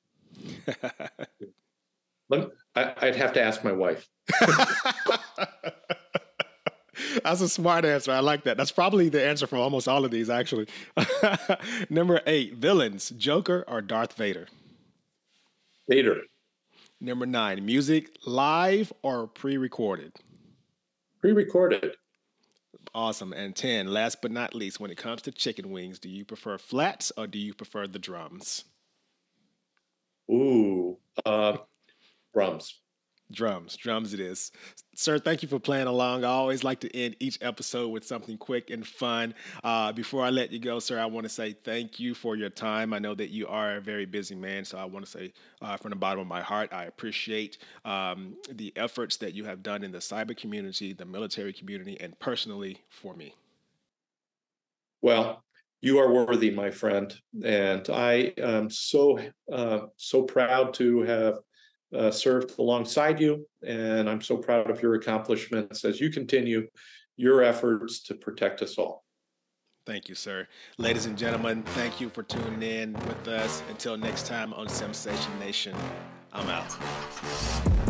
Let, 2.29 2.49
I, 2.75 2.93
I'd 3.01 3.15
have 3.15 3.33
to 3.33 3.41
ask 3.41 3.63
my 3.63 3.71
wife. 3.71 4.07
That's 7.23 7.41
a 7.41 7.49
smart 7.49 7.85
answer. 7.85 8.11
I 8.11 8.19
like 8.19 8.43
that. 8.43 8.57
That's 8.57 8.71
probably 8.71 9.09
the 9.09 9.25
answer 9.25 9.47
for 9.47 9.55
almost 9.55 9.87
all 9.87 10.05
of 10.05 10.11
these, 10.11 10.29
actually. 10.29 10.67
Number 11.89 12.21
eight, 12.27 12.55
villains, 12.55 13.09
Joker 13.11 13.63
or 13.67 13.81
Darth 13.81 14.13
Vader? 14.13 14.47
Vader. 15.89 16.21
Number 17.01 17.25
nine, 17.25 17.65
music, 17.65 18.15
live 18.23 18.93
or 19.01 19.25
pre 19.25 19.57
recorded? 19.57 20.13
Pre 21.19 21.31
recorded. 21.31 21.95
Awesome. 22.93 23.33
And 23.33 23.55
10, 23.55 23.87
last 23.87 24.21
but 24.21 24.29
not 24.31 24.53
least, 24.53 24.79
when 24.79 24.91
it 24.91 24.97
comes 24.97 25.23
to 25.23 25.31
chicken 25.31 25.71
wings, 25.71 25.97
do 25.97 26.07
you 26.07 26.25
prefer 26.25 26.59
flats 26.59 27.11
or 27.17 27.25
do 27.25 27.39
you 27.39 27.55
prefer 27.55 27.87
the 27.87 27.97
drums? 27.97 28.65
Ooh, 30.31 30.97
uh, 31.25 31.57
drums. 32.35 32.79
Drums, 33.31 33.77
drums 33.77 34.13
it 34.15 34.19
is. 34.19 34.51
Sir, 34.95 35.19
thank 35.19 35.43
you 35.43 35.47
for 35.47 35.59
playing 35.59 35.85
along. 35.85 36.23
I 36.23 36.29
always 36.29 36.63
like 36.63 36.79
to 36.79 36.95
end 36.95 37.15
each 37.19 37.37
episode 37.41 37.89
with 37.89 38.03
something 38.03 38.37
quick 38.37 38.71
and 38.71 38.85
fun. 38.85 39.35
Uh, 39.63 39.91
before 39.91 40.23
I 40.23 40.31
let 40.31 40.51
you 40.51 40.57
go, 40.57 40.79
sir, 40.79 40.99
I 40.99 41.05
want 41.05 41.25
to 41.25 41.29
say 41.29 41.53
thank 41.53 41.99
you 41.99 42.15
for 42.15 42.35
your 42.35 42.49
time. 42.49 42.91
I 42.91 42.97
know 42.97 43.13
that 43.13 43.29
you 43.29 43.47
are 43.47 43.77
a 43.77 43.81
very 43.81 44.07
busy 44.07 44.33
man, 44.33 44.65
so 44.65 44.79
I 44.79 44.85
want 44.85 45.05
to 45.05 45.11
say 45.11 45.33
uh, 45.61 45.77
from 45.77 45.91
the 45.91 45.95
bottom 45.95 46.19
of 46.19 46.27
my 46.27 46.41
heart, 46.41 46.73
I 46.73 46.85
appreciate 46.85 47.59
um, 47.85 48.35
the 48.51 48.73
efforts 48.75 49.17
that 49.17 49.35
you 49.35 49.45
have 49.45 49.61
done 49.61 49.83
in 49.83 49.91
the 49.91 49.99
cyber 49.99 50.35
community, 50.35 50.93
the 50.93 51.05
military 51.05 51.53
community, 51.53 51.97
and 52.01 52.17
personally 52.19 52.81
for 52.89 53.13
me. 53.13 53.35
Well, 55.03 55.43
you 55.81 55.99
are 55.99 56.11
worthy, 56.11 56.49
my 56.49 56.71
friend, 56.71 57.13
and 57.43 57.87
I 57.89 58.33
am 58.37 58.69
so 58.69 59.19
uh, 59.51 59.81
so 59.95 60.23
proud 60.23 60.73
to 60.73 61.03
have 61.03 61.35
uh, 61.95 62.11
served 62.11 62.57
alongside 62.59 63.19
you, 63.19 63.47
and 63.65 64.09
I'm 64.09 64.21
so 64.21 64.37
proud 64.37 64.69
of 64.69 64.81
your 64.81 64.95
accomplishments 64.95 65.85
as 65.85 65.99
you 65.99 66.09
continue 66.09 66.67
your 67.17 67.43
efforts 67.43 68.01
to 68.03 68.15
protect 68.15 68.61
us 68.61 68.77
all. 68.77 69.03
Thank 69.85 70.07
you, 70.07 70.15
sir. 70.15 70.47
Ladies 70.77 71.05
and 71.05 71.17
gentlemen, 71.17 71.63
thank 71.63 71.99
you 71.99 72.09
for 72.09 72.23
tuning 72.23 72.61
in 72.61 72.93
with 72.93 73.27
us. 73.27 73.63
Until 73.69 73.97
next 73.97 74.27
time 74.27 74.53
on 74.53 74.67
Simsation 74.67 75.37
Nation, 75.39 75.75
I'm 76.31 76.47
out. 76.47 77.88